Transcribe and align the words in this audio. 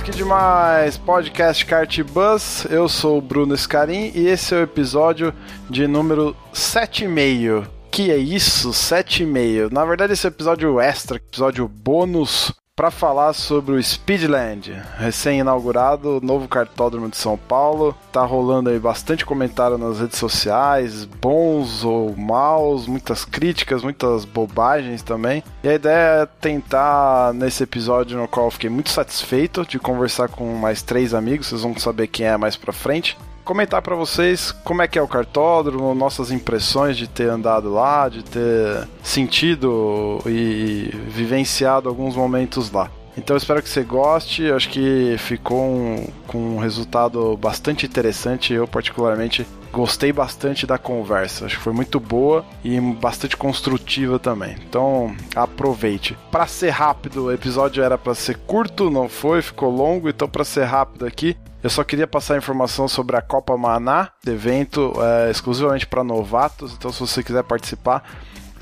Demais, 0.00 0.02
que 0.02 0.10
demais! 0.10 0.98
Podcast 0.98 1.64
Kart 1.66 2.02
Bus, 2.02 2.64
eu 2.70 2.88
sou 2.88 3.18
o 3.18 3.20
Bruno 3.20 3.56
Scarim 3.56 4.12
e 4.14 4.26
esse 4.26 4.54
é 4.54 4.58
o 4.58 4.62
episódio 4.62 5.34
de 5.68 5.86
número 5.86 6.36
7,5. 6.52 7.66
Que 7.90 8.10
é 8.10 8.16
isso? 8.16 8.70
7,5. 8.70 9.70
Na 9.72 9.84
verdade, 9.84 10.12
esse 10.12 10.26
é 10.26 10.28
episódio 10.28 10.80
extra, 10.80 11.16
episódio 11.16 11.68
bônus 11.68 12.52
para 12.80 12.90
falar 12.90 13.34
sobre 13.34 13.74
o 13.74 13.82
Speedland, 13.82 14.72
recém-inaugurado, 14.96 16.18
novo 16.22 16.48
cartódromo 16.48 17.10
de 17.10 17.16
São 17.18 17.36
Paulo. 17.36 17.94
Tá 18.10 18.24
rolando 18.24 18.70
aí 18.70 18.78
bastante 18.78 19.22
comentário 19.22 19.76
nas 19.76 20.00
redes 20.00 20.18
sociais, 20.18 21.04
bons 21.04 21.84
ou 21.84 22.16
maus, 22.16 22.86
muitas 22.86 23.22
críticas, 23.22 23.82
muitas 23.82 24.24
bobagens 24.24 25.02
também. 25.02 25.44
E 25.62 25.68
a 25.68 25.74
ideia 25.74 26.22
é 26.22 26.26
tentar, 26.40 27.34
nesse 27.34 27.64
episódio 27.64 28.16
no 28.16 28.26
qual 28.26 28.46
eu 28.46 28.50
fiquei 28.50 28.70
muito 28.70 28.88
satisfeito 28.88 29.66
de 29.66 29.78
conversar 29.78 30.30
com 30.30 30.54
mais 30.54 30.80
três 30.80 31.12
amigos, 31.12 31.48
vocês 31.48 31.60
vão 31.60 31.78
saber 31.78 32.06
quem 32.06 32.24
é 32.24 32.36
mais 32.38 32.56
pra 32.56 32.72
frente 32.72 33.14
comentar 33.44 33.82
para 33.82 33.94
vocês 33.96 34.52
como 34.64 34.82
é 34.82 34.88
que 34.88 34.98
é 34.98 35.02
o 35.02 35.08
cartódromo, 35.08 35.94
nossas 35.94 36.30
impressões 36.30 36.96
de 36.96 37.08
ter 37.08 37.28
andado 37.28 37.72
lá, 37.72 38.08
de 38.08 38.24
ter 38.24 38.88
sentido 39.02 40.20
e 40.26 40.90
vivenciado 41.08 41.88
alguns 41.88 42.16
momentos 42.16 42.70
lá. 42.70 42.90
Então 43.16 43.36
espero 43.36 43.62
que 43.62 43.68
você 43.68 43.82
goste, 43.82 44.50
acho 44.50 44.68
que 44.68 45.16
ficou 45.18 45.62
um, 45.62 46.06
com 46.26 46.38
um 46.38 46.58
resultado 46.58 47.36
bastante 47.36 47.84
interessante, 47.84 48.52
eu 48.52 48.68
particularmente 48.68 49.46
gostei 49.72 50.12
bastante 50.12 50.66
da 50.66 50.78
conversa, 50.78 51.46
acho 51.46 51.58
que 51.58 51.62
foi 51.62 51.72
muito 51.72 52.00
boa 52.00 52.44
e 52.64 52.80
bastante 52.80 53.36
construtiva 53.36 54.18
também. 54.18 54.56
Então 54.68 55.14
aproveite. 55.34 56.16
Para 56.30 56.46
ser 56.46 56.70
rápido, 56.70 57.24
o 57.24 57.32
episódio 57.32 57.82
era 57.82 57.98
para 57.98 58.14
ser 58.14 58.38
curto, 58.38 58.90
não 58.90 59.08
foi, 59.08 59.42
ficou 59.42 59.70
longo, 59.70 60.08
então 60.08 60.28
para 60.28 60.44
ser 60.44 60.64
rápido 60.64 61.04
aqui, 61.06 61.36
eu 61.62 61.68
só 61.70 61.84
queria 61.84 62.06
passar 62.06 62.38
informação 62.38 62.88
sobre 62.88 63.16
a 63.16 63.22
Copa 63.22 63.56
Maná, 63.56 64.10
evento 64.26 64.92
é, 64.98 65.30
exclusivamente 65.30 65.86
para 65.86 66.02
novatos. 66.02 66.72
Então, 66.72 66.92
se 66.92 67.00
você 67.00 67.22
quiser 67.22 67.44
participar, 67.44 68.02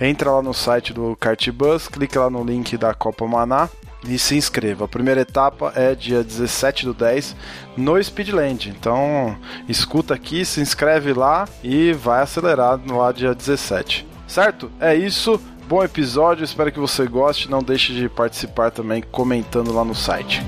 entra 0.01 0.31
lá 0.33 0.43
no 0.43 0.53
site 0.53 0.93
do 0.93 1.17
Cartbus, 1.17 1.89
clica 1.89 2.21
lá 2.21 2.31
no 2.31 2.43
link 2.43 2.77
da 2.77 2.93
Copa 2.95 3.27
Maná 3.27 3.69
e 4.07 4.19
se 4.19 4.37
inscreva. 4.37 4.85
A 4.85 4.89
primeira 4.89 5.21
etapa 5.21 5.73
é 5.75 5.95
dia 5.95 6.23
17 6.23 6.87
do 6.87 6.95
10 6.95 7.37
no 7.77 8.03
Speedland. 8.03 8.69
Então, 8.69 9.37
escuta 9.69 10.15
aqui, 10.15 10.45
se 10.45 10.61
inscreve 10.61 11.13
lá 11.13 11.49
e 11.63 11.93
vai 11.93 12.23
acelerar 12.23 12.81
lá 12.87 13.13
dia 13.13 13.35
17. 13.35 14.07
Certo? 14.27 14.71
É 14.81 14.95
isso. 14.95 15.41
Bom 15.69 15.85
episódio, 15.85 16.45
espero 16.45 16.73
que 16.73 16.81
você 16.81 17.07
goste. 17.07 17.51
Não 17.51 17.63
deixe 17.63 17.93
de 17.93 18.09
participar 18.09 18.71
também 18.71 19.03
comentando 19.03 19.73
lá 19.73 19.85
no 19.85 19.95
site. 19.95 20.45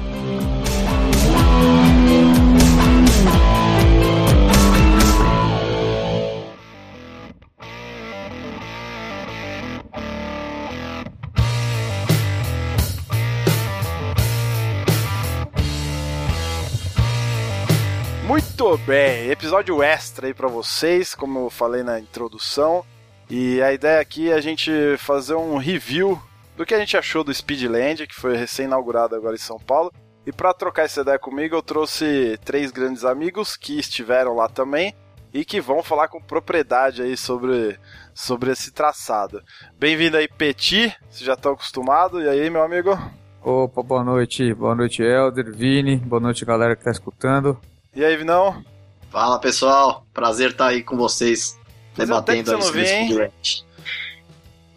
Bem, 18.77 19.29
episódio 19.31 19.83
extra 19.83 20.29
aí 20.29 20.35
para 20.35 20.47
vocês, 20.47 21.13
como 21.13 21.41
eu 21.41 21.51
falei 21.51 21.83
na 21.83 21.98
introdução. 21.98 22.85
E 23.29 23.61
a 23.61 23.73
ideia 23.73 24.01
aqui 24.01 24.31
é 24.31 24.35
a 24.35 24.41
gente 24.41 24.70
fazer 24.97 25.35
um 25.35 25.57
review 25.57 26.20
do 26.57 26.64
que 26.64 26.75
a 26.75 26.79
gente 26.79 26.97
achou 26.97 27.25
do 27.25 27.35
Speedland, 27.35 28.07
que 28.07 28.14
foi 28.14 28.36
recém-inaugurado 28.36 29.17
agora 29.17 29.35
em 29.35 29.39
São 29.39 29.59
Paulo. 29.59 29.92
E 30.25 30.33
para 30.33 30.55
trocar 30.55 30.85
essa 30.85 31.01
ideia 31.01 31.19
comigo, 31.19 31.57
eu 31.57 31.63
trouxe 31.63 32.39
três 32.45 32.70
grandes 32.70 33.05
amigos 33.05 33.57
que 33.57 33.77
estiveram 33.77 34.36
lá 34.36 34.48
também 34.48 34.95
e 35.35 35.45
que 35.45 35.61
vão 35.61 35.83
falar 35.83 36.07
com 36.07 36.20
propriedade 36.20 37.03
aí 37.03 37.17
sobre, 37.17 37.77
sobre 38.14 38.53
esse 38.53 38.70
traçado. 38.70 39.42
Bem-vindo 39.79 40.17
aí, 40.17 40.29
Petit, 40.29 40.97
vocês 41.09 41.25
já 41.25 41.35
estão 41.35 41.53
acostumados. 41.53 42.23
E 42.23 42.29
aí, 42.29 42.48
meu 42.48 42.63
amigo? 42.63 42.97
Opa, 43.42 43.83
boa 43.83 44.05
noite, 44.05 44.55
boa 44.55 44.77
noite, 44.77 45.03
Elder, 45.03 45.53
Vini, 45.53 45.97
boa 45.97 46.20
noite, 46.20 46.45
galera 46.45 46.77
que 46.77 46.85
tá 46.85 46.91
escutando. 46.91 47.59
E 47.95 48.05
aí, 48.05 48.17
Vinão? 48.17 48.64
Fala 49.11 49.40
pessoal, 49.40 50.06
prazer 50.14 50.51
estar 50.51 50.68
aí 50.68 50.83
com 50.83 50.96
vocês, 50.96 51.58
Fazia 51.92 52.06
debatendo 52.06 52.45
tempo 52.52 52.62
que 52.62 52.64
você 52.64 52.73
não 52.73 53.20
hein? 53.20 53.33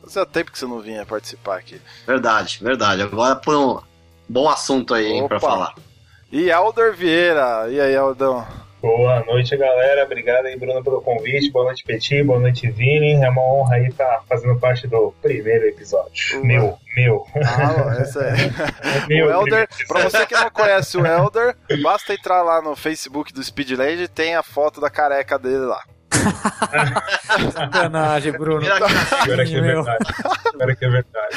Fazia 0.02 0.26
tempo 0.26 0.52
que 0.52 0.58
você 0.58 0.66
não 0.66 0.80
vinha 0.82 1.06
participar 1.06 1.60
aqui. 1.60 1.80
Verdade, 2.08 2.60
verdade. 2.62 3.04
Agora 3.04 3.36
por 3.36 3.56
um 3.56 3.80
bom 4.28 4.50
assunto 4.50 4.96
aí, 4.96 5.06
hein, 5.06 5.28
pra 5.28 5.40
falar. 5.40 5.76
E 6.32 6.52
Alder 6.52 6.96
Vieira. 6.96 7.70
E 7.70 7.80
aí, 7.80 7.96
Aldão? 7.96 8.48
Boa 8.84 9.24
noite, 9.24 9.56
galera. 9.56 10.04
Obrigado 10.04 10.46
aí, 10.46 10.60
Bruno, 10.60 10.84
pelo 10.84 11.02
convite. 11.02 11.50
Boa 11.50 11.64
noite, 11.64 11.86
Petit. 11.86 12.22
Boa 12.22 12.38
noite, 12.38 12.70
Vini. 12.70 13.14
É 13.14 13.30
uma 13.30 13.42
honra 13.42 13.76
aí 13.76 13.88
estar 13.88 14.22
fazendo 14.28 14.60
parte 14.60 14.86
do 14.90 15.14
primeiro 15.22 15.66
episódio. 15.68 16.42
Ué. 16.42 16.44
Meu, 16.44 16.78
meu. 16.94 17.26
Ah, 17.38 17.96
essa 18.04 18.20
é. 18.26 19.08
Meu 19.08 19.28
o 19.28 19.32
Elder, 19.32 19.70
pra 19.88 20.02
você 20.02 20.26
que 20.26 20.36
não 20.36 20.50
conhece 20.50 20.98
o 20.98 21.08
Elder, 21.08 21.56
basta 21.82 22.14
entrar 22.14 22.42
lá 22.42 22.62
no 22.62 22.76
Facebook 22.76 23.32
do 23.32 23.42
Speedland 23.42 24.04
e 24.04 24.08
tem 24.10 24.36
a 24.36 24.44
foto 24.44 24.82
da 24.82 24.90
careca 24.90 25.40
dele 25.40 25.60
lá. 25.60 25.82
Sacanagem, 27.54 28.34
Bruno. 28.34 28.66
Espero 28.66 29.46
que 29.46 29.56
é 29.56 29.62
Meu. 29.62 29.82
verdade. 29.82 30.06
Espero 30.46 30.76
que 30.76 30.86
é 30.86 30.90
verdade. 30.90 31.36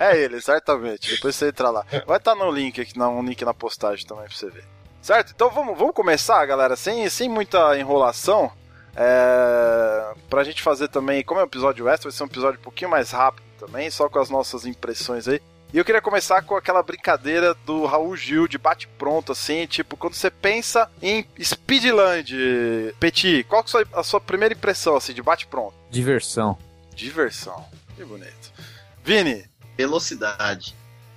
É 0.00 0.16
ele, 0.16 0.40
certamente. 0.40 1.14
Depois 1.14 1.36
você 1.36 1.48
entra 1.48 1.68
lá. 1.68 1.84
Vai 2.06 2.16
estar 2.16 2.34
no 2.34 2.50
link 2.50 2.80
aqui, 2.80 2.98
no 2.98 3.20
link 3.20 3.44
na 3.44 3.52
postagem 3.52 4.06
também 4.06 4.24
pra 4.24 4.34
você 4.34 4.48
ver. 4.48 4.64
Certo? 5.04 5.32
Então 5.34 5.50
vamos, 5.50 5.76
vamos 5.76 5.94
começar, 5.94 6.46
galera, 6.46 6.76
sem, 6.76 7.06
sem 7.10 7.28
muita 7.28 7.78
enrolação. 7.78 8.50
É, 8.96 10.14
pra 10.30 10.42
gente 10.42 10.62
fazer 10.62 10.88
também, 10.88 11.22
como 11.22 11.38
é 11.38 11.42
um 11.42 11.46
episódio 11.46 11.86
extra, 11.86 12.08
vai 12.08 12.16
ser 12.16 12.22
um 12.22 12.26
episódio 12.26 12.58
um 12.58 12.62
pouquinho 12.62 12.90
mais 12.90 13.10
rápido 13.10 13.44
também, 13.58 13.90
só 13.90 14.08
com 14.08 14.18
as 14.18 14.30
nossas 14.30 14.64
impressões 14.64 15.28
aí. 15.28 15.42
E 15.74 15.76
eu 15.76 15.84
queria 15.84 16.00
começar 16.00 16.40
com 16.40 16.56
aquela 16.56 16.82
brincadeira 16.82 17.52
do 17.66 17.84
Raul 17.84 18.16
Gil 18.16 18.48
de 18.48 18.56
bate-pronto, 18.56 19.32
assim, 19.32 19.66
tipo, 19.66 19.94
quando 19.94 20.14
você 20.14 20.30
pensa 20.30 20.90
em 21.02 21.26
Speedland, 21.38 22.34
Petit, 22.98 23.44
qual 23.44 23.62
que 23.62 23.72
foi 23.72 23.86
a 23.92 24.02
sua 24.02 24.22
primeira 24.22 24.54
impressão, 24.54 24.96
assim, 24.96 25.12
de 25.12 25.20
bate-pronto? 25.20 25.74
Diversão. 25.90 26.56
Diversão. 26.94 27.62
Que 27.94 28.06
bonito. 28.06 28.52
Vini, 29.04 29.44
Velocidade. 29.76 30.74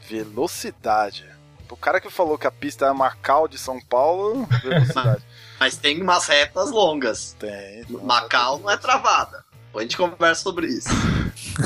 velocidade. 0.09 1.36
O 1.73 1.77
cara 1.77 1.99
que 1.99 2.09
falou 2.09 2.37
que 2.37 2.47
a 2.47 2.51
pista 2.51 2.85
é 2.85 2.93
Macau 2.93 3.47
de 3.47 3.57
São 3.57 3.79
Paulo, 3.79 4.45
velocidade. 4.61 5.23
Mas 5.59 5.77
tem 5.77 6.01
umas 6.01 6.27
retas 6.27 6.71
longas. 6.71 7.33
Tem. 7.39 7.85
Macau 7.89 8.59
não 8.59 8.69
é 8.69 8.77
travada. 8.77 9.43
Depois 9.67 9.83
a 9.83 9.87
gente 9.87 9.97
conversa 9.97 10.41
sobre 10.41 10.67
isso. 10.67 10.89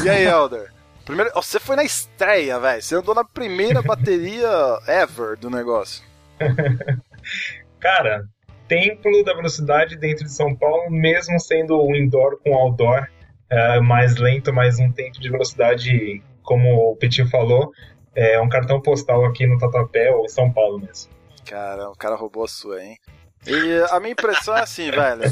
E 0.04 0.10
aí, 0.10 0.26
Elder? 0.26 0.72
Primeiro, 1.06 1.32
você 1.34 1.60
foi 1.60 1.76
na 1.76 1.84
estreia, 1.84 2.60
velho. 2.60 2.82
Você 2.82 2.96
andou 2.96 3.14
na 3.14 3.24
primeira 3.24 3.82
bateria 3.82 4.50
ever 4.88 5.38
do 5.38 5.50
negócio. 5.50 6.04
Cara, 7.80 8.26
templo 8.68 9.24
da 9.24 9.34
velocidade 9.34 9.98
dentro 9.98 10.26
de 10.26 10.32
São 10.32 10.56
Paulo, 10.56 10.90
mesmo 10.90 11.40
sendo 11.40 11.78
o 11.78 11.96
indoor 11.96 12.40
com 12.42 12.54
outdoor, 12.56 13.08
é, 13.50 13.82
mais 13.82 14.16
lento, 14.16 14.54
mas 14.54 14.80
um 14.80 14.92
tempo 14.92 15.20
de 15.20 15.30
velocidade, 15.30 16.24
como 16.42 16.92
o 16.92 16.96
Petit 16.96 17.30
falou, 17.30 17.74
é 18.16 18.40
um 18.42 18.50
cartão 18.50 18.82
postal 18.82 19.26
aqui 19.26 19.46
no 19.48 19.58
Tatuapé 19.58 20.12
ou 20.12 20.26
em 20.26 20.30
São 20.30 20.52
Paulo 20.52 20.80
mesmo. 20.80 21.12
Cara, 21.46 21.90
o 21.90 21.96
cara 21.96 22.16
roubou 22.16 22.44
a 22.44 22.48
sua, 22.48 22.84
hein? 22.84 22.98
E 23.46 23.84
a 23.90 24.00
minha 24.00 24.14
impressão 24.14 24.56
é 24.56 24.62
assim, 24.62 24.92
velho. 24.92 25.24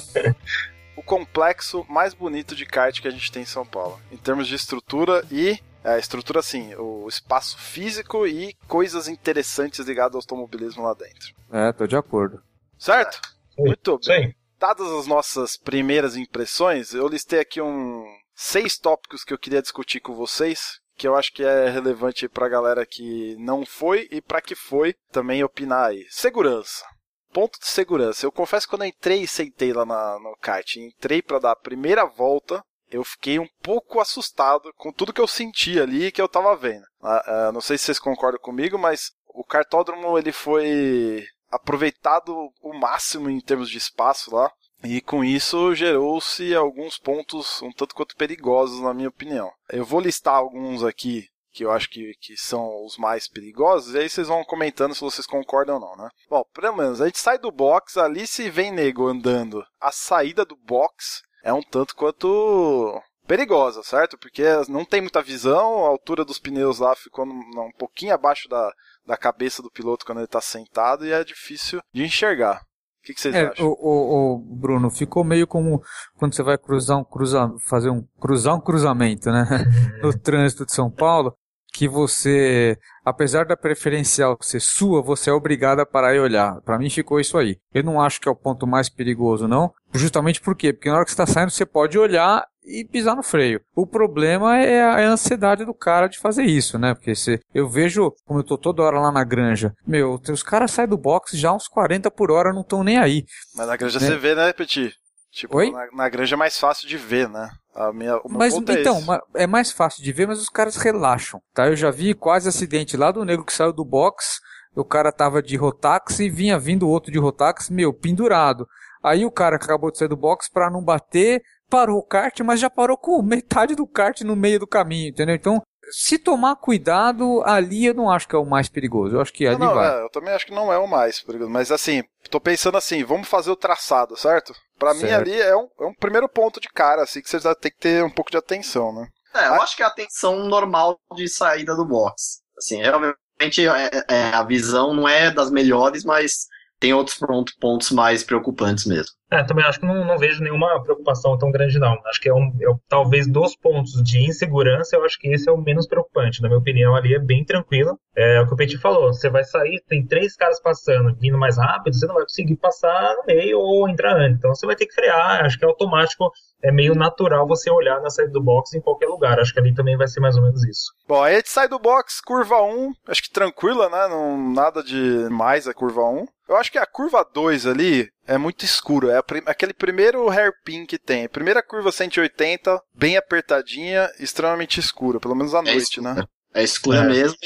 O 0.95 1.03
complexo 1.03 1.85
mais 1.87 2.13
bonito 2.13 2.55
de 2.55 2.65
kart 2.65 2.99
que 2.99 3.07
a 3.07 3.11
gente 3.11 3.31
tem 3.31 3.43
em 3.43 3.45
São 3.45 3.65
Paulo. 3.65 3.99
Em 4.11 4.17
termos 4.17 4.47
de 4.47 4.55
estrutura 4.55 5.23
e. 5.31 5.57
É, 5.81 5.97
estrutura 5.97 6.41
assim, 6.41 6.75
o 6.75 7.07
espaço 7.07 7.57
físico 7.57 8.27
e 8.27 8.53
coisas 8.67 9.07
interessantes 9.07 9.87
ligadas 9.87 10.15
ao 10.15 10.19
automobilismo 10.19 10.83
lá 10.83 10.93
dentro. 10.93 11.33
É, 11.49 11.71
tô 11.71 11.87
de 11.87 11.95
acordo. 11.95 12.43
Certo? 12.77 13.21
Muito 13.57 13.97
bem. 14.05 14.35
Dadas 14.59 14.91
as 14.91 15.07
nossas 15.07 15.55
primeiras 15.55 16.17
impressões, 16.17 16.93
eu 16.93 17.07
listei 17.07 17.39
aqui 17.39 17.61
um 17.61 18.03
seis 18.35 18.77
tópicos 18.77 19.23
que 19.23 19.33
eu 19.33 19.37
queria 19.37 19.61
discutir 19.61 20.01
com 20.01 20.13
vocês, 20.13 20.81
que 21.00 21.07
eu 21.07 21.16
acho 21.16 21.31
que 21.31 21.44
é 21.44 21.69
relevante 21.69 22.28
pra 22.28 22.50
galera 22.50 22.86
que 22.86 23.34
não 23.40 23.66
foi 23.66 24.06
e 24.12 24.22
pra 24.22 24.42
que 24.42 24.54
foi 24.54 24.94
também 25.12 25.42
opinar 25.42 25.92
aí. 25.92 26.06
Segurança. 26.10 26.86
Ponto 27.31 27.57
de 27.57 27.68
segurança. 27.68 28.25
Eu 28.25 28.31
confesso 28.34 28.68
que 28.68 28.72
quando 28.72 28.81
eu 28.81 28.90
entrei 28.90 29.22
e 29.22 29.28
sentei 29.28 29.72
lá 29.72 29.86
na, 29.86 30.19
no 30.19 30.36
kart, 30.42 30.75
entrei 30.75 31.22
para 31.22 31.40
dar 31.40 31.51
a 31.51 31.56
primeira 31.56 32.06
volta, 32.06 32.62
eu 32.92 33.01
fiquei 33.06 33.40
um 33.40 33.48
pouco 33.63 34.01
assustado 34.01 34.74
com 34.75 34.92
tudo 34.92 35.13
que 35.13 35.22
eu 35.22 35.28
senti 35.28 35.80
ali 35.80 36.07
e 36.07 36.12
que 36.12 36.22
eu 36.22 36.28
tava 36.28 36.54
vendo. 36.57 36.84
Uh, 37.00 37.50
uh, 37.50 37.51
não 37.54 37.62
sei 37.62 37.78
se 37.78 37.86
vocês 37.86 38.00
concordam 38.00 38.42
comigo, 38.42 38.78
mas 38.78 39.12
o 39.28 39.44
cartódromo 39.46 40.18
ele 40.18 40.34
foi 40.34 41.25
aproveitado 41.50 42.36
o 42.62 42.74
máximo 42.78 43.30
em 43.30 43.40
termos 43.40 43.69
de 43.69 43.78
espaço 43.78 44.36
lá. 44.36 44.51
E 44.83 45.01
com 45.01 45.23
isso 45.23 45.75
gerou-se 45.75 46.55
alguns 46.55 46.97
pontos 46.97 47.61
um 47.61 47.71
tanto 47.71 47.93
quanto 47.93 48.15
perigosos, 48.15 48.79
na 48.81 48.93
minha 48.93 49.09
opinião. 49.09 49.51
Eu 49.69 49.83
vou 49.83 49.99
listar 49.99 50.35
alguns 50.35 50.83
aqui 50.83 51.27
que 51.51 51.65
eu 51.65 51.71
acho 51.71 51.89
que, 51.89 52.13
que 52.21 52.37
são 52.37 52.85
os 52.85 52.95
mais 52.97 53.27
perigosos, 53.27 53.93
e 53.93 53.97
aí 53.97 54.09
vocês 54.09 54.27
vão 54.27 54.43
comentando 54.43 54.93
se 54.93 55.01
vocês 55.01 55.25
concordam 55.25 55.75
ou 55.75 55.81
não, 55.81 55.95
né? 55.95 56.09
Bom, 56.29 56.43
pelo 56.53 56.75
menos 56.75 57.01
a 57.01 57.05
gente 57.05 57.19
sai 57.19 57.37
do 57.37 57.51
box, 57.51 57.97
ali 57.97 58.27
se 58.27 58.49
vem 58.49 58.71
nego 58.71 59.07
andando. 59.07 59.63
A 59.81 59.91
saída 59.91 60.45
do 60.45 60.55
box 60.55 61.21
é 61.43 61.51
um 61.51 61.61
tanto 61.61 61.95
quanto 61.95 63.01
perigosa, 63.27 63.83
certo? 63.83 64.17
Porque 64.17 64.43
não 64.67 64.85
tem 64.85 65.01
muita 65.01 65.21
visão, 65.21 65.85
a 65.85 65.89
altura 65.89 66.23
dos 66.23 66.39
pneus 66.39 66.79
lá 66.79 66.95
ficou 66.95 67.25
um 67.25 67.71
pouquinho 67.77 68.13
abaixo 68.13 68.47
da, 68.47 68.71
da 69.05 69.17
cabeça 69.17 69.61
do 69.61 69.71
piloto 69.71 70.05
quando 70.05 70.19
ele 70.19 70.25
está 70.25 70.41
sentado 70.41 71.05
e 71.05 71.11
é 71.11 71.23
difícil 71.23 71.81
de 71.93 72.03
enxergar. 72.03 72.63
O 73.00 73.01
que, 73.01 73.13
que 73.13 73.22
vocês 73.22 73.34
é, 73.34 73.48
acham? 73.48 73.66
O, 73.66 73.72
o, 73.72 74.34
o, 74.36 74.38
Bruno, 74.40 74.90
ficou 74.90 75.24
meio 75.24 75.48
como 75.48 75.81
quando 76.18 76.36
você 76.36 76.44
vai 76.44 76.57
cruzar 76.57 76.98
um 76.98 77.04
cruza, 77.04 77.54
fazer 77.68 77.90
um 77.90 78.06
cruzar 78.19 78.56
um 78.56 78.62
cruzamento, 78.62 79.31
né? 79.31 79.46
no 80.04 80.18
trânsito 80.18 80.66
de 80.66 80.74
São 80.74 80.92
Paulo, 80.92 81.36
que 81.74 81.88
você, 81.88 82.77
apesar 83.06 83.45
da 83.45 83.56
preferencial 83.56 84.38
ser 84.42 84.60
sua, 84.60 85.01
você 85.01 85.30
é 85.30 85.33
obrigado 85.33 85.80
a 85.80 85.86
parar 85.86 86.16
e 86.16 86.19
olhar. 86.19 86.62
Para 86.62 86.77
mim 86.77 86.89
ficou 86.89 87.19
isso 87.19 87.38
aí. 87.38 87.57
Eu 87.74 87.83
não 87.83 88.01
acho 88.01 88.19
que 88.19 88.27
é 88.27 88.31
o 88.31 88.36
ponto 88.36 88.66
mais 88.66 88.89
perigoso, 88.89 89.48
não. 89.48 89.71
Justamente 89.94 90.42
por 90.42 90.56
quê? 90.56 90.74
Porque 90.74 90.89
na 90.89 90.95
hora 90.95 91.06
que 91.06 91.12
você 91.12 91.21
está 91.21 91.25
saindo, 91.25 91.51
você 91.51 91.66
pode 91.66 91.98
olhar 91.98 92.45
e 92.69 92.86
pisar 92.86 93.16
no 93.16 93.24
freio. 93.24 93.62
O 93.75 93.88
problema 93.88 94.57
é 94.57 94.81
a, 94.83 95.00
é 95.00 95.06
a 95.06 95.12
ansiedade 95.12 95.66
do 95.66 95.74
cara 95.74 96.07
de 96.07 96.19
fazer 96.19 96.44
isso, 96.44 96.77
né? 96.77 96.94
Porque 96.94 97.16
se 97.16 97.39
eu 97.54 97.68
vejo, 97.68 98.13
como 98.25 98.39
eu 98.39 98.44
tô 98.44 98.57
toda 98.57 98.83
hora 98.83 99.00
lá 99.00 99.12
na 99.12 99.24
granja, 99.24 99.74
meu, 99.86 100.19
os 100.30 100.44
caras 100.44 100.72
saem 100.72 100.88
do 100.88 100.98
box 100.98 101.36
já 101.36 101.51
uns 101.51 101.68
40 101.68 102.12
por 102.12 102.31
hora, 102.31 102.54
não 102.54 102.62
estão 102.62 102.83
nem 102.83 102.98
aí. 102.98 103.25
Mas 103.56 103.68
na 103.68 103.75
granja 103.75 104.00
né? 104.00 104.06
você 104.06 104.18
vê, 104.18 104.36
né, 104.36 104.54
Petit? 104.54 104.94
Tipo? 105.31 105.63
Na, 105.71 105.87
na, 105.93 106.09
granja 106.09 106.35
é 106.35 106.37
mais 106.37 106.57
fácil 106.57 106.87
de 106.87 106.97
ver, 106.97 107.29
né? 107.29 107.49
A 107.75 107.93
minha, 107.93 108.19
mas 108.27 108.53
é 108.53 108.57
então, 108.57 109.01
é, 109.13 109.43
é, 109.43 109.47
mais 109.47 109.71
fácil 109.71 110.03
de 110.03 110.11
ver, 110.11 110.27
mas 110.27 110.39
os 110.39 110.49
caras 110.49 110.75
relaxam, 110.75 111.39
tá? 111.53 111.67
Eu 111.67 111.75
já 111.75 111.91
vi 111.91 112.13
quase 112.13 112.49
acidente 112.49 112.97
lá 112.97 113.11
do 113.11 113.23
negro 113.23 113.45
que 113.45 113.53
saiu 113.53 113.71
do 113.71 113.85
box, 113.85 114.41
o 114.75 114.83
cara 114.83 115.11
tava 115.11 115.41
de 115.41 115.55
Rotax 115.55 116.19
e 116.19 116.29
vinha 116.29 116.57
vindo 116.57 116.89
outro 116.89 117.11
de 117.11 117.19
Rotax, 117.19 117.69
meu, 117.69 117.93
pendurado. 117.93 118.67
Aí 119.03 119.23
o 119.25 119.31
cara 119.31 119.55
acabou 119.55 119.91
de 119.91 119.97
sair 119.97 120.07
do 120.07 120.17
box 120.17 120.49
para 120.49 120.69
não 120.69 120.83
bater, 120.83 121.41
parou 121.69 121.99
o 121.99 122.03
kart, 122.03 122.37
mas 122.41 122.59
já 122.59 122.69
parou 122.69 122.97
com 122.97 123.21
metade 123.21 123.75
do 123.75 123.87
kart 123.87 124.21
no 124.21 124.35
meio 124.35 124.59
do 124.59 124.67
caminho, 124.67 125.09
entendeu? 125.09 125.35
Então, 125.35 125.61
se 125.91 126.18
tomar 126.18 126.56
cuidado, 126.56 127.41
ali 127.45 127.86
eu 127.86 127.94
não 127.94 128.09
acho 128.09 128.27
que 128.27 128.36
é 128.36 128.39
o 128.39 128.45
mais 128.45 128.69
perigoso. 128.69 129.15
Eu 129.15 129.21
acho 129.21 129.33
que 129.33 129.45
ali 129.45 129.57
não, 129.57 129.68
não, 129.68 129.75
vai. 129.75 130.00
É, 130.00 130.03
eu 130.03 130.09
também 130.09 130.33
acho 130.33 130.45
que 130.45 130.53
não 130.53 130.71
é 130.71 130.77
o 130.77 130.88
mais 130.88 131.21
perigoso. 131.21 131.50
Mas 131.50 131.71
assim, 131.71 132.03
tô 132.30 132.39
pensando 132.39 132.77
assim, 132.77 133.03
vamos 133.03 133.27
fazer 133.27 133.51
o 133.51 133.56
traçado, 133.56 134.18
certo? 134.18 134.53
Para 134.77 134.94
mim 134.94 135.09
ali 135.09 135.39
é 135.39 135.56
um, 135.56 135.68
é 135.80 135.86
um 135.86 135.94
primeiro 135.94 136.30
ponto 136.30 136.59
de 136.59 136.69
cara, 136.69 137.03
assim, 137.03 137.21
que 137.21 137.30
você 137.30 137.39
já 137.39 137.53
tem 137.53 137.71
que 137.71 137.80
ter 137.80 138.03
um 138.03 138.09
pouco 138.09 138.31
de 138.31 138.38
atenção, 138.38 138.94
né? 138.94 139.07
É, 139.33 139.47
eu 139.47 139.62
acho 139.62 139.75
que 139.75 139.83
é 139.83 139.86
a 139.86 139.89
atenção 139.89 140.45
normal 140.45 141.00
de 141.15 141.27
saída 141.27 141.75
do 141.75 141.86
box. 141.86 142.41
Assim, 142.57 142.81
realmente 142.81 143.68
é, 143.68 144.06
é, 144.09 144.24
a 144.33 144.44
visão 144.44 144.94
não 144.94 145.07
é 145.07 145.31
das 145.31 145.51
melhores, 145.51 146.03
mas 146.03 146.47
tem 146.80 146.94
outros 146.94 147.18
pontos 147.59 147.91
mais 147.91 148.24
preocupantes 148.24 148.86
mesmo. 148.86 149.12
É, 149.31 149.43
também 149.43 149.63
acho 149.63 149.79
que 149.79 149.85
não, 149.85 150.03
não, 150.03 150.17
vejo 150.17 150.41
nenhuma 150.41 150.81
preocupação 150.81 151.37
tão 151.37 151.51
grande, 151.51 151.77
não. 151.77 151.95
Acho 152.07 152.19
que 152.19 152.27
é, 152.27 152.33
um, 152.33 152.47
é 152.61 152.65
talvez 152.87 153.27
dos 153.27 153.55
pontos 153.55 154.01
de 154.03 154.23
insegurança, 154.27 154.95
eu 154.95 155.05
acho 155.05 155.19
que 155.19 155.27
esse 155.27 155.47
é 155.47 155.51
o 155.51 155.57
menos 155.57 155.87
preocupante. 155.87 156.41
Na 156.41 156.47
minha 156.47 156.59
opinião, 156.59 156.95
ali 156.95 157.13
é 157.13 157.19
bem 157.19 157.45
tranquilo. 157.45 157.99
É 158.15 158.41
o 158.41 158.47
que 158.47 158.53
o 158.53 158.57
Petit 158.57 158.77
falou: 158.79 159.13
você 159.13 159.29
vai 159.29 159.43
sair, 159.43 159.81
tem 159.87 160.05
três 160.05 160.35
caras 160.35 160.59
passando, 160.59 161.15
vindo 161.15 161.37
mais 161.37 161.57
rápido, 161.57 161.93
você 161.93 162.07
não 162.07 162.15
vai 162.15 162.23
conseguir 162.23 162.55
passar 162.55 163.15
no 163.17 163.25
meio 163.27 163.59
ou 163.59 163.87
entrar 163.87 164.15
antes. 164.15 164.39
Então 164.39 164.53
você 164.53 164.65
vai 164.65 164.75
ter 164.75 164.87
que 164.87 164.93
frear. 164.93 165.45
Acho 165.45 165.59
que 165.59 165.63
é 165.63 165.67
automático, 165.67 166.31
é 166.63 166.71
meio 166.71 166.95
natural 166.95 167.47
você 167.47 167.69
olhar 167.69 168.01
na 168.01 168.09
saída 168.09 168.31
do 168.31 168.41
box 168.41 168.75
em 168.75 168.81
qualquer 168.81 169.07
lugar. 169.07 169.39
Acho 169.39 169.53
que 169.53 169.59
ali 169.59 169.73
também 169.73 169.95
vai 169.95 170.07
ser 170.07 170.19
mais 170.19 170.35
ou 170.35 170.41
menos 170.41 170.63
isso. 170.67 170.91
Bom, 171.07 171.21
aí 171.21 171.33
a 171.33 171.37
gente 171.37 171.49
sai 171.49 171.67
do 171.67 171.79
box, 171.79 172.19
curva 172.21 172.61
1, 172.61 172.93
acho 173.07 173.23
que 173.23 173.31
tranquila, 173.31 173.89
né? 173.89 174.07
Não, 174.07 174.53
nada 174.53 174.83
de 174.83 175.27
mais 175.29 175.67
a 175.67 175.73
curva 175.73 176.03
1. 176.03 176.25
Eu 176.49 176.57
acho 176.57 176.71
que 176.71 176.79
a 176.79 176.85
curva 176.85 177.23
2 177.31 177.67
ali 177.67 178.09
é 178.29 178.37
muito 178.37 178.63
escuro. 178.63 179.09
É 179.09 179.21
aquele 179.47 179.73
primeiro 179.73 180.29
hairpin 180.29 180.85
que 180.85 180.99
tem. 180.99 181.27
Primeira 181.27 181.63
curva 181.63 181.91
180, 181.91 182.79
bem 182.93 183.17
apertadinha, 183.17 184.09
extremamente 184.19 184.79
escura, 184.79 185.19
pelo 185.19 185.35
menos 185.35 185.55
à 185.55 185.59
é 185.59 185.61
noite, 185.63 185.99
né? 185.99 186.23
É 186.53 186.63
escura 186.63 186.99
é. 186.99 187.07
mesmo. 187.07 187.37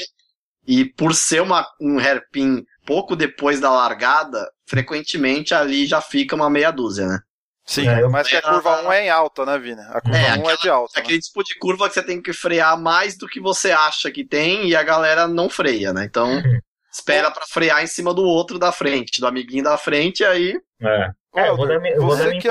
E 0.66 0.84
por 0.84 1.14
ser 1.14 1.40
uma, 1.40 1.66
um 1.80 1.98
hairpin 1.98 2.64
pouco 2.86 3.16
depois 3.16 3.60
da 3.60 3.70
largada, 3.70 4.46
frequentemente 4.66 5.54
ali 5.54 5.86
já 5.86 6.02
fica 6.02 6.36
uma 6.36 6.50
meia 6.50 6.70
dúzia, 6.70 7.06
né? 7.06 7.18
Sim, 7.66 7.88
é, 7.88 8.06
mas 8.08 8.28
que 8.28 8.36
a 8.36 8.42
curva 8.42 8.82
1 8.82 8.92
é 8.92 9.06
em 9.06 9.10
alta, 9.10 9.46
né, 9.46 9.58
Vini? 9.58 9.80
A 9.80 10.00
curva 10.02 10.18
é, 10.18 10.32
1 10.32 10.34
aquela, 10.34 10.52
é 10.52 10.56
de 10.58 10.68
alta. 10.68 11.00
Aquele 11.00 11.16
né? 11.16 11.22
tipo 11.22 11.42
de 11.42 11.58
curva 11.58 11.88
que 11.88 11.94
você 11.94 12.02
tem 12.02 12.20
que 12.20 12.34
frear 12.34 12.78
mais 12.78 13.16
do 13.16 13.26
que 13.26 13.40
você 13.40 13.72
acha 13.72 14.10
que 14.10 14.22
tem 14.22 14.68
e 14.68 14.76
a 14.76 14.82
galera 14.82 15.26
não 15.26 15.48
freia, 15.48 15.94
né? 15.94 16.04
Então, 16.04 16.28
espera 16.94 17.30
para 17.30 17.44
frear 17.46 17.82
em 17.82 17.88
cima 17.88 18.14
do 18.14 18.22
outro 18.22 18.58
da 18.58 18.70
frente, 18.70 19.20
do 19.20 19.26
amiguinho 19.26 19.64
da 19.64 19.76
frente, 19.76 20.20
e 20.20 20.26
aí. 20.26 20.60
É. 20.80 21.10
É, 21.36 21.48
eu 21.48 21.56
vou 21.56 21.66
dar, 21.66 21.84
eu 21.84 22.00
vou 22.00 22.16
dar 22.16 22.30
que, 22.30 22.48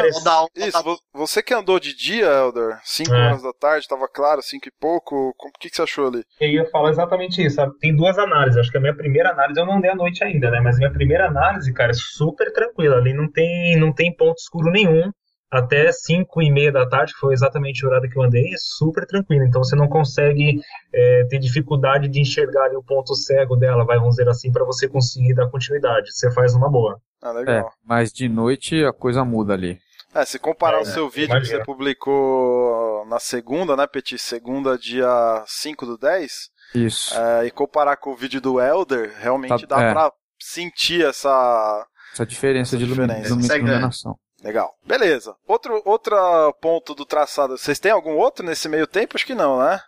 Isso, 0.57 1.01
você 1.13 1.41
que 1.41 1.53
andou 1.53 1.79
de 1.79 1.95
dia, 1.95 2.25
Elder, 2.25 2.77
5 2.83 3.13
é. 3.13 3.17
horas 3.17 3.41
da 3.41 3.53
tarde, 3.53 3.87
tava 3.87 4.09
claro, 4.09 4.41
5 4.41 4.67
e 4.67 4.71
pouco, 4.77 5.29
o 5.29 5.51
que, 5.57 5.69
que 5.69 5.75
você 5.77 5.83
achou 5.83 6.07
ali? 6.07 6.21
Eu 6.41 6.49
ia 6.49 6.69
falar 6.69 6.89
exatamente 6.89 7.41
isso, 7.41 7.55
sabe? 7.55 7.77
Tem 7.79 7.95
duas 7.95 8.17
análises, 8.17 8.59
acho 8.59 8.69
que 8.69 8.77
a 8.77 8.81
minha 8.81 8.93
primeira 8.93 9.29
análise, 9.29 9.57
eu 9.57 9.65
não 9.65 9.77
andei 9.77 9.89
à 9.89 9.95
noite 9.95 10.21
ainda, 10.21 10.51
né, 10.51 10.59
mas 10.59 10.75
a 10.75 10.79
minha 10.79 10.91
primeira 10.91 11.27
análise, 11.27 11.73
cara, 11.73 11.91
é 11.91 11.95
super 11.95 12.51
tranquila, 12.51 12.97
ali 12.97 13.13
não 13.13 13.31
tem, 13.31 13.77
não 13.77 13.93
tem 13.93 14.13
ponto 14.13 14.37
escuro 14.37 14.69
nenhum, 14.69 15.13
até 15.53 15.91
5 15.91 16.41
e 16.41 16.51
meia 16.51 16.71
da 16.71 16.87
tarde, 16.87 17.13
que 17.13 17.19
foi 17.19 17.31
exatamente 17.31 17.85
o 17.85 17.87
horário 17.87 18.09
que 18.09 18.17
eu 18.17 18.23
andei, 18.23 18.51
é 18.51 18.57
super 18.57 19.05
tranquilo. 19.05 19.45
Então 19.45 19.63
você 19.63 19.75
não 19.75 19.87
consegue 19.87 20.59
é, 20.91 21.25
ter 21.25 21.37
dificuldade 21.37 22.07
de 22.07 22.19
enxergar 22.19 22.75
o 22.75 22.83
ponto 22.83 23.13
cego 23.13 23.55
dela, 23.55 23.85
vai, 23.85 23.99
vamos 23.99 24.15
dizer 24.15 24.27
assim, 24.27 24.51
para 24.51 24.65
você 24.65 24.87
conseguir 24.87 25.35
dar 25.35 25.47
continuidade. 25.49 26.11
Você 26.11 26.31
faz 26.31 26.55
uma 26.55 26.69
boa. 26.69 26.99
Ah, 27.21 27.31
legal. 27.31 27.55
É, 27.55 27.65
mas 27.85 28.11
de 28.11 28.27
noite 28.27 28.83
a 28.83 28.91
coisa 28.91 29.23
muda 29.23 29.53
ali. 29.53 29.77
É, 30.15 30.25
se 30.25 30.39
comparar 30.39 30.79
é, 30.79 30.81
o 30.81 30.85
seu 30.85 31.07
vídeo 31.07 31.35
imagina. 31.35 31.59
que 31.59 31.63
você 31.63 31.63
publicou 31.63 33.05
na 33.07 33.19
segunda, 33.19 33.77
né, 33.77 33.85
Petit? 33.85 34.17
Segunda, 34.17 34.75
dia 34.75 35.43
5 35.45 35.85
do 35.85 35.97
10. 35.99 36.31
Isso. 36.73 37.15
É, 37.15 37.45
e 37.45 37.51
comparar 37.51 37.97
com 37.97 38.11
o 38.11 38.15
vídeo 38.15 38.41
do 38.41 38.59
Elder, 38.59 39.13
realmente 39.19 39.67
tá, 39.67 39.77
dá 39.77 39.83
é. 39.83 39.93
pra 39.93 40.11
sentir 40.39 41.05
essa... 41.05 41.85
Essa 42.11 42.25
diferença 42.25 42.75
essa 42.75 42.77
de 42.77 42.89
diferença. 42.89 43.57
iluminação. 43.57 44.17
Legal. 44.43 44.75
Beleza. 44.85 45.35
Outro, 45.47 45.81
outro 45.85 46.15
ponto 46.61 46.93
do 46.93 47.05
traçado. 47.05 47.57
Vocês 47.57 47.79
têm 47.79 47.91
algum 47.91 48.17
outro 48.17 48.45
nesse 48.45 48.67
meio 48.67 48.85
tempo? 48.85 49.15
Acho 49.15 49.25
que 49.25 49.33
não, 49.33 49.59
né? 49.59 49.79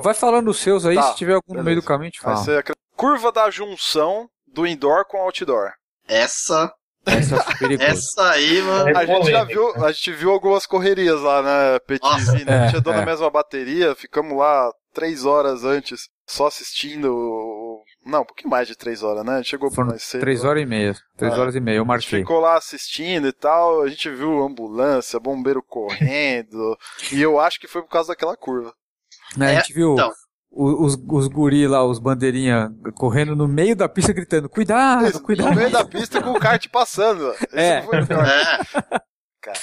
vai 0.00 0.14
falando 0.14 0.48
os 0.48 0.58
seus 0.58 0.86
aí, 0.86 0.94
tá, 0.94 1.02
se 1.02 1.16
tiver 1.16 1.34
algum 1.34 1.48
beleza. 1.48 1.62
no 1.62 1.64
meio 1.64 1.80
do 1.80 1.86
caminho, 1.86 2.10
te 2.10 2.20
fala. 2.20 2.42
Curva 2.96 3.32
da 3.32 3.50
junção 3.50 4.28
do 4.46 4.66
indoor 4.66 5.04
com 5.04 5.18
outdoor. 5.18 5.72
Essa. 6.08 6.72
Essa, 7.04 7.36
é 7.36 7.74
essa 7.84 8.30
aí, 8.30 8.62
mano. 8.62 8.88
É 8.90 8.96
a 8.96 9.04
gente 9.04 9.30
já 9.30 9.44
viu, 9.44 9.84
a 9.84 9.92
gente 9.92 10.12
viu 10.12 10.30
algumas 10.30 10.64
correrias 10.64 11.20
lá, 11.20 11.42
né, 11.42 11.78
Petizinho, 11.80 12.46
né? 12.46 12.60
A 12.60 12.66
gente 12.66 12.78
andou 12.78 12.94
é. 12.94 12.96
na 12.96 13.04
mesma 13.04 13.28
bateria, 13.28 13.94
ficamos 13.94 14.38
lá 14.38 14.70
três 14.94 15.26
horas 15.26 15.64
antes, 15.64 16.08
só 16.26 16.46
assistindo 16.46 17.10
não, 18.04 18.20
um 18.20 18.24
pouquinho 18.24 18.50
mais 18.50 18.68
de 18.68 18.76
três 18.76 19.02
horas, 19.02 19.24
né? 19.24 19.42
Chegou 19.42 19.70
por 19.70 19.84
mais 19.84 20.02
cedo. 20.02 20.20
Três 20.20 20.44
horas 20.44 20.62
e 20.62 20.66
meia. 20.66 20.94
Três 21.16 21.32
é. 21.32 21.38
horas 21.38 21.54
e 21.54 21.60
meia, 21.60 21.76
eu 21.76 21.84
marquei. 21.84 22.18
A 22.18 22.18
gente 22.18 22.26
ficou 22.26 22.40
lá 22.40 22.56
assistindo 22.58 23.26
e 23.28 23.32
tal, 23.32 23.82
a 23.82 23.88
gente 23.88 24.10
viu 24.10 24.42
ambulância, 24.42 25.18
bombeiro 25.18 25.62
correndo, 25.62 26.76
e 27.10 27.20
eu 27.20 27.40
acho 27.40 27.58
que 27.58 27.66
foi 27.66 27.82
por 27.82 27.88
causa 27.88 28.08
daquela 28.08 28.36
curva. 28.36 28.74
É, 29.40 29.44
a 29.46 29.54
gente 29.54 29.72
viu 29.72 29.94
então. 29.94 30.12
os, 30.50 30.96
os 31.08 31.28
guri 31.28 31.66
lá, 31.66 31.84
os 31.84 31.98
bandeirinha, 31.98 32.70
correndo 32.94 33.34
no 33.34 33.48
meio 33.48 33.74
da 33.74 33.88
pista 33.88 34.12
gritando, 34.12 34.48
cuidado, 34.48 35.06
Isso, 35.06 35.22
cuidado. 35.22 35.50
No 35.50 35.56
meio 35.56 35.70
da 35.70 35.84
pista 35.84 36.22
com 36.22 36.32
o 36.32 36.38
kart 36.38 36.68
passando. 36.68 37.32
Esse 37.32 37.46
é. 37.56 37.82
Foi 37.82 38.02
o 38.02 38.06
pior. 38.06 38.26
é. 38.26 38.58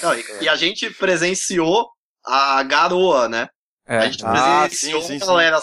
Não, 0.01 0.13
e, 0.13 0.23
e, 0.41 0.49
a 0.49 0.55
gente 0.55 0.89
presenciou 0.91 1.89
a 2.23 2.61
garoa, 2.63 3.27
né? 3.27 3.47
É. 3.87 3.97
A 3.97 4.05
gente 4.09 4.23
ah, 4.25 4.61
presenciou 4.61 5.01
sim, 5.01 5.17
sim, 5.17 5.23
a 5.23 5.27
galera 5.27 5.59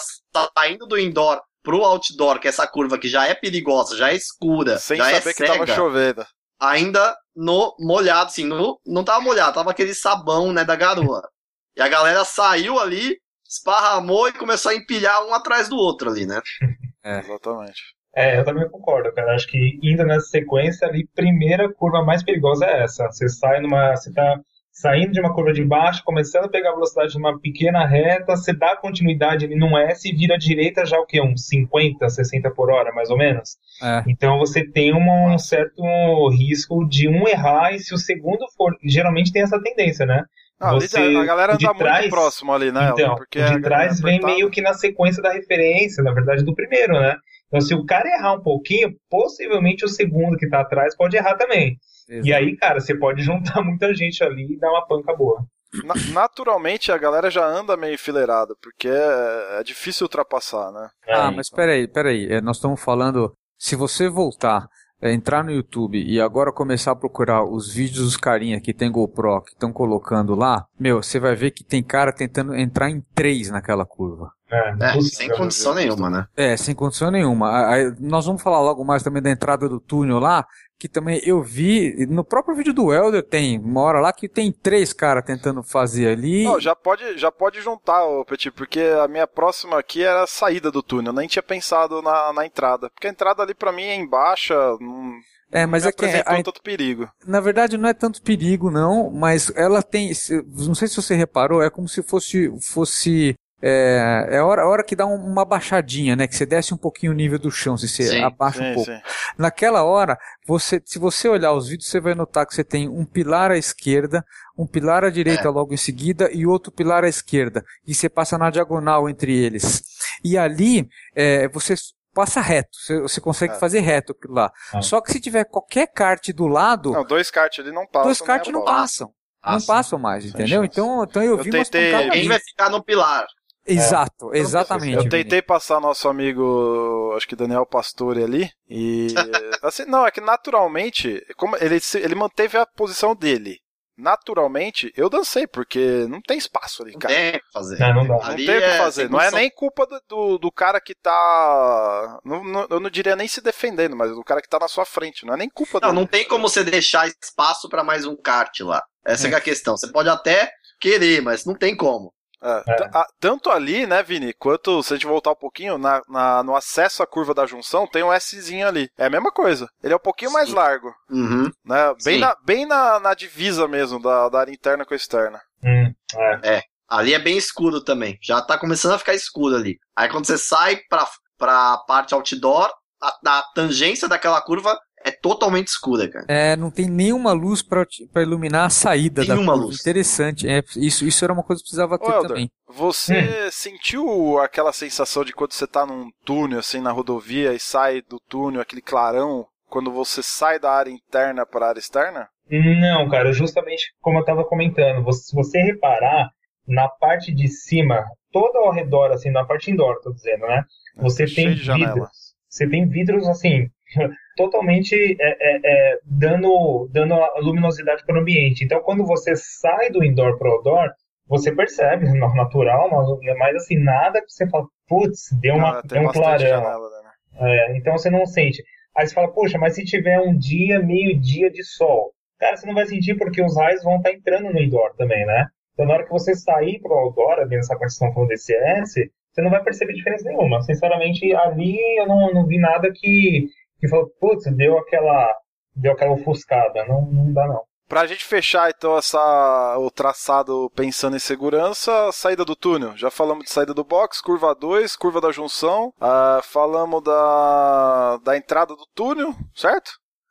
saindo 0.57 0.85
do 0.85 0.99
indoor 0.99 1.41
pro 1.63 1.83
outdoor, 1.83 2.39
que 2.39 2.47
é 2.47 2.49
essa 2.49 2.67
curva 2.67 2.97
que 2.97 3.07
já 3.07 3.27
é 3.27 3.35
perigosa, 3.35 3.97
já 3.97 4.11
é 4.11 4.15
escura, 4.15 4.77
Sem 4.77 4.97
já 4.97 5.05
saber 5.05 5.29
é 5.29 5.33
que 5.33 5.45
cega, 5.45 5.53
tava 5.53 5.67
chovendo. 5.67 6.25
Ainda 6.59 7.15
no 7.35 7.75
molhado, 7.79 8.27
assim, 8.27 8.45
no, 8.45 8.79
não 8.85 9.03
tava 9.03 9.21
molhado, 9.21 9.53
tava 9.53 9.71
aquele 9.71 9.93
sabão, 9.93 10.51
né, 10.51 10.63
da 10.63 10.75
garoa. 10.75 11.21
E 11.77 11.81
a 11.81 11.87
galera 11.87 12.25
saiu 12.25 12.77
ali, 12.77 13.15
esparramou 13.47 14.27
e 14.27 14.33
começou 14.33 14.71
a 14.71 14.75
empilhar 14.75 15.25
um 15.25 15.33
atrás 15.33 15.69
do 15.69 15.77
outro 15.77 16.09
ali, 16.09 16.25
né? 16.25 16.41
É, 17.01 17.19
exatamente. 17.19 17.81
É, 18.13 18.37
eu 18.37 18.43
também 18.43 18.69
concordo, 18.69 19.13
cara. 19.13 19.33
Acho 19.33 19.47
que 19.47 19.79
indo 19.81 20.03
nessa 20.03 20.27
sequência 20.27 20.85
ali, 20.85 21.07
primeira 21.15 21.71
curva 21.73 22.03
mais 22.03 22.21
perigosa 22.21 22.65
é 22.65 22.83
essa. 22.83 23.05
Você 23.05 23.29
sai 23.29 23.61
numa. 23.61 23.95
Você 23.95 24.11
tá 24.11 24.37
saindo 24.79 25.11
de 25.11 25.19
uma 25.19 25.33
curva 25.33 25.51
de 25.51 25.63
baixo, 25.63 26.01
começando 26.05 26.45
a 26.45 26.49
pegar 26.49 26.69
a 26.69 26.73
velocidade 26.73 27.11
de 27.11 27.17
uma 27.17 27.37
pequena 27.37 27.85
reta, 27.85 28.37
você 28.37 28.53
dá 28.53 28.77
continuidade 28.77 29.43
ali 29.45 29.55
num 29.55 29.77
S 29.77 30.07
e 30.07 30.15
vira 30.15 30.35
à 30.35 30.37
direita 30.37 30.85
já 30.85 30.97
o 30.97 31.05
que? 31.05 31.21
Uns 31.21 31.47
50, 31.47 32.07
60 32.07 32.49
por 32.51 32.71
hora, 32.71 32.93
mais 32.93 33.09
ou 33.09 33.17
menos. 33.17 33.57
É. 33.83 34.03
Então 34.07 34.37
você 34.37 34.63
tem 34.63 34.93
um 34.95 35.37
certo 35.37 35.83
risco 36.29 36.87
de 36.87 37.09
um 37.09 37.27
errar 37.27 37.73
e 37.73 37.79
se 37.79 37.93
o 37.93 37.97
segundo 37.97 38.45
for. 38.55 38.73
Geralmente 38.85 39.33
tem 39.33 39.41
essa 39.41 39.61
tendência, 39.61 40.05
né? 40.05 40.23
Ah, 40.57 40.73
você, 40.73 40.97
a 40.97 41.25
galera 41.25 41.53
anda 41.53 41.73
trás, 41.73 41.99
muito 42.01 42.11
próximo 42.11 42.53
ali, 42.53 42.71
né? 42.71 42.89
Então, 42.93 43.15
porque 43.15 43.39
o 43.39 43.45
de 43.45 43.61
trás 43.61 43.99
vem 43.99 44.19
meio 44.21 44.49
que 44.49 44.61
na 44.61 44.73
sequência 44.73 45.21
da 45.21 45.31
referência, 45.31 46.03
na 46.03 46.13
verdade, 46.13 46.43
do 46.43 46.55
primeiro, 46.55 46.93
né? 46.93 47.15
Então, 47.47 47.59
se 47.59 47.73
o 47.73 47.85
cara 47.85 48.07
errar 48.09 48.33
um 48.33 48.41
pouquinho, 48.41 48.93
possivelmente 49.09 49.83
o 49.83 49.89
segundo 49.89 50.37
que 50.37 50.47
tá 50.47 50.61
atrás 50.61 50.95
pode 50.95 51.17
errar 51.17 51.35
também. 51.35 51.77
Exato. 52.09 52.27
E 52.27 52.33
aí, 52.33 52.57
cara, 52.57 52.79
você 52.79 52.97
pode 52.97 53.21
juntar 53.21 53.61
muita 53.63 53.93
gente 53.93 54.23
ali 54.23 54.53
e 54.53 54.59
dar 54.59 54.71
uma 54.71 54.85
panca 54.85 55.15
boa. 55.15 55.45
Na, 55.83 55.93
naturalmente 56.13 56.91
a 56.91 56.97
galera 56.97 57.29
já 57.29 57.45
anda 57.45 57.77
meio 57.77 57.93
enfileirada, 57.93 58.55
porque 58.61 58.87
é, 58.87 59.59
é 59.59 59.63
difícil 59.63 60.05
ultrapassar, 60.05 60.71
né? 60.71 60.89
É, 61.05 61.13
ah, 61.13 61.31
mas 61.31 61.49
peraí, 61.49 61.87
peraí. 61.87 62.27
É, 62.31 62.41
nós 62.41 62.57
estamos 62.57 62.81
falando. 62.81 63.31
Se 63.55 63.75
você 63.75 64.09
voltar, 64.09 64.67
é, 65.01 65.13
entrar 65.13 65.43
no 65.43 65.51
YouTube 65.51 66.01
e 66.01 66.19
agora 66.19 66.51
começar 66.51 66.91
a 66.91 66.95
procurar 66.95 67.43
os 67.43 67.73
vídeos 67.73 68.05
dos 68.05 68.17
carinha 68.17 68.59
que 68.59 68.73
tem 68.73 68.91
GoPro 68.91 69.41
que 69.43 69.51
estão 69.51 69.71
colocando 69.71 70.33
lá, 70.33 70.65
meu, 70.79 71.03
você 71.03 71.19
vai 71.19 71.35
ver 71.35 71.51
que 71.51 71.63
tem 71.63 71.83
cara 71.83 72.11
tentando 72.11 72.55
entrar 72.55 72.89
em 72.89 73.01
três 73.13 73.49
naquela 73.49 73.85
curva. 73.85 74.31
É, 74.51 74.97
é 74.97 75.01
sem 75.01 75.29
condição 75.29 75.75
nenhuma, 75.75 76.09
né? 76.09 76.25
É, 76.35 76.57
sem 76.57 76.73
condição 76.73 77.11
nenhuma. 77.11 77.69
Aí, 77.69 77.93
nós 77.99 78.25
vamos 78.25 78.41
falar 78.41 78.59
logo 78.61 78.83
mais 78.83 79.03
também 79.03 79.21
da 79.21 79.29
entrada 79.29 79.69
do 79.69 79.79
túnel 79.79 80.19
lá, 80.19 80.45
que 80.79 80.87
também 80.87 81.21
eu 81.25 81.43
vi, 81.43 82.07
no 82.07 82.23
próprio 82.23 82.55
vídeo 82.55 82.73
do 82.73 82.93
Elder 82.93 83.21
tem 83.21 83.59
uma 83.59 83.81
hora 83.81 83.99
lá 83.99 84.13
que 84.13 84.29
tem 84.29 84.49
três 84.49 84.93
caras 84.93 85.25
tentando 85.25 85.61
fazer 85.61 86.07
ali. 86.07 86.45
Não, 86.45 86.57
já 86.57 86.73
pode, 86.73 87.17
já 87.17 87.29
pode 87.29 87.59
juntar, 87.61 88.05
ô 88.05 88.23
Petit, 88.23 88.49
porque 88.49 88.79
a 88.79 89.05
minha 89.05 89.27
próxima 89.27 89.77
aqui 89.77 90.01
era 90.01 90.23
a 90.23 90.27
saída 90.27 90.71
do 90.71 90.81
túnel, 90.81 91.11
nem 91.11 91.27
tinha 91.27 91.43
pensado 91.43 92.01
na, 92.01 92.31
na 92.31 92.45
entrada. 92.45 92.89
Porque 92.91 93.07
a 93.07 93.09
entrada 93.09 93.43
ali 93.43 93.53
para 93.53 93.73
mim 93.73 93.83
é 93.83 93.95
embaixo, 93.95 94.53
não, 94.79 95.19
é, 95.51 95.65
mas 95.65 95.85
é 95.85 95.91
que 95.91 96.05
é, 96.05 96.21
a, 96.25 96.41
tanto 96.43 96.61
perigo. 96.61 97.09
Na 97.25 97.41
verdade 97.41 97.77
não 97.77 97.89
é 97.89 97.93
tanto 97.93 98.21
perigo 98.21 98.71
não, 98.71 99.09
mas 99.11 99.51
ela 99.55 99.81
tem, 99.83 100.11
não 100.55 100.75
sei 100.75 100.87
se 100.87 100.95
você 100.95 101.15
reparou, 101.15 101.61
é 101.61 101.69
como 101.69 101.89
se 101.89 102.01
fosse 102.03 102.49
fosse 102.61 103.35
é, 103.61 104.27
é 104.29 104.37
a 104.37 104.45
hora, 104.45 104.65
hora 104.65 104.83
que 104.83 104.95
dá 104.95 105.05
uma 105.05 105.43
baixadinha, 105.43 106.15
né? 106.15 106.27
Que 106.27 106.35
você 106.35 106.45
desce 106.45 106.73
um 106.73 106.77
pouquinho 106.77 107.11
o 107.11 107.15
nível 107.15 107.37
do 107.37 107.51
chão, 107.51 107.77
se 107.77 107.87
você 107.87 108.07
sim, 108.07 108.23
abaixa 108.23 108.59
sim, 108.59 108.71
um 108.71 108.73
pouco. 108.73 108.91
Sim. 108.91 109.01
Naquela 109.37 109.83
hora, 109.83 110.17
você, 110.47 110.81
se 110.85 110.97
você 110.97 111.27
olhar 111.27 111.51
os 111.53 111.67
vídeos, 111.67 111.89
você 111.89 111.99
vai 111.99 112.15
notar 112.15 112.45
que 112.45 112.55
você 112.55 112.63
tem 112.63 112.87
um 112.87 113.05
pilar 113.05 113.51
à 113.51 113.57
esquerda, 113.57 114.25
um 114.57 114.65
pilar 114.65 115.03
à 115.03 115.09
direita 115.09 115.47
é. 115.47 115.51
logo 115.51 115.73
em 115.73 115.77
seguida 115.77 116.29
e 116.31 116.45
outro 116.45 116.71
pilar 116.71 117.03
à 117.03 117.09
esquerda. 117.09 117.63
E 117.85 117.93
você 117.93 118.07
passa 118.07 118.37
na 118.37 118.49
diagonal 118.49 119.09
entre 119.09 119.37
eles. 119.37 119.83
E 120.23 120.37
ali, 120.37 120.87
é, 121.13 121.49
você 121.49 121.75
passa 122.13 122.41
reto, 122.41 122.69
você, 122.73 123.01
você 123.01 123.21
consegue 123.21 123.53
é. 123.53 123.57
fazer 123.57 123.81
reto 123.81 124.15
lá. 124.27 124.51
Ah. 124.73 124.81
Só 124.81 125.01
que 125.01 125.11
se 125.11 125.19
tiver 125.19 125.43
qualquer 125.43 125.87
kart 125.87 126.29
do 126.29 126.47
lado. 126.47 126.91
Não, 126.91 127.03
dois 127.03 127.29
kart 127.29 127.59
ali 127.59 127.71
não 127.71 127.85
passam. 127.85 128.03
Dois 128.03 128.21
kart 128.21 128.47
não 128.47 128.63
passam. 128.63 129.13
Não 129.45 129.61
passam 129.61 129.97
mais, 129.97 130.25
entendeu? 130.25 130.65
Então, 130.65 131.03
então 131.03 131.23
eu, 131.23 131.37
eu 131.37 131.43
vi 131.43 131.49
tentei... 131.49 131.93
umas 131.93 132.09
Quem 132.09 132.27
vai 132.27 132.39
ficar 132.39 132.69
no 132.69 132.83
pilar? 132.83 133.25
Exato, 133.73 134.33
é. 134.33 134.39
exatamente. 134.39 135.05
Eu 135.05 135.09
tentei 135.09 135.41
passar 135.41 135.79
nosso 135.79 136.07
amigo, 136.07 137.13
acho 137.15 137.27
que 137.27 137.35
Daniel 137.35 137.65
Pastore 137.65 138.23
ali, 138.23 138.51
e 138.67 139.07
assim, 139.63 139.85
não, 139.85 140.05
é 140.05 140.11
que 140.11 140.21
naturalmente, 140.21 141.23
como 141.37 141.55
ele, 141.57 141.79
ele 141.95 142.15
manteve 142.15 142.57
a 142.57 142.65
posição 142.65 143.15
dele. 143.15 143.59
Naturalmente, 143.99 144.93
eu 144.95 145.09
dancei, 145.09 145.45
porque 145.45 146.05
não 146.07 146.21
tem 146.21 146.37
espaço 146.37 146.83
ali, 146.83 146.97
cara. 146.97 147.13
Não 147.13 147.19
tem 147.19 147.29
o 147.31 147.43
que 147.43 147.51
fazer. 147.51 147.79
Não, 147.79 147.93
não, 147.95 148.03
não 148.05 148.19
tem 148.21 148.43
o 148.43 148.45
que 148.45 148.51
é 148.51 148.77
fazer. 148.77 149.09
Não 149.09 149.19
é 149.19 149.29
nem 149.29 149.51
culpa 149.51 149.85
do, 149.85 150.01
do, 150.07 150.37
do 150.37 150.51
cara 150.51 150.79
que 150.79 150.95
tá. 150.95 152.19
Não, 152.23 152.41
não, 152.41 152.67
eu 152.69 152.79
não 152.79 152.89
diria 152.89 153.17
nem 153.17 153.27
se 153.27 153.41
defendendo, 153.41 153.97
mas 153.97 154.11
do 154.11 154.23
cara 154.23 154.41
que 154.41 154.47
tá 154.47 154.57
na 154.57 154.69
sua 154.69 154.85
frente. 154.85 155.25
Não 155.25 155.33
é 155.33 155.37
nem 155.37 155.49
culpa 155.49 155.81
Não, 155.81 155.89
dele. 155.89 155.99
não 155.99 156.07
tem 156.07 156.25
como 156.25 156.47
você 156.47 156.63
deixar 156.63 157.09
espaço 157.09 157.67
para 157.67 157.83
mais 157.83 158.05
um 158.05 158.15
kart 158.15 158.61
lá. 158.61 158.81
Essa 159.05 159.27
é. 159.27 159.31
é 159.31 159.35
a 159.35 159.41
questão. 159.41 159.75
Você 159.75 159.91
pode 159.91 160.07
até 160.07 160.49
querer, 160.79 161.21
mas 161.21 161.43
não 161.43 161.53
tem 161.53 161.75
como. 161.75 162.13
É, 162.41 162.63
é. 162.71 162.89
Tanto 163.19 163.49
ali, 163.49 163.85
né, 163.85 164.01
Vini, 164.01 164.33
quanto 164.33 164.81
se 164.81 164.93
a 164.93 164.95
gente 164.95 165.05
voltar 165.05 165.31
um 165.31 165.35
pouquinho, 165.35 165.77
na, 165.77 166.01
na, 166.07 166.43
no 166.43 166.55
acesso 166.55 167.03
à 167.03 167.07
curva 167.07 167.33
da 167.33 167.45
junção, 167.45 167.87
tem 167.87 168.03
um 168.03 168.17
Szinho 168.19 168.67
ali. 168.67 168.89
É 168.97 169.05
a 169.05 169.09
mesma 169.09 169.31
coisa. 169.31 169.69
Ele 169.83 169.93
é 169.93 169.97
um 169.97 170.01
pouquinho 170.01 170.31
Sim. 170.31 170.37
mais 170.37 170.49
largo. 170.49 170.93
Uhum. 171.09 171.51
Né, 171.65 171.93
bem, 172.03 172.19
na, 172.19 172.35
bem 172.43 172.65
na, 172.65 172.99
na 172.99 173.13
divisa 173.13 173.67
mesmo, 173.67 174.01
da, 174.01 174.29
da 174.29 174.39
área 174.39 174.51
interna 174.51 174.85
com 174.85 174.93
a 174.93 174.97
externa. 174.97 175.41
Hum, 175.63 175.93
é. 176.15 176.55
é. 176.57 176.63
Ali 176.87 177.13
é 177.13 177.19
bem 177.19 177.37
escuro 177.37 177.83
também. 177.83 178.17
Já 178.21 178.41
tá 178.41 178.57
começando 178.57 178.93
a 178.93 178.97
ficar 178.97 179.13
escuro 179.13 179.55
ali. 179.55 179.77
Aí 179.95 180.09
quando 180.09 180.25
você 180.25 180.37
sai 180.37 180.77
pra, 180.89 181.07
pra 181.37 181.77
parte 181.87 182.13
outdoor, 182.13 182.71
a, 183.01 183.37
a 183.37 183.43
tangência 183.53 184.07
daquela 184.07 184.41
curva 184.41 184.79
é 185.03 185.11
totalmente 185.11 185.67
escura, 185.67 186.09
cara. 186.09 186.25
É, 186.27 186.55
não 186.55 186.69
tem 186.69 186.89
nenhuma 186.89 187.31
luz 187.31 187.61
para 187.61 187.85
iluminar 188.17 188.65
a 188.65 188.69
saída 188.69 189.23
nenhuma 189.23 189.53
da 189.53 189.63
luz. 189.63 189.79
Interessante. 189.79 190.47
É, 190.47 190.63
isso, 190.75 191.05
isso 191.05 191.23
era 191.23 191.33
uma 191.33 191.43
coisa 191.43 191.59
que 191.59 191.65
precisava 191.65 191.97
ter 191.97 192.11
Elder, 192.11 192.27
também. 192.27 192.51
Você 192.67 193.19
hum. 193.19 193.51
sentiu 193.51 194.39
aquela 194.39 194.73
sensação 194.73 195.23
de 195.23 195.33
quando 195.33 195.53
você 195.53 195.65
tá 195.65 195.85
num 195.85 196.09
túnel, 196.25 196.59
assim, 196.59 196.81
na 196.81 196.91
rodovia 196.91 197.53
e 197.53 197.59
sai 197.59 198.01
do 198.01 198.19
túnel, 198.19 198.61
aquele 198.61 198.81
clarão, 198.81 199.45
quando 199.69 199.91
você 199.91 200.21
sai 200.21 200.59
da 200.59 200.71
área 200.71 200.91
interna 200.91 201.45
para 201.45 201.65
a 201.65 201.69
área 201.69 201.79
externa? 201.79 202.27
Não, 202.49 203.07
cara, 203.09 203.31
justamente 203.31 203.93
como 204.01 204.19
eu 204.19 204.25
tava 204.25 204.43
comentando, 204.43 205.11
se 205.13 205.35
você 205.35 205.59
reparar, 205.59 206.29
na 206.67 206.87
parte 206.87 207.33
de 207.33 207.47
cima, 207.47 208.05
todo 208.31 208.57
ao 208.57 208.71
redor, 208.71 209.11
assim, 209.11 209.31
na 209.31 209.43
parte 209.43 209.71
indoor, 209.71 209.99
tô 210.01 210.13
dizendo, 210.13 210.45
né? 210.45 210.63
Você 210.97 211.25
tem 211.25 211.55
vidros. 211.55 212.09
Você 212.47 212.69
tem 212.69 212.87
vidros, 212.87 213.27
assim, 213.27 213.69
totalmente 214.35 214.95
é, 215.19 215.29
é, 215.29 215.59
é, 215.63 215.99
dando, 216.03 216.89
dando 216.91 217.13
a 217.13 217.39
luminosidade 217.39 218.05
para 218.05 218.17
o 218.17 218.21
ambiente. 218.21 218.63
Então, 218.63 218.81
quando 218.81 219.05
você 219.05 219.35
sai 219.35 219.89
do 219.89 220.03
indoor 220.03 220.37
para 220.37 220.49
o 220.49 220.53
outdoor, 220.53 220.89
você 221.27 221.53
percebe, 221.53 222.05
natural, 222.35 222.89
mas 223.37 223.55
assim, 223.55 223.77
nada 223.77 224.21
que 224.21 224.31
você 224.31 224.49
fala, 224.49 224.65
putz, 224.87 225.29
deu, 225.39 225.55
uma, 225.55 225.79
ah, 225.79 225.81
deu 225.85 226.01
um 226.01 226.07
clarão. 226.07 226.39
Janela, 226.39 226.89
né? 227.03 227.09
É, 227.41 227.77
então 227.77 227.97
você 227.97 228.09
não 228.09 228.25
sente. 228.25 228.63
Aí 228.97 229.07
você 229.07 229.13
fala, 229.13 229.31
poxa, 229.31 229.57
mas 229.57 229.75
se 229.75 229.85
tiver 229.85 230.19
um 230.19 230.37
dia, 230.37 230.79
meio 230.79 231.19
dia 231.19 231.49
de 231.49 231.63
sol, 231.63 232.11
cara, 232.39 232.57
você 232.57 232.65
não 232.65 232.73
vai 232.73 232.85
sentir 232.85 233.15
porque 233.15 233.41
os 233.41 233.55
raios 233.55 233.83
vão 233.83 233.97
estar 233.97 234.09
tá 234.09 234.15
entrando 234.15 234.51
no 234.51 234.59
indoor 234.59 234.93
também, 234.97 235.25
né? 235.25 235.47
Então 235.73 235.85
na 235.85 235.93
hora 235.93 236.03
que 236.03 236.11
você 236.11 236.35
sair 236.35 236.79
para 236.81 236.91
o 236.91 236.99
outdoor, 236.99 237.39
ali 237.39 237.55
nessa 237.55 237.77
condição 237.77 238.11
falando 238.11 238.29
desse 238.29 238.53
S, 238.53 239.09
você 239.31 239.41
não 239.41 239.51
vai 239.51 239.63
perceber 239.63 239.93
diferença 239.93 240.27
nenhuma. 240.27 240.61
Sinceramente, 240.61 241.33
ali 241.33 241.77
eu 241.97 242.07
não, 242.07 242.33
não 242.33 242.45
vi 242.45 242.57
nada 242.57 242.91
que 242.93 243.47
que 243.79 243.87
falou, 243.87 244.09
putz, 244.19 244.45
deu 244.55 244.77
aquela, 244.77 245.33
deu 245.75 245.91
aquela 245.91 246.13
ofuscada. 246.13 246.85
Não, 246.85 247.01
não 247.11 247.33
dá 247.33 247.47
não. 247.47 247.61
Pra 247.87 248.05
gente 248.05 248.23
fechar 248.23 248.69
então 248.69 248.95
essa, 248.95 249.75
o 249.79 249.89
traçado 249.89 250.71
pensando 250.75 251.15
em 251.15 251.19
segurança, 251.19 252.11
saída 252.11 252.45
do 252.45 252.55
túnel. 252.55 252.95
Já 252.95 253.09
falamos 253.09 253.45
de 253.45 253.49
saída 253.49 253.73
do 253.73 253.83
box, 253.83 254.21
curva 254.21 254.53
2, 254.53 254.95
curva 254.95 255.19
da 255.19 255.31
junção. 255.31 255.91
Uh, 255.97 256.43
falamos 256.43 257.01
da, 257.03 258.17
da 258.23 258.37
entrada 258.37 258.75
do 258.75 258.85
túnel, 258.93 259.33
certo? 259.55 259.89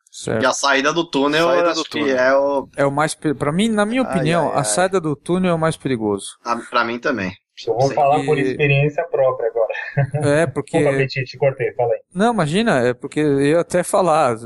Certo. 0.08 0.42
E 0.42 0.46
a 0.46 0.52
saída 0.52 0.92
do 0.92 1.04
túnel, 1.04 1.48
saída 1.48 1.74
do 1.74 1.84
túnel. 1.84 2.16
é 2.16 2.36
o. 2.36 2.68
É 2.76 2.86
o 2.86 2.92
mais. 2.92 3.14
Para 3.14 3.52
mim, 3.52 3.68
na 3.68 3.84
minha 3.84 4.02
opinião, 4.02 4.48
ai, 4.50 4.54
ai, 4.54 4.60
a 4.60 4.64
saída 4.64 5.00
do 5.00 5.16
túnel 5.16 5.50
é 5.50 5.54
o 5.54 5.58
mais 5.58 5.76
perigoso. 5.76 6.26
Ah, 6.44 6.56
para 6.70 6.84
mim 6.84 6.98
também. 6.98 7.32
Eu 7.66 7.76
vou 7.76 7.90
falar 7.92 8.24
por 8.24 8.38
experiência 8.38 9.04
própria 9.04 9.48
agora. 9.48 9.68
É, 10.42 10.46
porque. 10.46 10.78
Opa, 10.78 10.96
Petit, 10.96 11.24
te 11.24 11.36
cortei, 11.36 11.72
fala 11.74 11.92
aí. 11.92 12.00
Não, 12.14 12.32
imagina, 12.32 12.86
é 12.86 12.94
porque 12.94 13.20
eu 13.20 13.40
ia 13.40 13.60
até 13.60 13.82
falar, 13.82 14.36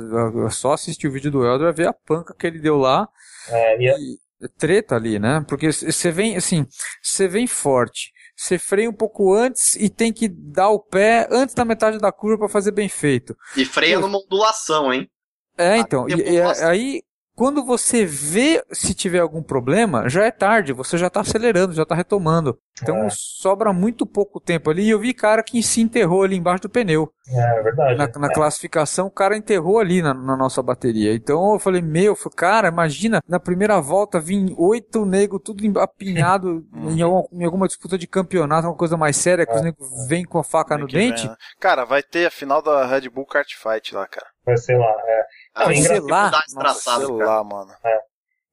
só 0.51 0.73
assistir 0.73 1.09
o 1.09 1.13
vídeo 1.13 1.31
do 1.31 1.45
Elder 1.45 1.67
vai 1.67 1.73
ver 1.73 1.89
a 1.89 1.93
panca 1.93 2.35
que 2.35 2.47
ele 2.47 2.59
deu 2.59 2.77
lá. 2.77 3.09
É, 3.49 3.77
e, 3.79 4.19
e 4.41 4.49
treta 4.59 4.97
ali, 4.97 5.19
né? 5.19 5.45
Porque 5.49 5.71
você 5.71 6.11
vem, 6.11 6.37
assim, 6.37 6.67
você 7.03 7.29
vem 7.29 7.47
forte, 7.47 8.13
você 8.37 8.59
freia 8.59 8.89
um 8.89 8.95
pouco 8.95 9.33
antes 9.35 9.77
e 9.77 9.89
tem 9.89 10.13
que 10.13 10.29
dar 10.29 10.71
o 10.71 10.81
pé 10.81 11.29
antes 11.31 11.55
da 11.55 11.65
metade 11.65 11.99
da 11.99 12.11
curva 12.11 12.39
para 12.39 12.49
fazer 12.49 12.73
bem 12.73 12.89
feito. 12.89 13.37
E 13.57 13.65
freia 13.65 13.97
Pô, 13.97 14.07
numa 14.07 14.19
ondulação, 14.19 14.93
hein? 14.93 15.09
É, 15.57 15.77
então, 15.77 16.09
e, 16.09 16.15
e, 16.15 16.41
aí 16.65 17.03
quando 17.43 17.65
você 17.65 18.07
vê 18.07 18.65
se 18.71 18.95
tiver 18.95 19.19
algum 19.19 19.43
problema, 19.43 20.09
já 20.09 20.25
é 20.25 20.31
tarde, 20.31 20.73
você 20.73 20.97
já 20.97 21.09
está 21.09 21.23
acelerando, 21.23 21.75
já 21.75 21.83
está 21.83 21.93
retomando. 21.93 22.57
Então 22.81 22.99
é. 22.99 23.09
sobra 23.11 23.73
muito 23.73 24.07
pouco 24.07 24.39
tempo 24.39 24.71
ali. 24.71 24.85
E 24.85 24.91
eu 24.91 25.01
vi 25.01 25.13
cara 25.13 25.43
que 25.43 25.61
se 25.61 25.81
enterrou 25.81 26.23
ali 26.23 26.37
embaixo 26.37 26.63
do 26.63 26.69
pneu. 26.69 27.13
É, 27.29 27.59
é 27.59 27.63
verdade. 27.65 27.99
Na, 27.99 28.21
na 28.21 28.29
é. 28.29 28.33
classificação, 28.33 29.09
o 29.09 29.11
cara 29.11 29.37
enterrou 29.37 29.81
ali 29.81 30.01
na, 30.01 30.15
na, 30.15 30.37
nossa 30.37 30.63
bateria. 30.63 31.15
Então 31.15 31.55
eu 31.55 31.59
falei, 31.59 31.83
meu, 31.83 32.17
cara, 32.37 32.69
imagina 32.69 33.21
na 33.29 33.41
primeira 33.41 33.81
volta 33.81 34.21
vir 34.21 34.55
oito 34.57 35.05
negros 35.05 35.43
tudo 35.45 35.81
apinhado 35.81 36.65
em, 36.95 37.01
em, 37.01 37.45
alguma 37.45 37.67
disputa 37.67 37.99
de 37.99 38.07
campeonato, 38.07 38.69
uma 38.69 38.77
coisa 38.77 38.97
mais 38.97 39.17
séria, 39.17 39.45
que 39.45 39.53
os 39.53 39.63
é. 39.63 39.65
negros 39.65 39.89
vêm 40.07 40.25
com 40.25 40.39
a 40.39 40.45
faca 40.45 40.79
no 40.79 40.87
dente. 40.87 41.23
Vem, 41.23 41.31
né? 41.31 41.37
Cara, 41.59 41.85
vai 41.85 42.05
ter 42.05 42.27
a 42.27 42.31
final 42.31 42.63
da 42.63 42.87
Red 42.87 43.09
Bull 43.09 43.27
Kart 43.27 43.53
Fight 43.53 43.93
lá, 43.97 44.07
cara. 44.07 44.29
Vai 44.47 44.57
ser 44.57 44.77
lá, 44.77 44.95
é. 45.07 45.23
Não, 45.55 45.67
vai 45.67 45.77
ser 45.77 46.01
lá? 46.01 46.31
Nossa, 46.55 47.01
ser 47.01 47.13
lá, 47.13 47.45
mano. 47.45 47.73
É, 47.85 47.99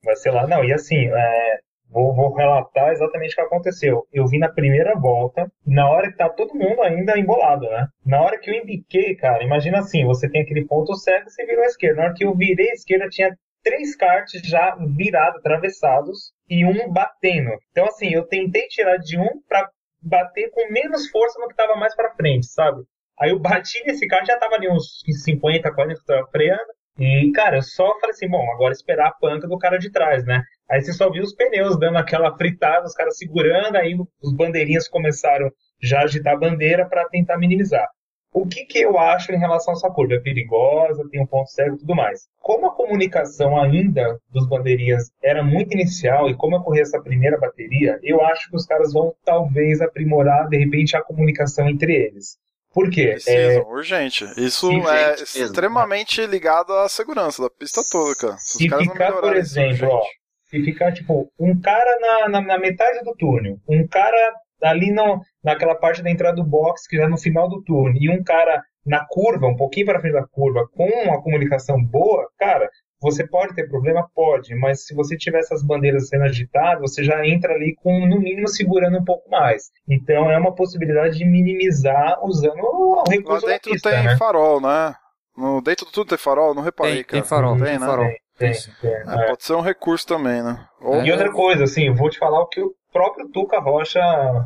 vai 0.04 0.16
ser 0.16 0.32
lá. 0.32 0.48
Não, 0.48 0.64
e 0.64 0.74
assim, 0.74 1.08
é, 1.08 1.60
Vou, 1.92 2.14
vou, 2.14 2.32
relatar 2.36 2.92
exatamente 2.92 3.32
o 3.32 3.36
que 3.36 3.42
aconteceu. 3.42 4.08
Eu 4.14 4.28
vi 4.28 4.38
na 4.38 4.48
primeira 4.48 4.94
volta, 4.96 5.52
na 5.66 5.90
hora 5.90 6.12
que 6.12 6.18
tá 6.18 6.30
todo 6.30 6.54
mundo 6.54 6.84
ainda 6.84 7.18
embolado, 7.18 7.68
né? 7.68 7.88
Na 8.06 8.22
hora 8.22 8.38
que 8.38 8.50
eu 8.50 8.54
indiquei, 8.54 9.16
cara, 9.16 9.44
imagina 9.44 9.80
assim, 9.80 10.06
você 10.06 10.30
tem 10.30 10.42
aquele 10.42 10.66
ponto 10.66 10.96
cego 10.96 11.28
e 11.28 11.32
você 11.32 11.46
virou 11.48 11.64
à 11.64 11.66
esquerda. 11.66 11.98
Na 11.98 12.04
hora 12.06 12.14
que 12.14 12.24
eu 12.24 12.36
virei 12.36 12.70
à 12.70 12.74
esquerda, 12.74 13.10
tinha 13.10 13.36
três 13.64 13.96
karts 13.96 14.40
já 14.44 14.78
virados, 14.96 15.40
atravessados, 15.40 16.32
e 16.48 16.64
um 16.64 16.92
batendo. 16.92 17.58
Então, 17.72 17.86
assim, 17.86 18.10
eu 18.10 18.24
tentei 18.28 18.68
tirar 18.68 18.98
de 18.98 19.18
um 19.18 19.42
para 19.48 19.68
bater 20.02 20.52
com 20.52 20.72
menos 20.72 21.10
força 21.10 21.40
no 21.40 21.48
que 21.48 21.56
tava 21.56 21.76
mais 21.76 21.96
para 21.96 22.14
frente, 22.14 22.46
sabe? 22.46 22.84
Aí 23.20 23.32
eu 23.32 23.40
bati 23.40 23.84
nesse 23.86 24.08
kart, 24.08 24.26
já 24.26 24.38
tava 24.38 24.56
ali 24.56 24.70
uns 24.70 25.02
50, 25.24 25.74
40 25.74 26.00
que 26.00 26.06
tava 26.06 26.28
freando. 26.28 26.72
E, 27.00 27.32
cara, 27.32 27.58
eu 27.58 27.62
só 27.62 27.98
falei 28.00 28.12
assim, 28.12 28.28
bom, 28.28 28.52
agora 28.52 28.74
esperar 28.74 29.08
a 29.08 29.14
panca 29.14 29.48
do 29.48 29.58
cara 29.58 29.78
de 29.78 29.90
trás, 29.90 30.26
né? 30.26 30.44
Aí 30.70 30.82
você 30.82 30.92
só 30.92 31.10
viu 31.10 31.24
os 31.24 31.34
pneus 31.34 31.80
dando 31.80 31.98
aquela 31.98 32.36
fritada, 32.38 32.86
os 32.86 32.94
caras 32.94 33.18
segurando, 33.18 33.78
aí 33.78 33.96
os 34.22 34.34
bandeirinhas 34.34 34.88
começaram 34.88 35.50
já 35.82 36.00
a 36.02 36.04
agitar 36.04 36.34
a 36.34 36.38
bandeira 36.38 36.86
para 36.86 37.08
tentar 37.08 37.38
minimizar. 37.38 37.88
O 38.32 38.46
que, 38.46 38.66
que 38.66 38.80
eu 38.80 39.00
acho 39.00 39.32
em 39.32 39.40
relação 39.40 39.74
a 39.74 39.78
essa 39.78 39.90
curva? 39.90 40.14
É 40.14 40.20
perigosa, 40.20 41.08
tem 41.10 41.20
um 41.20 41.26
ponto 41.26 41.50
cego 41.50 41.76
e 41.76 41.80
tudo 41.80 41.96
mais. 41.96 42.28
Como 42.40 42.68
a 42.68 42.76
comunicação 42.76 43.60
ainda 43.60 44.20
dos 44.30 44.48
bandeirinhas 44.48 45.10
era 45.24 45.42
muito 45.42 45.74
inicial 45.74 46.30
e 46.30 46.36
como 46.36 46.56
eu 46.56 46.62
corri 46.62 46.82
essa 46.82 47.02
primeira 47.02 47.40
bateria, 47.40 47.98
eu 48.04 48.22
acho 48.24 48.50
que 48.52 48.56
os 48.56 48.66
caras 48.68 48.94
vão 48.94 49.16
talvez 49.26 49.82
aprimorar, 49.82 50.48
de 50.48 50.58
repente, 50.58 50.96
a 50.96 51.02
comunicação 51.02 51.68
entre 51.68 51.92
eles. 51.92 52.38
Por 52.74 52.90
quê? 52.90 53.12
Precisam, 53.12 53.62
é... 53.62 53.66
urgente. 53.66 54.26
Isso 54.38 54.70
é 54.88 55.16
extremamente 55.16 56.26
ligado 56.26 56.74
à 56.74 56.88
segurança 56.88 57.42
da 57.42 57.50
pista 57.50 57.82
toda, 57.92 58.16
cara. 58.16 58.38
Se, 58.38 58.58
Se 58.58 58.70
ficar, 58.70 59.14
por 59.14 59.36
exemplo, 59.36 59.88
ó, 59.90 60.04
se 60.50 60.64
ficar, 60.64 60.94
tipo, 60.94 61.32
um 61.40 61.60
cara 61.60 61.98
na, 62.00 62.30
na, 62.30 62.42
na, 62.42 62.58
metade 62.58 63.04
do 63.04 63.16
túnel, 63.16 63.58
um 63.68 63.88
cara 63.88 64.34
ali 64.62 64.92
no, 64.92 65.22
naquela 65.44 65.76
parte 65.76 66.02
da 66.04 66.12
entrada 66.12 66.36
do 66.36 66.44
box, 66.44 66.88
que 66.88 66.98
já 66.98 67.04
é 67.04 67.08
no 67.08 67.18
final 67.18 67.50
do 67.50 67.62
túnel, 67.64 67.96
e 68.00 68.10
um 68.10 68.24
cara 68.24 68.64
na 68.86 69.06
curva, 69.06 69.48
um 69.48 69.56
pouquinho 69.56 69.86
para 69.86 70.00
frente 70.00 70.14
da 70.14 70.28
curva, 70.28 70.68
com 70.76 70.88
uma 70.88 71.22
comunicação 71.22 71.84
boa, 71.84 72.28
cara, 72.38 72.70
você 73.02 73.26
pode 73.26 73.56
ter 73.56 73.68
problema? 73.70 74.10
Pode, 74.14 74.54
mas 74.56 74.86
se 74.86 74.94
você 74.94 75.16
tiver 75.16 75.40
essas 75.40 75.64
bandeiras 75.64 76.10
sendo 76.10 76.24
agitadas, 76.24 76.82
você 76.82 77.04
já 77.04 77.26
entra 77.26 77.54
ali 77.54 77.76
com, 77.76 78.06
no 78.06 78.20
mínimo, 78.20 78.48
segurando 78.48 78.98
um 78.98 79.06
pouco 79.06 79.30
mais. 79.30 79.72
Então 79.88 80.30
é 80.30 80.38
uma 80.38 80.54
possibilidade 80.54 81.18
de 81.18 81.26
minimizar 81.26 82.20
usando 82.24 82.60
o 82.60 83.04
recurso 83.10 83.46
Lá 83.46 83.54
dentro 83.54 83.72
pista, 83.72 83.90
tem 83.90 84.04
né? 84.04 84.18
farol, 84.18 84.62
né? 84.62 84.96
No, 85.38 85.62
dentro 85.62 85.86
do 85.86 85.92
tudo 85.92 86.10
tem 86.10 86.18
farol? 86.18 86.54
Não 86.54 86.62
reparei, 86.62 86.96
tem, 86.96 87.04
cara. 87.04 87.22
Tem 87.22 87.30
farol, 87.30 87.56
tem, 87.56 87.66
tem 87.66 87.80
né? 87.80 87.86
farol. 87.86 88.06
Tem, 88.38 88.54
tem, 88.82 88.92
é, 88.92 89.04
é. 89.08 89.28
Pode 89.28 89.44
ser 89.44 89.54
um 89.54 89.62
recurso 89.62 90.06
também, 90.06 90.42
né? 90.44 90.66
Ou... 90.82 91.04
E 91.04 91.12
outra 91.12 91.32
coisa, 91.32 91.64
assim, 91.64 91.94
vou 91.94 92.10
te 92.10 92.18
falar 92.18 92.42
o 92.42 92.48
que 92.48 92.62
o 92.62 92.74
próprio 92.92 93.30
Tuca 93.30 93.60
Rocha 93.60 94.02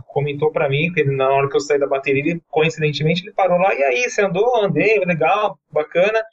comentou 0.07 0.51
para 0.51 0.69
mim, 0.69 0.91
que 0.91 0.99
ele, 0.99 1.15
na 1.15 1.29
hora 1.29 1.49
que 1.49 1.55
eu 1.55 1.61
saí 1.61 1.79
da 1.79 1.87
bateria, 1.87 2.21
ele, 2.21 2.41
coincidentemente, 2.49 3.23
ele 3.23 3.33
parou 3.33 3.57
lá, 3.57 3.73
e 3.73 3.83
aí, 3.83 4.09
você 4.09 4.23
andou? 4.23 4.63
Andei, 4.63 4.99
legal, 5.05 5.57
bacana. 5.71 6.23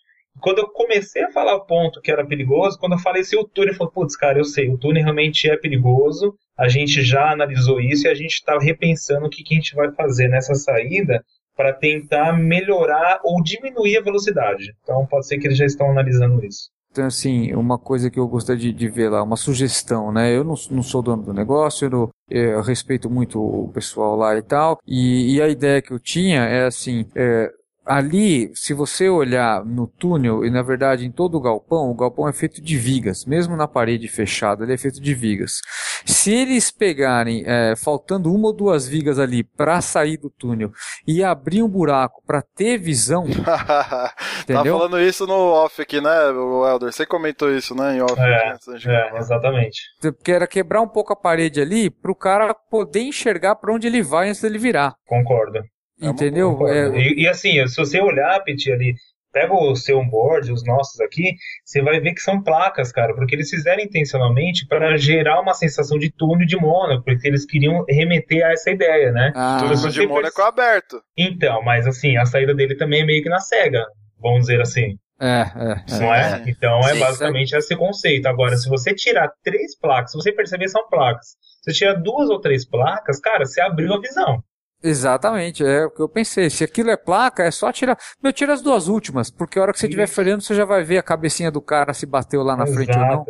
Quando 0.41 0.59
eu 0.59 0.69
comecei 0.69 1.23
a 1.23 1.31
falar 1.31 1.55
o 1.55 1.67
ponto 1.67 2.01
que 2.01 2.11
era 2.11 2.27
perigoso, 2.27 2.79
quando 2.79 2.93
eu 2.93 2.99
falei 2.99 3.23
assim, 3.23 3.37
o 3.37 3.45
túnel, 3.45 3.75
falou, 3.75 3.93
putz, 3.93 4.17
cara, 4.17 4.39
eu 4.39 4.45
sei, 4.45 4.71
o 4.71 4.79
túnel 4.79 5.03
realmente 5.03 5.51
é 5.51 5.57
perigoso, 5.57 6.35
a 6.57 6.69
gente 6.69 7.03
já 7.03 7.31
analisou 7.31 7.81
isso 7.81 8.07
e 8.07 8.11
a 8.11 8.15
gente 8.15 8.35
está 8.35 8.59
repensando 8.59 9.27
o 9.27 9.31
que, 9.31 9.43
que 9.43 9.55
a 9.55 9.57
gente 9.59 9.75
vai 9.75 9.91
fazer 9.93 10.29
nessa 10.29 10.55
saída 10.55 11.23
para 11.57 11.73
tentar 11.73 12.33
melhorar 12.39 13.21
ou 13.23 13.43
diminuir 13.43 13.99
a 13.99 14.03
velocidade. 14.03 14.75
Então 14.83 15.07
pode 15.07 15.27
ser 15.27 15.39
que 15.39 15.47
eles 15.47 15.59
já 15.59 15.67
estão 15.67 15.91
analisando 15.91 16.45
isso. 16.45 16.71
Então, 16.91 17.07
assim, 17.07 17.55
uma 17.55 17.79
coisa 17.79 18.11
que 18.11 18.19
eu 18.19 18.27
gostaria 18.27 18.61
de, 18.61 18.73
de, 18.73 18.89
ver 18.89 19.11
lá, 19.11 19.23
uma 19.23 19.37
sugestão, 19.37 20.11
né? 20.11 20.35
Eu 20.37 20.43
não, 20.43 20.55
não 20.71 20.83
sou 20.83 21.01
dono 21.01 21.23
do 21.23 21.33
negócio, 21.33 21.85
eu, 21.85 21.91
não, 21.91 22.11
eu, 22.29 22.61
respeito 22.63 23.09
muito 23.09 23.41
o 23.41 23.69
pessoal 23.69 24.17
lá 24.17 24.37
e 24.37 24.43
tal, 24.43 24.79
e, 24.85 25.37
e 25.37 25.43
a 25.43 25.49
ideia 25.49 25.81
que 25.81 25.93
eu 25.93 26.01
tinha 26.01 26.41
é 26.41 26.67
assim, 26.67 27.07
é, 27.15 27.49
ali, 27.91 28.53
se 28.55 28.73
você 28.73 29.09
olhar 29.09 29.65
no 29.65 29.89
túnel, 29.89 30.45
e 30.45 30.51
na 30.51 30.63
verdade 30.63 31.05
em 31.05 31.11
todo 31.11 31.37
o 31.37 31.41
galpão, 31.41 31.91
o 31.91 31.95
galpão 31.95 32.29
é 32.29 32.33
feito 32.33 32.63
de 32.63 32.79
vigas, 32.79 33.25
mesmo 33.25 33.57
na 33.57 33.67
parede 33.67 34.07
fechada, 34.07 34.63
ele 34.63 34.75
é 34.75 34.79
feito 34.79 35.01
de 35.01 35.13
vigas. 35.13 35.61
Se 36.07 36.33
eles 36.33 36.71
pegarem, 36.71 37.43
é, 37.45 37.75
faltando 37.75 38.33
uma 38.33 38.47
ou 38.49 38.53
duas 38.53 38.87
vigas 38.87 39.19
ali 39.19 39.43
para 39.43 39.81
sair 39.81 40.17
do 40.17 40.31
túnel 40.31 40.71
e 41.05 41.25
abrir 41.25 41.65
um 41.65 41.69
buraco 41.69 42.23
para 42.25 42.43
ter 42.43 42.79
visão, 42.79 43.27
tá 44.47 44.65
falando 44.65 45.01
isso 45.01 45.27
no 45.27 45.35
off 45.35 45.83
aqui, 45.83 46.01
né, 46.01 46.31
o 46.31 46.65
Elder? 46.69 46.93
Você 46.93 47.05
comentou 47.05 47.53
isso, 47.53 47.75
né, 47.75 47.97
em 47.97 48.03
off. 48.03 48.15
É, 48.21 48.55
é 48.87 49.19
exatamente. 49.19 49.83
Porque 50.01 50.31
era 50.31 50.47
quebrar 50.47 50.81
um 50.81 50.89
pouco 50.89 51.13
a 51.13 51.17
parede 51.17 51.61
ali 51.61 51.91
para 51.91 52.13
o 52.13 52.15
cara 52.15 52.55
poder 52.55 53.01
enxergar 53.01 53.57
para 53.57 53.75
onde 53.75 53.89
ele 53.89 54.01
vai 54.01 54.29
antes 54.29 54.41
dele 54.41 54.59
virar. 54.59 54.95
Concordo. 55.09 55.61
É 56.01 56.09
Entendeu? 56.09 56.67
É... 56.67 56.89
E, 56.99 57.23
e, 57.23 57.29
assim, 57.29 57.67
se 57.67 57.77
você 57.77 58.01
olhar, 58.01 58.43
Peti, 58.43 58.73
ali, 58.73 58.95
pega 59.33 59.53
o 59.55 59.75
seu 59.77 59.99
onboard, 59.99 60.53
os 60.53 60.65
nossos 60.65 61.01
aqui, 61.01 61.35
você 61.65 61.83
vai 61.83 62.01
ver 62.01 62.15
que 62.15 62.21
são 62.21 62.43
placas, 62.43 62.93
cara, 62.93 63.15
porque 63.15 63.35
eles 63.35 63.51
fizeram 63.51 63.83
intencionalmente 63.83 64.67
para 64.67 64.97
gerar 64.97 65.41
uma 65.41 65.55
sensação 65.55 65.99
de 65.99 66.11
túnel 66.11 66.47
de 66.47 66.57
Mônaco, 66.57 67.05
porque 67.05 67.27
eles 67.27 67.45
queriam 67.47 67.85
remeter 67.89 68.45
a 68.45 68.53
essa 68.53 68.71
ideia, 68.71 69.13
né? 69.13 69.33
Ah. 69.35 69.59
Túnel 69.61 69.91
de 69.91 70.07
Mônaco 70.07 70.43
aberto. 70.43 71.01
Então, 71.17 71.63
mas 71.63 71.87
assim, 71.87 72.17
a 72.17 72.27
saída 72.27 72.55
dele 72.55 72.75
também 72.75 73.03
é 73.03 73.05
meio 73.05 73.23
que 73.23 73.29
na 73.29 73.41
cega, 73.41 73.87
vamos 74.19 74.41
dizer 74.41 74.61
assim. 74.61 74.97
É, 75.21 75.43
é. 75.43 75.99
Não 75.99 76.15
é? 76.15 76.43
é? 76.47 76.51
Então 76.51 76.81
é 76.81 76.99
basicamente 76.99 77.55
esse 77.55 77.77
conceito. 77.77 78.27
Agora, 78.27 78.57
se 78.57 78.69
você 78.71 78.95
tirar 78.95 79.31
três 79.45 79.79
placas, 79.79 80.13
se 80.13 80.17
você 80.17 80.33
perceber, 80.33 80.69
são 80.69 80.89
placas. 80.89 81.37
Se 81.63 81.71
você 81.71 81.79
tirar 81.79 81.95
duas 81.95 82.31
ou 82.31 82.41
três 82.41 82.67
placas, 82.67 83.21
cara, 83.21 83.45
você 83.45 83.61
abriu 83.61 83.93
a 83.93 84.01
visão. 84.01 84.43
Exatamente, 84.83 85.65
é 85.65 85.85
o 85.85 85.91
que 85.91 86.01
eu 86.01 86.09
pensei. 86.09 86.49
Se 86.49 86.65
aquilo 86.65 86.91
é 86.91 86.97
placa, 86.97 87.45
é 87.45 87.51
só 87.51 87.71
tirar. 87.71 87.99
Meu, 88.23 88.33
tira 88.33 88.55
as 88.55 88.63
duas 88.63 88.89
últimas, 88.89 89.31
porque 89.31 89.59
a 89.59 89.63
hora 89.63 89.73
que 89.73 89.79
você 89.79 89.87
estiver 89.87 90.07
freando, 90.07 90.43
você 90.43 90.55
já 90.55 90.65
vai 90.65 90.83
ver 90.83 90.99
a 90.99 91.03
cabecinha 91.03 91.51
do 91.51 91.61
cara 91.61 91.93
se 91.93 92.07
bateu 92.07 92.43
lá 92.43 92.57
na 92.57 92.65
Exato. 92.65 92.77
frente 92.77 92.99
ou 92.99 93.07
não. 93.07 93.27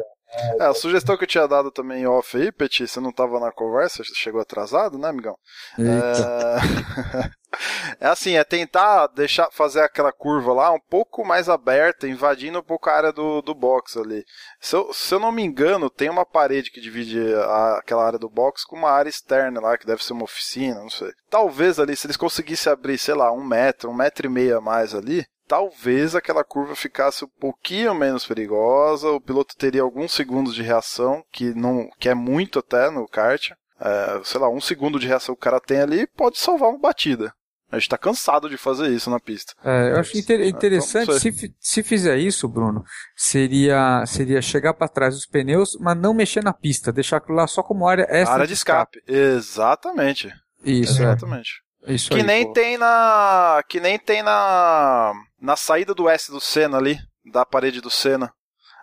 É, 0.61 0.65
a 0.65 0.75
sugestão 0.75 1.17
que 1.17 1.25
eu 1.25 1.29
tinha 1.29 1.49
dado 1.49 1.73
também 1.73 2.07
off 2.07 2.37
aí, 2.37 2.53
Petit, 2.53 2.87
você 2.87 3.01
não 3.01 3.11
estava 3.11 3.41
na 3.41 3.51
conversa, 3.51 4.05
chegou 4.15 4.41
atrasado, 4.41 4.97
né, 4.97 5.09
amigão? 5.09 5.35
É... 5.77 7.31
é... 8.01 8.07
assim, 8.09 8.37
é 8.37 8.45
tentar 8.45 9.07
deixar 9.09 9.51
fazer 9.51 9.81
aquela 9.81 10.13
curva 10.13 10.53
lá 10.53 10.73
um 10.73 10.81
pouco 10.81 11.25
mais 11.25 11.49
aberta, 11.49 12.09
invadindo 12.09 12.59
um 12.59 12.63
pouco 12.63 12.89
a 12.89 12.95
área 12.95 13.13
do, 13.13 13.43
do 13.43 13.55
box 13.55 13.97
ali. 13.97 14.25
Se 14.61 14.75
eu, 14.77 14.93
se 14.93 15.15
eu 15.15 15.21
não 15.21 15.31
me 15.31 15.43
engano, 15.43 15.91
tem 15.91 16.09
uma 16.09 16.25
parede 16.25 16.71
que 16.71 16.81
divide 16.81 17.21
a, 17.35 17.79
aquela 17.79 18.07
área 18.07 18.19
do 18.19 18.29
box 18.29 18.65
com 18.65 18.77
uma 18.77 18.91
área 18.91 19.11
externa 19.11 19.61
lá, 19.61 19.77
que 19.77 19.87
deve 19.87 20.05
ser 20.05 20.13
uma 20.13 20.25
oficina, 20.25 20.81
não 20.81 20.91
sei. 20.91 21.13
Talvez 21.29 21.79
ali, 21.79 21.95
se 21.95 22.07
eles 22.07 22.17
conseguissem 22.17 22.73
abrir, 22.73 22.99
sei 22.99 23.15
lá, 23.15 23.33
um 23.33 23.45
metro, 23.45 23.91
um 23.91 23.95
metro 23.95 24.27
e 24.27 24.31
meio 24.31 24.59
a 24.59 24.61
mais 24.61 24.95
ali, 24.95 25.25
talvez 25.51 26.15
aquela 26.15 26.45
curva 26.45 26.77
ficasse 26.77 27.25
um 27.25 27.29
pouquinho 27.41 27.93
menos 27.93 28.25
perigosa, 28.25 29.11
o 29.11 29.21
piloto 29.21 29.57
teria 29.57 29.83
alguns 29.83 30.13
segundos 30.13 30.55
de 30.55 30.63
reação, 30.63 31.25
que 31.33 31.53
não 31.55 31.91
que 31.99 32.09
é 32.09 32.15
muito 32.15 32.61
até 32.61 32.89
no 32.89 33.09
kart. 33.09 33.51
É, 33.81 34.21
sei 34.23 34.39
lá, 34.39 34.49
um 34.49 34.61
segundo 34.61 35.01
de 35.01 35.09
reação 35.09 35.35
que 35.35 35.41
o 35.41 35.43
cara 35.43 35.59
tem 35.59 35.81
ali 35.81 36.07
pode 36.07 36.39
salvar 36.39 36.69
uma 36.69 36.79
batida. 36.79 37.35
A 37.71 37.79
gente 37.79 37.89
tá 37.89 37.97
cansado 37.97 38.49
de 38.49 38.57
fazer 38.57 38.89
isso 38.89 39.09
na 39.09 39.21
pista. 39.21 39.55
É, 39.65 39.93
eu 39.93 40.01
acho 40.01 40.19
inter 40.19 40.41
interessante, 40.41 41.19
se, 41.21 41.55
se 41.59 41.83
fizer 41.83 42.19
isso, 42.19 42.49
Bruno, 42.49 42.85
seria, 43.15 44.05
seria 44.07 44.43
chegar 44.43 44.75
para 44.75 44.89
trás 44.89 45.15
dos 45.15 45.27
pneus, 45.27 45.77
mas 45.81 45.97
não 45.97 46.13
mexer 46.13 46.43
na 46.43 46.53
pista, 46.53 46.93
deixar 46.93 47.19
aquilo 47.19 47.37
lá 47.37 47.47
só 47.47 47.63
como 47.63 47.87
área 47.87 48.07
extra 48.09 48.35
área 48.35 48.47
de 48.47 48.55
escape. 48.55 48.99
escape. 48.99 49.21
Exatamente. 49.21 50.33
Isso, 50.65 51.01
é. 51.01 51.07
Exatamente. 51.07 51.51
É. 51.87 51.95
Isso 51.95 52.11
que 52.11 52.17
aí, 52.17 52.23
nem 52.23 52.47
pô. 52.47 52.53
tem 52.53 52.77
na 52.77 53.63
que 53.69 53.81
nem 53.81 53.99
tem 53.99 54.23
na 54.23 55.13
na 55.41 55.57
saída 55.57 55.95
do 55.95 56.09
S 56.09 56.31
do 56.31 56.41
Senna 56.41 56.77
ali, 56.77 56.99
da 57.25 57.47
parede 57.47 57.81
do 57.81 57.91
Senna. 57.91 58.33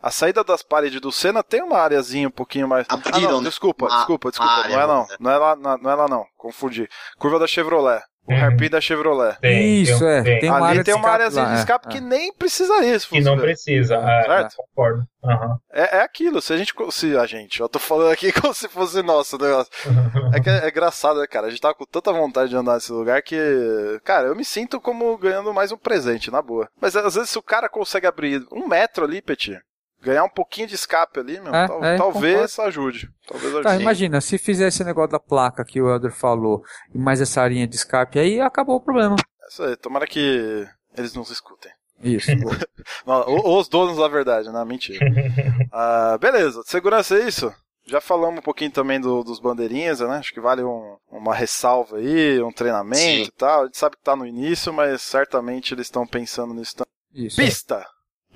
A 0.01 0.11
saída 0.11 0.43
das 0.43 0.61
paredes 0.61 1.01
do 1.01 1.11
Senna 1.11 1.43
tem 1.43 1.61
uma 1.61 1.79
areazinha 1.79 2.27
um 2.27 2.31
pouquinho 2.31 2.67
mais. 2.67 2.85
Abriram, 2.89 3.29
ah, 3.29 3.31
não, 3.33 3.43
desculpa, 3.43 3.85
uma, 3.85 3.97
desculpa, 3.97 4.29
desculpa. 4.29 4.67
Não 4.69 4.81
é 4.81 4.87
não. 4.87 5.07
Não 5.19 5.31
é 5.31 5.37
lá, 5.37 5.55
não 5.55 5.91
é 5.91 5.95
lá 5.95 6.07
não. 6.07 6.25
Confundi. 6.37 6.87
Curva 7.17 7.39
da 7.39 7.47
Chevrolet. 7.47 8.01
O 8.27 8.33
uhum. 8.33 8.43
Hairpin 8.43 8.69
da 8.69 8.81
Chevrolet. 8.81 9.37
Tem, 9.39 9.81
Isso, 9.81 9.99
tem, 9.99 10.07
é. 10.09 10.21
Tem, 10.21 10.39
tem 10.39 10.49
uma 10.49 10.67
Ali 10.67 10.83
tem 10.83 10.93
uma 10.93 11.09
área 11.09 11.29
de 11.29 11.39
escape, 11.59 11.87
é, 11.87 11.91
que 11.91 11.97
é. 11.99 12.01
nem 12.01 12.33
precisa 12.33 12.85
isso. 12.85 13.07
Que 13.07 13.21
não 13.21 13.37
ver. 13.37 13.43
precisa, 13.43 13.95
é, 13.95 14.23
certo? 14.25 14.55
concordo. 14.57 15.07
Uhum. 15.23 15.57
É, 15.71 15.97
é 15.97 16.01
aquilo, 16.01 16.41
se 16.41 16.53
a 16.53 16.57
gente. 16.57 16.73
Se 16.91 17.17
a 17.17 17.25
gente, 17.25 17.59
eu 17.59 17.69
tô 17.69 17.79
falando 17.79 18.11
aqui 18.11 18.31
como 18.39 18.53
se 18.53 18.67
fosse 18.67 19.01
nosso 19.01 19.37
negócio. 19.37 19.71
é 20.33 20.39
que 20.41 20.49
é, 20.49 20.65
é 20.65 20.69
engraçado, 20.69 21.19
né, 21.21 21.27
cara? 21.27 21.47
A 21.47 21.49
gente 21.49 21.61
tava 21.61 21.73
com 21.73 21.85
tanta 21.85 22.11
vontade 22.11 22.49
de 22.49 22.55
andar 22.57 22.73
nesse 22.73 22.91
lugar 22.91 23.21
que. 23.21 23.37
Cara, 24.03 24.27
eu 24.27 24.35
me 24.35 24.43
sinto 24.43 24.81
como 24.81 25.17
ganhando 25.17 25.53
mais 25.53 25.71
um 25.71 25.77
presente, 25.77 26.29
na 26.29 26.41
boa. 26.41 26.67
Mas 26.81 26.95
às 26.97 27.15
vezes 27.15 27.29
se 27.29 27.37
o 27.37 27.43
cara 27.43 27.69
consegue 27.69 28.07
abrir 28.07 28.45
um 28.51 28.67
metro 28.67 29.05
ali, 29.05 29.21
Petit, 29.21 29.57
ganhar 30.01 30.23
um 30.23 30.29
pouquinho 30.29 30.67
de 30.67 30.75
escape 30.75 31.19
ali, 31.19 31.39
meu, 31.39 31.53
é, 31.53 31.67
tal, 31.67 31.83
é, 31.83 31.97
talvez 31.97 32.55
concordo. 32.55 32.69
ajude. 32.69 33.09
Talvez 33.27 33.51
tá, 33.51 33.59
ajude. 33.59 33.75
Tá, 33.75 33.81
imagina, 33.81 34.21
se 34.21 34.37
fizer 34.37 34.67
esse 34.67 34.83
negócio 34.83 35.11
da 35.11 35.19
placa 35.19 35.65
que 35.65 35.81
o 35.81 35.89
Elder 35.89 36.11
falou, 36.11 36.63
e 36.93 36.97
mais 36.97 37.21
essa 37.21 37.47
linha 37.47 37.67
de 37.67 37.75
escape 37.75 38.19
aí, 38.19 38.39
acabou 38.39 38.77
o 38.77 38.81
problema. 38.81 39.15
É 39.43 39.47
isso 39.47 39.63
aí, 39.63 39.75
tomara 39.75 40.07
que 40.07 40.67
eles 40.95 41.13
nos 41.13 41.29
escutem. 41.29 41.71
Isso. 42.03 42.29
os 43.45 43.67
donos 43.67 43.97
da 43.97 44.07
verdade, 44.07 44.51
não, 44.51 44.65
mentira. 44.65 45.05
Uh, 45.05 46.17
beleza, 46.19 46.61
segurança 46.65 47.17
é 47.17 47.27
isso? 47.27 47.51
Já 47.85 48.01
falamos 48.01 48.39
um 48.39 48.43
pouquinho 48.43 48.69
também 48.69 48.99
do, 48.99 49.23
dos 49.23 49.39
bandeirinhas, 49.39 50.01
né? 50.01 50.17
Acho 50.17 50.33
que 50.33 50.41
vale 50.41 50.61
um, 50.61 50.97
uma 51.09 51.33
ressalva 51.33 51.97
aí, 51.97 52.41
um 52.43 52.51
treinamento 52.51 52.99
Sim. 52.99 53.23
e 53.23 53.31
tal. 53.31 53.61
A 53.61 53.65
gente 53.65 53.77
sabe 53.77 53.95
que 53.95 54.03
tá 54.03 54.13
no 54.13 54.25
início, 54.25 54.73
mas 54.73 55.01
certamente 55.01 55.73
eles 55.73 55.87
estão 55.87 56.05
pensando 56.05 56.53
nisso 56.53 56.75
também. 56.75 57.25
Isso. 57.25 57.37
Pista! 57.37 57.85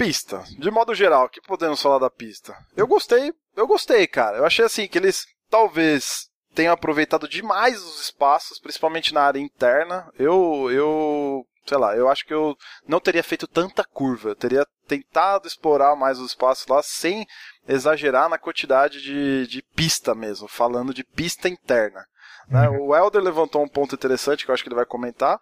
Pista. 0.02 0.44
De 0.58 0.72
modo 0.72 0.96
geral, 0.96 1.26
o 1.26 1.30
que 1.30 1.40
podemos 1.42 1.82
falar 1.82 2.00
da 2.00 2.10
pista? 2.10 2.58
Eu 2.76 2.88
gostei, 2.88 3.32
eu 3.56 3.68
gostei, 3.68 4.08
cara. 4.08 4.38
Eu 4.38 4.46
achei 4.46 4.66
assim 4.66 4.88
que 4.88 4.98
eles 4.98 5.28
talvez 5.48 6.28
tenham 6.56 6.74
aproveitado 6.74 7.28
demais 7.28 7.80
os 7.84 8.02
espaços, 8.02 8.60
principalmente 8.60 9.14
na 9.14 9.22
área 9.22 9.40
interna. 9.40 10.12
Eu, 10.18 10.70
eu, 10.72 11.46
sei 11.68 11.78
lá, 11.78 11.96
eu 11.96 12.10
acho 12.10 12.26
que 12.26 12.34
eu 12.34 12.56
não 12.88 13.00
teria 13.00 13.24
feito 13.24 13.48
tanta 13.48 13.84
curva. 13.84 14.30
Eu 14.30 14.36
teria 14.36 14.66
tentado 14.88 15.48
explorar 15.48 15.96
mais 15.96 16.18
os 16.18 16.32
espaços 16.32 16.66
lá 16.66 16.82
sem 16.82 17.28
exagerar 17.68 18.28
na 18.28 18.40
quantidade 18.40 19.02
de, 19.02 19.46
de 19.46 19.62
pista 19.76 20.16
mesmo, 20.16 20.48
falando 20.48 20.94
de 20.94 21.04
pista 21.04 21.48
interna. 21.48 22.04
Né? 22.48 22.68
Uhum. 22.70 22.88
O 22.88 22.96
Elder 22.96 23.22
levantou 23.22 23.64
um 23.64 23.70
ponto 23.70 23.94
interessante 23.94 24.46
que 24.46 24.52
eu 24.52 24.54
acho 24.54 24.64
que 24.64 24.70
ele 24.70 24.76
vai 24.76 24.86
comentar, 24.86 25.40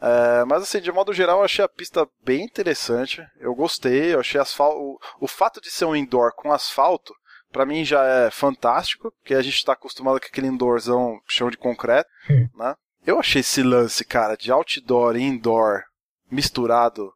é, 0.00 0.44
mas 0.44 0.62
assim, 0.62 0.80
de 0.80 0.92
modo 0.92 1.12
geral, 1.12 1.38
eu 1.38 1.44
achei 1.44 1.64
a 1.64 1.68
pista 1.68 2.08
bem 2.24 2.44
interessante. 2.44 3.22
Eu 3.38 3.54
gostei, 3.54 4.14
eu 4.14 4.20
achei 4.20 4.40
asfalto. 4.40 4.78
O, 4.78 4.98
o 5.20 5.28
fato 5.28 5.60
de 5.60 5.70
ser 5.70 5.84
um 5.84 5.96
indoor 5.96 6.32
com 6.36 6.52
asfalto, 6.52 7.12
para 7.50 7.66
mim 7.66 7.84
já 7.84 8.04
é 8.04 8.30
fantástico, 8.30 9.12
porque 9.18 9.34
a 9.34 9.42
gente 9.42 9.56
está 9.56 9.72
acostumado 9.72 10.20
com 10.20 10.26
aquele 10.26 10.46
indoorzão 10.46 11.18
chão 11.26 11.50
de 11.50 11.56
concreto, 11.56 12.08
hum. 12.30 12.48
né? 12.54 12.74
Eu 13.06 13.18
achei 13.18 13.40
esse 13.40 13.62
lance, 13.62 14.04
cara, 14.04 14.36
de 14.36 14.52
outdoor 14.52 15.16
e 15.16 15.22
indoor 15.22 15.82
misturado, 16.30 17.10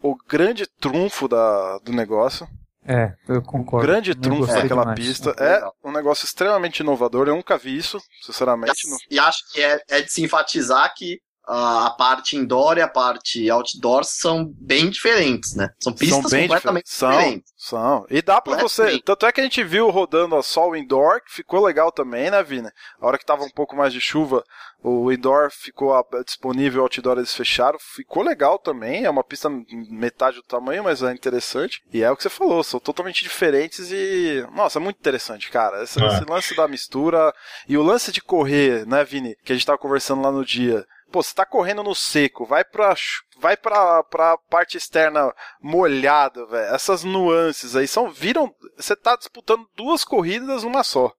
o 0.00 0.16
grande 0.16 0.66
trunfo 0.66 1.28
da, 1.28 1.78
do 1.78 1.92
negócio. 1.92 2.46
É, 2.84 3.14
eu 3.28 3.42
concordo. 3.42 3.84
O 3.84 3.88
grande 3.88 4.14
trunfo 4.14 4.52
daquela 4.52 4.82
demais. 4.82 4.98
pista 4.98 5.30
é 5.38 5.62
um 5.84 5.92
negócio 5.92 6.24
extremamente 6.24 6.80
inovador. 6.80 7.28
Eu 7.28 7.36
nunca 7.36 7.56
vi 7.56 7.76
isso, 7.76 8.00
sinceramente. 8.22 8.82
E, 9.08 9.14
e 9.14 9.18
acho 9.18 9.38
que 9.52 9.62
é, 9.62 9.80
é 9.88 10.02
de 10.02 10.12
se 10.12 10.22
enfatizar 10.22 10.92
que 10.94 11.20
a 11.44 11.90
parte 11.98 12.36
indoor 12.36 12.78
e 12.78 12.82
a 12.82 12.88
parte 12.88 13.50
outdoor 13.50 14.04
são 14.04 14.44
bem 14.60 14.88
diferentes, 14.90 15.54
né? 15.54 15.70
São 15.80 15.92
pistas 15.92 16.30
são 16.30 16.40
completamente 16.40 16.88
são, 16.88 17.10
diferentes. 17.10 17.52
São. 17.56 18.06
E 18.08 18.22
dá 18.22 18.40
para 18.40 18.56
você. 18.58 19.00
Tanto 19.00 19.26
é 19.26 19.32
que 19.32 19.40
a 19.40 19.44
gente 19.44 19.62
viu 19.64 19.90
rodando 19.90 20.36
a 20.36 20.42
sol 20.42 20.76
indoor, 20.76 21.20
que 21.20 21.32
ficou 21.32 21.64
legal 21.64 21.90
também, 21.90 22.30
né, 22.30 22.42
Vina? 22.42 22.72
A 23.00 23.06
hora 23.06 23.18
que 23.18 23.26
tava 23.26 23.42
um 23.42 23.50
pouco 23.50 23.74
mais 23.74 23.92
de 23.92 24.00
chuva, 24.00 24.44
o 24.82 25.10
indoor 25.10 25.50
ficou 25.50 25.92
disponível, 26.24 26.80
o 26.80 26.84
outdoor 26.84 27.18
eles 27.18 27.34
fecharam. 27.34 27.78
Ficou 27.80 28.22
legal 28.22 28.58
também. 28.58 29.04
É 29.04 29.10
uma 29.10 29.24
pista 29.24 29.50
metade 29.90 30.36
do 30.36 30.42
tamanho, 30.42 30.84
mas 30.84 31.02
é 31.02 31.12
interessante. 31.12 31.82
E 31.92 32.02
é 32.02 32.10
o 32.10 32.16
que 32.16 32.22
você 32.22 32.30
falou, 32.30 32.62
são 32.62 32.78
totalmente 32.78 33.24
diferentes 33.24 33.90
e. 33.90 34.46
Nossa, 34.54 34.78
é 34.78 34.82
muito 34.82 34.98
interessante, 34.98 35.50
cara. 35.50 35.82
Esse, 35.82 36.00
é. 36.00 36.06
esse 36.06 36.24
lance 36.24 36.54
da 36.54 36.68
mistura 36.68 37.34
e 37.68 37.76
o 37.76 37.82
lance 37.82 38.12
de 38.12 38.20
correr, 38.20 38.86
né, 38.86 39.04
Vini? 39.04 39.36
Que 39.44 39.52
a 39.52 39.56
gente 39.56 39.66
tava 39.66 39.78
conversando 39.78 40.22
lá 40.22 40.30
no 40.30 40.44
dia 40.44 40.86
pô, 41.12 41.22
você 41.22 41.34
tá 41.34 41.44
correndo 41.44 41.82
no 41.82 41.94
seco, 41.94 42.46
vai 42.46 42.64
pra, 42.64 42.94
vai 43.38 43.56
pra, 43.56 44.02
pra 44.04 44.38
parte 44.48 44.76
externa 44.76 45.32
molhada, 45.60 46.46
velho. 46.46 46.74
Essas 46.74 47.04
nuances 47.04 47.76
aí 47.76 47.86
são, 47.86 48.10
viram, 48.10 48.52
você 48.76 48.96
tá 48.96 49.14
disputando 49.14 49.68
duas 49.76 50.04
corridas 50.04 50.64
numa 50.64 50.82
só. 50.82 51.12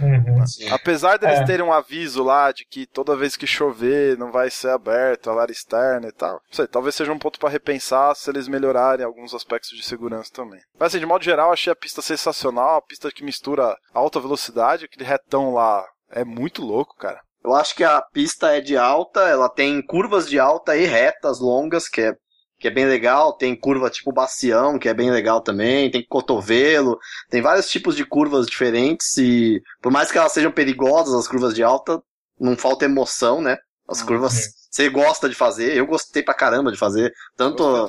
Uhum, 0.00 0.44
Apesar 0.72 1.18
deles 1.18 1.40
é. 1.40 1.44
terem 1.44 1.64
um 1.64 1.72
aviso 1.72 2.22
lá 2.22 2.52
de 2.52 2.64
que 2.64 2.86
toda 2.86 3.16
vez 3.16 3.36
que 3.36 3.46
chover 3.46 4.16
não 4.16 4.30
vai 4.30 4.48
ser 4.50 4.70
aberto 4.70 5.28
a 5.28 5.40
área 5.40 5.52
externa 5.52 6.08
e 6.08 6.12
tal. 6.12 6.34
Não 6.34 6.52
sei, 6.52 6.66
talvez 6.66 6.94
seja 6.94 7.12
um 7.12 7.18
ponto 7.18 7.38
para 7.38 7.50
repensar 7.50 8.14
se 8.14 8.30
eles 8.30 8.48
melhorarem 8.48 9.04
alguns 9.04 9.34
aspectos 9.34 9.70
de 9.70 9.82
segurança 9.82 10.30
também. 10.32 10.60
Mas 10.78 10.88
assim, 10.88 11.00
de 11.00 11.06
modo 11.06 11.24
geral, 11.24 11.52
achei 11.52 11.72
a 11.72 11.76
pista 11.76 12.00
sensacional, 12.00 12.76
a 12.76 12.82
pista 12.82 13.10
que 13.10 13.24
mistura 13.24 13.76
alta 13.92 14.20
velocidade, 14.20 14.86
aquele 14.86 15.04
retão 15.04 15.52
lá 15.52 15.84
é 16.10 16.24
muito 16.24 16.62
louco, 16.62 16.96
cara. 16.96 17.20
Eu 17.42 17.54
acho 17.54 17.74
que 17.74 17.82
a 17.82 18.02
pista 18.02 18.54
é 18.54 18.60
de 18.60 18.76
alta, 18.76 19.20
ela 19.20 19.48
tem 19.48 19.80
curvas 19.80 20.28
de 20.28 20.38
alta 20.38 20.76
e 20.76 20.84
retas 20.84 21.40
longas, 21.40 21.88
que 21.88 22.02
é, 22.02 22.14
que 22.58 22.68
é 22.68 22.70
bem 22.70 22.84
legal. 22.84 23.32
Tem 23.32 23.56
curva 23.56 23.88
tipo 23.88 24.12
bacião, 24.12 24.78
que 24.78 24.88
é 24.88 24.94
bem 24.94 25.10
legal 25.10 25.40
também. 25.40 25.90
Tem 25.90 26.04
cotovelo. 26.06 26.98
Tem 27.30 27.40
vários 27.40 27.70
tipos 27.70 27.96
de 27.96 28.04
curvas 28.04 28.46
diferentes 28.46 29.16
e 29.16 29.62
por 29.80 29.90
mais 29.90 30.12
que 30.12 30.18
elas 30.18 30.32
sejam 30.32 30.52
perigosas, 30.52 31.14
as 31.14 31.26
curvas 31.26 31.54
de 31.54 31.62
alta, 31.62 32.00
não 32.38 32.56
falta 32.56 32.84
emoção, 32.84 33.40
né? 33.40 33.56
As 33.88 34.02
curvas 34.02 34.34
uhum. 34.34 34.52
você 34.70 34.88
gosta 34.90 35.28
de 35.28 35.34
fazer. 35.34 35.76
Eu 35.76 35.86
gostei 35.86 36.22
pra 36.22 36.34
caramba 36.34 36.70
de 36.70 36.78
fazer. 36.78 37.12
Tanto 37.36 37.88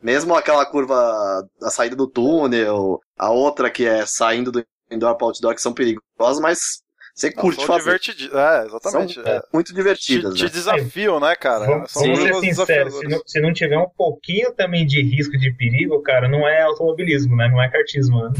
mesmo 0.00 0.34
aquela 0.34 0.64
curva 0.66 1.46
da 1.60 1.70
saída 1.70 1.94
do 1.94 2.08
túnel, 2.08 3.00
a 3.16 3.30
outra 3.30 3.70
que 3.70 3.84
é 3.84 4.04
saindo 4.04 4.50
do 4.50 4.64
indoor 4.90 5.16
para 5.16 5.26
outdoor 5.26 5.54
que 5.54 5.62
são 5.62 5.72
perigosas, 5.72 6.40
mas 6.40 6.82
você 7.14 7.30
curte 7.30 7.66
fazer. 7.66 7.98
Divertid... 7.98 8.30
É, 8.32 8.64
exatamente. 8.66 9.14
São, 9.14 9.22
é. 9.24 9.42
Muito 9.52 9.74
divertidas. 9.74 10.34
Te, 10.34 10.38
te 10.38 10.44
né? 10.44 10.50
desafiam, 10.50 11.20
né, 11.20 11.34
cara? 11.36 11.66
Vamos, 11.66 11.92
são 11.92 12.02
vamos 12.02 12.18
ser 12.18 12.34
sinceros, 12.34 12.98
se 12.98 13.08
não, 13.08 13.22
se 13.26 13.40
não 13.40 13.52
tiver 13.52 13.78
um 13.78 13.88
pouquinho 13.88 14.52
também 14.54 14.86
de 14.86 15.02
risco 15.02 15.36
de 15.36 15.52
perigo, 15.54 16.00
cara, 16.02 16.28
não 16.28 16.48
é 16.48 16.62
automobilismo, 16.62 17.36
né? 17.36 17.48
Não 17.48 17.62
é 17.62 17.70
kartismo. 17.70 18.22
Né? 18.22 18.32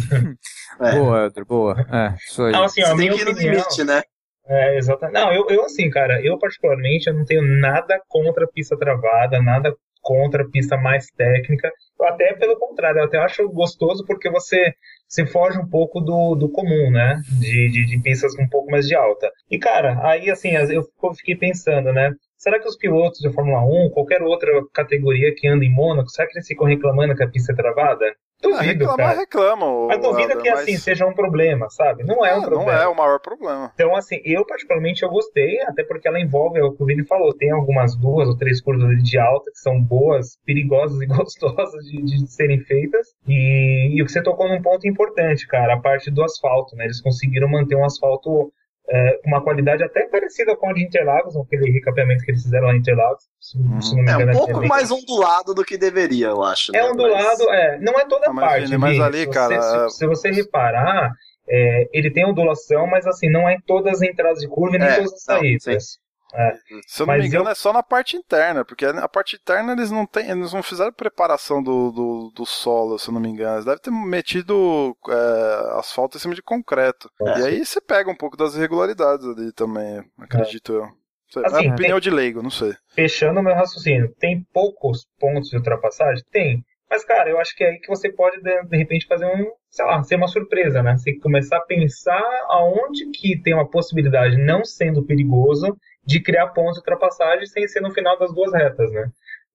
é. 0.80 0.92
Boa, 0.98 1.26
Edro, 1.26 1.44
boa. 1.44 1.86
É, 1.90 2.14
isso 2.16 2.42
aí. 2.42 2.52
Não, 2.52 2.64
assim, 2.64 2.82
ó, 2.82 2.96
tem 2.96 3.10
que 3.10 3.20
ir 3.20 3.24
no 3.24 3.32
limite, 3.32 3.84
né? 3.84 4.02
É, 4.46 4.76
exatamente. 4.76 5.14
Não, 5.14 5.32
eu, 5.32 5.46
eu 5.50 5.64
assim, 5.64 5.88
cara, 5.88 6.20
eu 6.24 6.38
particularmente 6.38 7.08
eu 7.08 7.14
não 7.14 7.24
tenho 7.24 7.42
nada 7.42 8.00
contra 8.08 8.48
pista 8.48 8.76
travada, 8.76 9.40
nada 9.40 9.74
contra 10.00 10.48
pista 10.48 10.76
mais 10.76 11.06
técnica. 11.16 11.70
Até 12.00 12.34
pelo 12.34 12.58
contrário, 12.58 12.98
eu 12.98 13.04
até 13.04 13.18
acho 13.18 13.48
gostoso 13.48 14.04
porque 14.04 14.28
você 14.28 14.74
se 15.12 15.26
foge 15.26 15.58
um 15.58 15.68
pouco 15.68 16.00
do, 16.00 16.34
do 16.34 16.48
comum, 16.48 16.90
né? 16.90 17.20
De, 17.38 17.68
de, 17.68 17.84
de 17.84 17.98
pistas 18.00 18.32
um 18.38 18.48
pouco 18.48 18.70
mais 18.70 18.88
de 18.88 18.94
alta. 18.94 19.30
E, 19.50 19.58
cara, 19.58 20.00
aí 20.02 20.30
assim, 20.30 20.52
eu 20.52 20.82
fiquei 21.14 21.36
pensando, 21.36 21.92
né? 21.92 22.12
Será 22.38 22.58
que 22.58 22.66
os 22.66 22.76
pilotos 22.76 23.20
de 23.20 23.30
Fórmula 23.30 23.62
1, 23.62 23.90
qualquer 23.90 24.22
outra 24.22 24.50
categoria 24.72 25.32
que 25.36 25.46
anda 25.46 25.66
em 25.66 25.70
Mônaco, 25.70 26.08
será 26.08 26.26
que 26.26 26.38
eles 26.38 26.46
ficam 26.46 26.66
reclamando 26.66 27.14
que 27.14 27.22
a 27.22 27.28
pista 27.28 27.52
é 27.52 27.54
travada? 27.54 28.06
Duvido, 28.42 28.58
ah, 28.58 28.62
reclamar, 28.62 28.96
cara. 28.96 29.18
reclamam. 29.20 29.86
Mas 29.86 30.00
duvido 30.00 30.38
que 30.38 30.48
assim 30.48 30.76
seja 30.76 31.06
um 31.06 31.14
problema, 31.14 31.70
sabe? 31.70 32.02
Não 32.02 32.26
é 32.26 32.34
um 32.34 32.42
problema. 32.42 32.72
Não 32.72 32.82
é 32.82 32.88
o 32.88 32.96
maior 32.96 33.20
problema. 33.20 33.70
Então, 33.74 33.94
assim, 33.94 34.20
eu 34.24 34.44
particularmente 34.44 35.02
eu 35.02 35.08
gostei, 35.08 35.60
até 35.62 35.84
porque 35.84 36.08
ela 36.08 36.20
envolve, 36.20 36.58
é 36.58 36.64
o 36.64 36.72
que 36.72 36.82
o 36.82 36.86
Vini 36.86 37.06
falou, 37.06 37.32
tem 37.32 37.52
algumas 37.52 37.96
duas 37.96 38.28
ou 38.28 38.36
três 38.36 38.60
curvas 38.60 39.02
de 39.02 39.18
alta 39.18 39.50
que 39.50 39.58
são 39.58 39.80
boas, 39.80 40.36
perigosas 40.44 41.00
e 41.00 41.06
gostosas 41.06 41.84
de, 41.84 42.02
de 42.02 42.26
serem 42.26 42.60
feitas. 42.60 43.14
E, 43.26 43.94
e 43.94 44.02
o 44.02 44.06
que 44.06 44.12
você 44.12 44.22
tocou 44.22 44.48
num 44.48 44.60
ponto 44.60 44.86
importante, 44.88 45.46
cara, 45.46 45.74
a 45.74 45.80
parte 45.80 46.10
do 46.10 46.22
asfalto, 46.22 46.74
né? 46.74 46.84
Eles 46.84 47.00
conseguiram 47.00 47.48
manter 47.48 47.76
um 47.76 47.84
asfalto 47.84 48.52
é, 48.92 49.20
uma 49.24 49.42
qualidade 49.42 49.82
até 49.82 50.06
parecida 50.06 50.54
com 50.54 50.68
a 50.68 50.74
de 50.74 50.84
Interlagos, 50.84 51.34
aquele 51.34 51.70
recapeamento 51.70 52.22
que 52.24 52.30
eles 52.30 52.42
fizeram 52.42 52.66
lá 52.66 52.74
em 52.74 52.78
Interlagos. 52.78 53.24
Se, 53.40 53.52
se 53.80 53.96
não 53.96 54.02
me 54.04 54.12
engano, 54.12 54.32
é 54.32 54.34
um 54.34 54.38
pouco 54.38 54.68
mais 54.68 54.90
ondulado 54.90 55.54
do 55.54 55.64
que 55.64 55.78
deveria, 55.78 56.26
eu 56.26 56.42
acho. 56.42 56.76
É 56.76 56.82
né? 56.82 56.90
ondulado, 56.90 57.46
mas... 57.46 57.58
é. 57.58 57.78
Não 57.78 57.98
é 57.98 58.04
toda 58.04 58.30
a 58.30 58.34
parte. 58.34 58.76
Mas 58.76 59.00
ali, 59.00 59.20
se 59.20 59.30
cara. 59.30 59.60
Você, 59.60 59.90
se, 59.90 59.96
se, 59.96 60.06
você 60.06 60.30
reparar, 60.30 61.10
é, 61.48 61.88
ele 61.90 62.10
tem 62.10 62.26
ondulação, 62.26 62.86
mas 62.86 63.06
assim, 63.06 63.30
não 63.30 63.48
é 63.48 63.54
em 63.54 63.60
todas 63.62 63.94
as 63.94 64.02
entradas 64.02 64.40
de 64.40 64.48
curva 64.48 64.76
e 64.76 64.78
nem 64.78 64.88
é, 64.88 64.96
todas 64.96 65.12
as 65.14 65.22
saídas. 65.22 65.98
É. 66.34 66.52
Se 66.86 67.02
eu 67.02 67.06
não 67.06 67.14
Mas 67.14 67.22
me 67.22 67.28
engano, 67.28 67.44
eu... 67.44 67.52
é 67.52 67.54
só 67.54 67.72
na 67.72 67.82
parte 67.82 68.16
interna, 68.16 68.64
porque 68.64 68.86
a 68.86 69.08
parte 69.08 69.36
interna 69.36 69.72
eles 69.72 69.90
não 69.90 70.06
têm, 70.06 70.30
eles 70.30 70.52
não 70.52 70.62
fizeram 70.62 70.92
preparação 70.92 71.62
do, 71.62 71.90
do, 71.90 72.32
do 72.34 72.46
solo, 72.46 72.98
se 72.98 73.08
eu 73.08 73.14
não 73.14 73.20
me 73.20 73.28
engano. 73.28 73.56
Eles 73.56 73.64
devem 73.64 73.80
ter 73.80 73.90
metido 73.90 74.96
é, 75.08 75.78
asfalto 75.78 76.16
em 76.16 76.20
cima 76.20 76.34
de 76.34 76.42
concreto. 76.42 77.10
É. 77.20 77.40
E 77.40 77.44
aí 77.44 77.66
você 77.66 77.80
pega 77.80 78.10
um 78.10 78.16
pouco 78.16 78.36
das 78.36 78.54
irregularidades 78.54 79.26
ali 79.26 79.52
também, 79.52 80.02
acredito 80.18 80.72
eu. 80.72 81.02
Assim, 81.44 81.70
é 81.70 81.74
pneu 81.74 81.98
de 81.98 82.10
leigo, 82.10 82.42
não 82.42 82.50
sei. 82.50 82.74
Fechando 82.94 83.40
o 83.40 83.42
meu 83.42 83.54
raciocínio, 83.54 84.14
tem 84.18 84.46
poucos 84.52 85.06
pontos 85.18 85.48
de 85.48 85.56
ultrapassagem? 85.56 86.22
Tem. 86.30 86.62
Mas, 86.90 87.06
cara, 87.06 87.30
eu 87.30 87.38
acho 87.38 87.56
que 87.56 87.64
é 87.64 87.70
aí 87.70 87.78
que 87.78 87.88
você 87.88 88.12
pode, 88.12 88.38
de 88.42 88.76
repente, 88.76 89.06
fazer 89.06 89.24
um, 89.24 89.50
sei 89.70 89.84
lá, 89.86 90.02
ser 90.02 90.16
uma 90.16 90.28
surpresa, 90.28 90.82
né? 90.82 90.94
Você 90.98 91.16
começar 91.20 91.56
a 91.56 91.64
pensar 91.64 92.22
aonde 92.50 93.10
que 93.12 93.40
tem 93.40 93.54
uma 93.54 93.66
possibilidade, 93.66 94.36
não 94.36 94.62
sendo 94.62 95.02
perigoso, 95.02 95.74
de 96.04 96.20
criar 96.20 96.48
pontos 96.48 96.74
de 96.74 96.80
ultrapassagem 96.80 97.46
sem 97.46 97.66
ser 97.68 97.80
no 97.80 97.92
final 97.92 98.18
das 98.18 98.32
duas 98.32 98.52
retas, 98.52 98.90
né? 98.92 99.10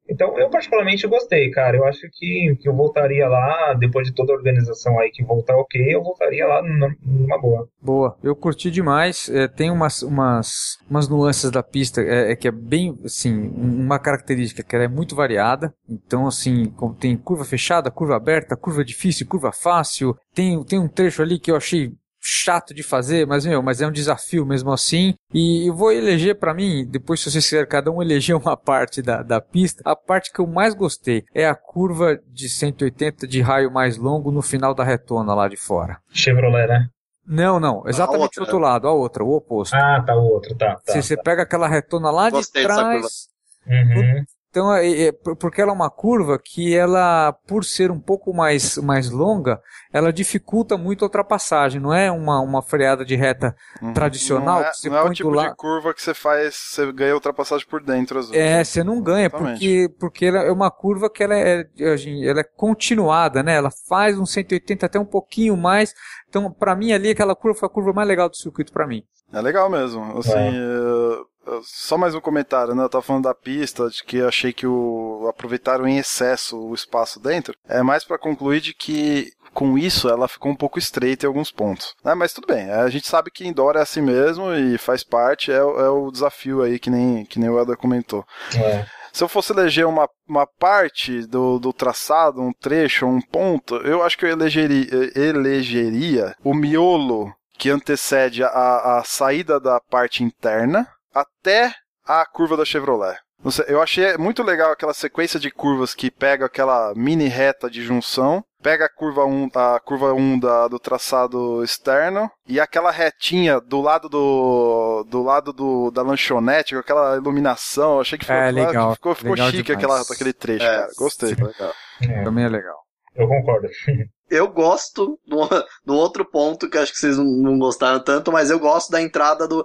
Então, 0.09 0.37
eu 0.39 0.49
particularmente 0.49 1.05
gostei, 1.05 1.49
cara. 1.51 1.77
Eu 1.77 1.85
acho 1.85 2.07
que, 2.13 2.55
que 2.61 2.69
eu 2.69 2.73
voltaria 2.73 3.27
lá, 3.27 3.73
depois 3.73 4.07
de 4.07 4.13
toda 4.13 4.31
a 4.31 4.35
organização 4.35 4.97
aí 4.99 5.11
que 5.11 5.23
voltar 5.23 5.57
ok, 5.57 5.93
eu 5.93 6.01
voltaria 6.01 6.47
lá 6.47 6.61
numa 7.01 7.37
boa. 7.37 7.67
Boa. 7.81 8.17
Eu 8.23 8.35
curti 8.35 8.71
demais. 8.71 9.29
É, 9.29 9.47
tem 9.47 9.69
umas, 9.69 10.01
umas, 10.01 10.77
umas 10.89 11.09
nuances 11.09 11.51
da 11.51 11.61
pista 11.61 12.01
é, 12.01 12.31
é, 12.31 12.35
que 12.35 12.47
é 12.47 12.51
bem, 12.51 12.97
assim, 13.03 13.51
uma 13.53 13.99
característica 13.99 14.63
que 14.63 14.75
ela 14.75 14.85
é 14.85 14.89
muito 14.89 15.15
variada. 15.15 15.73
Então, 15.89 16.25
assim, 16.25 16.73
tem 16.99 17.17
curva 17.17 17.43
fechada, 17.43 17.91
curva 17.91 18.15
aberta, 18.15 18.55
curva 18.55 18.85
difícil, 18.85 19.27
curva 19.27 19.51
fácil. 19.51 20.15
Tem, 20.33 20.63
tem 20.63 20.79
um 20.79 20.87
trecho 20.87 21.21
ali 21.21 21.37
que 21.37 21.51
eu 21.51 21.55
achei 21.57 21.91
chato 22.27 22.73
de 22.73 22.83
fazer, 22.83 23.25
mas 23.25 23.45
meu, 23.45 23.63
mas 23.63 23.81
é 23.81 23.87
um 23.87 23.91
desafio 23.91 24.45
mesmo 24.45 24.71
assim. 24.71 25.15
E 25.33 25.69
eu 25.69 25.73
vou 25.73 25.91
eleger 25.93 26.37
para 26.37 26.53
mim, 26.53 26.85
depois 26.85 27.21
se 27.21 27.31
vocês 27.31 27.45
quiserem 27.45 27.67
cada 27.67 27.89
um 27.89 28.01
eleger 28.01 28.35
uma 28.35 28.57
parte 28.57 29.01
da, 29.01 29.23
da 29.23 29.39
pista, 29.39 29.81
a 29.85 29.95
parte 29.95 30.31
que 30.33 30.39
eu 30.39 30.47
mais 30.47 30.73
gostei 30.73 31.23
é 31.33 31.47
a 31.47 31.55
curva 31.55 32.19
de 32.27 32.49
180 32.49 33.25
de 33.25 33.41
raio 33.41 33.71
mais 33.71 33.97
longo 33.97 34.31
no 34.31 34.41
final 34.41 34.73
da 34.73 34.83
retona 34.83 35.33
lá 35.33 35.47
de 35.47 35.55
fora. 35.55 35.99
Chevrolet, 36.11 36.67
né? 36.67 36.89
Não, 37.25 37.59
não, 37.59 37.83
exatamente 37.87 38.39
o 38.39 38.43
outro 38.43 38.57
lado, 38.57 38.87
a 38.87 38.91
outra, 38.91 39.23
o 39.23 39.35
oposto. 39.35 39.75
Ah, 39.75 40.01
tá, 40.01 40.15
o 40.15 40.23
outro, 40.23 40.55
tá. 40.55 40.75
tá 40.75 40.93
se 40.93 41.01
você 41.01 41.15
tá. 41.15 41.23
pega 41.23 41.43
aquela 41.43 41.67
retona 41.67 42.09
lá 42.09 42.29
Gostei 42.29 42.61
de 42.61 42.67
trás, 42.67 43.27
uhum. 43.65 44.23
Então, 44.49 44.73
é, 44.73 45.07
é, 45.07 45.11
porque 45.11 45.61
ela 45.61 45.71
é 45.71 45.75
uma 45.75 45.89
curva 45.89 46.39
que 46.39 46.75
ela, 46.75 47.33
por 47.47 47.63
ser 47.63 47.91
um 47.91 47.99
pouco 47.99 48.33
mais, 48.33 48.77
mais 48.77 49.09
longa, 49.09 49.61
ela 49.91 50.11
dificulta 50.11 50.77
muito 50.77 51.03
a 51.03 51.07
ultrapassagem. 51.07 51.81
Não 51.81 51.93
é 51.93 52.09
uma, 52.09 52.39
uma 52.39 52.61
freada 52.61 53.05
de 53.05 53.15
reta 53.15 53.55
uhum. 53.81 53.93
tradicional. 53.93 54.61
Não 54.61 54.67
é, 54.67 54.73
você 54.73 54.89
não 54.89 54.97
é 54.97 55.03
o 55.03 55.13
tipo 55.13 55.35
de 55.35 55.55
curva 55.55 55.93
que 55.93 56.01
você 56.01 56.13
faz, 56.13 56.55
você 56.55 56.91
ganha 56.91 57.13
ultrapassagem 57.13 57.67
por 57.67 57.83
dentro. 57.83 58.19
Às 58.19 58.29
vezes. 58.29 58.41
É, 58.41 58.63
você 58.63 58.83
não 58.83 59.01
ganha, 59.01 59.29
porque, 59.29 59.93
porque 59.99 60.25
ela 60.25 60.39
é 60.39 60.51
uma 60.51 60.71
curva 60.71 61.09
que 61.09 61.23
ela 61.23 61.35
é, 61.35 61.67
ela 61.77 62.39
é 62.39 62.43
continuada, 62.55 63.43
né? 63.43 63.55
Ela 63.55 63.69
faz 63.87 64.17
um 64.17 64.25
180 64.25 64.85
até 64.85 64.99
um 64.99 65.05
pouquinho 65.05 65.57
mais. 65.57 65.93
Então, 66.29 66.51
para 66.51 66.75
mim 66.75 66.93
ali, 66.93 67.11
aquela 67.11 67.35
curva 67.35 67.59
foi 67.59 67.67
a 67.67 67.71
curva 67.71 67.93
mais 67.93 68.07
legal 68.07 68.29
do 68.29 68.37
circuito 68.37 68.71
para 68.71 68.87
mim. 68.87 69.03
É 69.31 69.41
legal 69.41 69.69
mesmo. 69.69 70.17
Assim, 70.17 70.31
é. 70.31 71.36
Só 71.63 71.97
mais 71.97 72.13
um 72.13 72.21
comentário, 72.21 72.75
né? 72.75 72.83
Eu 72.83 72.89
tava 72.89 73.01
falando 73.01 73.23
da 73.23 73.33
pista, 73.33 73.89
de 73.89 74.03
que 74.03 74.17
eu 74.17 74.27
achei 74.27 74.51
que 74.53 74.67
o 74.67 75.27
aproveitaram 75.29 75.87
em 75.87 75.97
excesso 75.97 76.57
o 76.57 76.73
espaço 76.73 77.19
dentro. 77.19 77.55
É 77.67 77.81
mais 77.81 78.03
para 78.03 78.17
concluir 78.17 78.61
de 78.61 78.73
que 78.73 79.31
com 79.53 79.75
isso 79.75 80.07
ela 80.07 80.27
ficou 80.27 80.51
um 80.51 80.55
pouco 80.55 80.77
estreita 80.77 81.25
em 81.25 81.27
alguns 81.27 81.51
pontos. 81.51 81.95
Né? 82.03 82.13
Mas 82.13 82.31
tudo 82.31 82.45
bem, 82.45 82.69
a 82.69 82.87
gente 82.89 83.07
sabe 83.07 83.31
que 83.31 83.47
indoor 83.47 83.75
é 83.75 83.81
assim 83.81 84.01
mesmo 84.01 84.53
e 84.53 84.77
faz 84.77 85.03
parte, 85.03 85.51
é, 85.51 85.55
é 85.55 85.61
o 85.61 86.11
desafio 86.11 86.61
aí 86.61 86.77
que 86.77 86.89
nem, 86.89 87.25
que 87.25 87.39
nem 87.39 87.49
o 87.49 87.57
Elder 87.57 87.75
comentou. 87.75 88.23
É. 88.55 88.85
Se 89.11 89.23
eu 89.23 89.27
fosse 89.27 89.51
eleger 89.51 89.87
uma, 89.87 90.07
uma 90.27 90.45
parte 90.45 91.25
do, 91.25 91.57
do 91.57 91.73
traçado, 91.73 92.39
um 92.39 92.53
trecho, 92.53 93.07
um 93.07 93.19
ponto, 93.19 93.77
eu 93.77 94.03
acho 94.03 94.15
que 94.15 94.25
eu 94.25 94.29
elegeria, 94.29 94.87
elegeria 95.15 96.35
o 96.43 96.53
miolo 96.53 97.33
que 97.57 97.71
antecede 97.71 98.43
a, 98.43 98.99
a 98.99 99.03
saída 99.03 99.59
da 99.59 99.79
parte 99.79 100.23
interna 100.23 100.87
até 101.21 101.73
a 102.05 102.25
curva 102.25 102.55
da 102.55 102.65
Chevrolet. 102.65 103.17
Sei, 103.51 103.65
eu 103.67 103.81
achei 103.81 104.17
muito 104.17 104.41
legal 104.41 104.71
aquela 104.71 104.93
sequência 104.93 105.39
de 105.39 105.51
curvas 105.51 105.93
que 105.93 106.09
pega 106.09 106.45
aquela 106.45 106.93
mini 106.95 107.27
reta 107.27 107.69
de 107.69 107.83
junção, 107.83 108.43
pega 108.63 108.85
a 108.85 108.89
curva 108.89 109.25
1, 109.25 109.49
a 109.53 109.79
curva 109.79 110.13
1 110.13 110.39
da, 110.39 110.67
do 110.67 110.79
traçado 110.79 111.63
externo 111.63 112.29
e 112.47 112.59
aquela 112.59 112.89
retinha 112.89 113.59
do 113.61 113.79
lado 113.79 114.09
do 114.09 115.05
do 115.07 115.21
lado 115.21 115.53
do, 115.53 115.91
da 115.91 116.01
lanchonete 116.01 116.73
com 116.73 116.79
aquela 116.79 117.15
iluminação. 117.15 117.95
Eu 117.95 118.01
achei 118.01 118.17
que 118.17 118.25
ficou, 118.25 118.41
é, 118.41 118.51
legal, 118.51 118.95
ficou, 118.95 119.15
ficou 119.15 119.31
legal 119.31 119.51
chique 119.51 119.71
aquela, 119.71 120.01
aquele 120.01 120.33
trecho, 120.33 120.65
é, 120.65 120.75
cara. 120.75 120.91
Gostei. 120.97 121.29
Legal. 121.35 121.73
É. 122.01 122.23
Também 122.23 122.45
é 122.45 122.49
legal. 122.49 122.77
Eu 123.15 123.27
concordo. 123.27 123.67
eu 124.29 124.47
gosto 124.47 125.19
do, 125.25 125.47
do 125.85 125.93
outro 125.95 126.25
ponto 126.25 126.69
que 126.69 126.77
acho 126.77 126.91
que 126.91 126.99
vocês 126.99 127.17
não 127.17 127.57
gostaram 127.57 128.03
tanto, 128.03 128.31
mas 128.31 128.49
eu 128.49 128.59
gosto 128.59 128.91
da 128.91 129.01
entrada 129.01 129.47
do, 129.47 129.63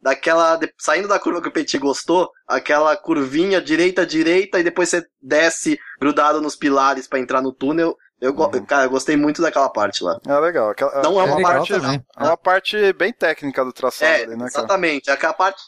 daquela. 0.00 0.58
Saindo 0.78 1.08
da 1.08 1.18
curva 1.18 1.42
que 1.42 1.48
o 1.48 1.52
Petit 1.52 1.78
gostou, 1.78 2.30
aquela 2.46 2.96
curvinha 2.96 3.60
direita 3.60 4.06
direita 4.06 4.58
e 4.58 4.64
depois 4.64 4.88
você 4.88 5.04
desce 5.20 5.78
grudado 6.00 6.40
nos 6.40 6.56
pilares 6.56 7.06
para 7.06 7.18
entrar 7.18 7.42
no 7.42 7.52
túnel. 7.52 7.96
Eu, 8.20 8.34
uhum. 8.34 8.64
cara, 8.66 8.86
eu 8.86 8.90
gostei 8.90 9.16
muito 9.16 9.40
daquela 9.40 9.68
parte 9.68 10.02
lá. 10.02 10.18
É 10.26 10.38
legal. 10.40 10.70
Aquela, 10.70 11.02
não 11.02 11.20
é, 11.20 11.24
é 11.24 11.32
uma 11.32 11.42
parte. 11.42 11.72
Também. 11.72 12.04
É 12.16 12.24
uma 12.24 12.36
parte 12.36 12.92
bem 12.94 13.12
técnica 13.12 13.64
do 13.64 13.72
traçado 13.72 14.10
é, 14.10 14.22
ali, 14.22 14.32
né, 14.32 14.38
cara? 14.38 14.48
Exatamente. 14.48 15.08
É 15.08 15.12
aquela 15.12 15.32
parte 15.32 15.62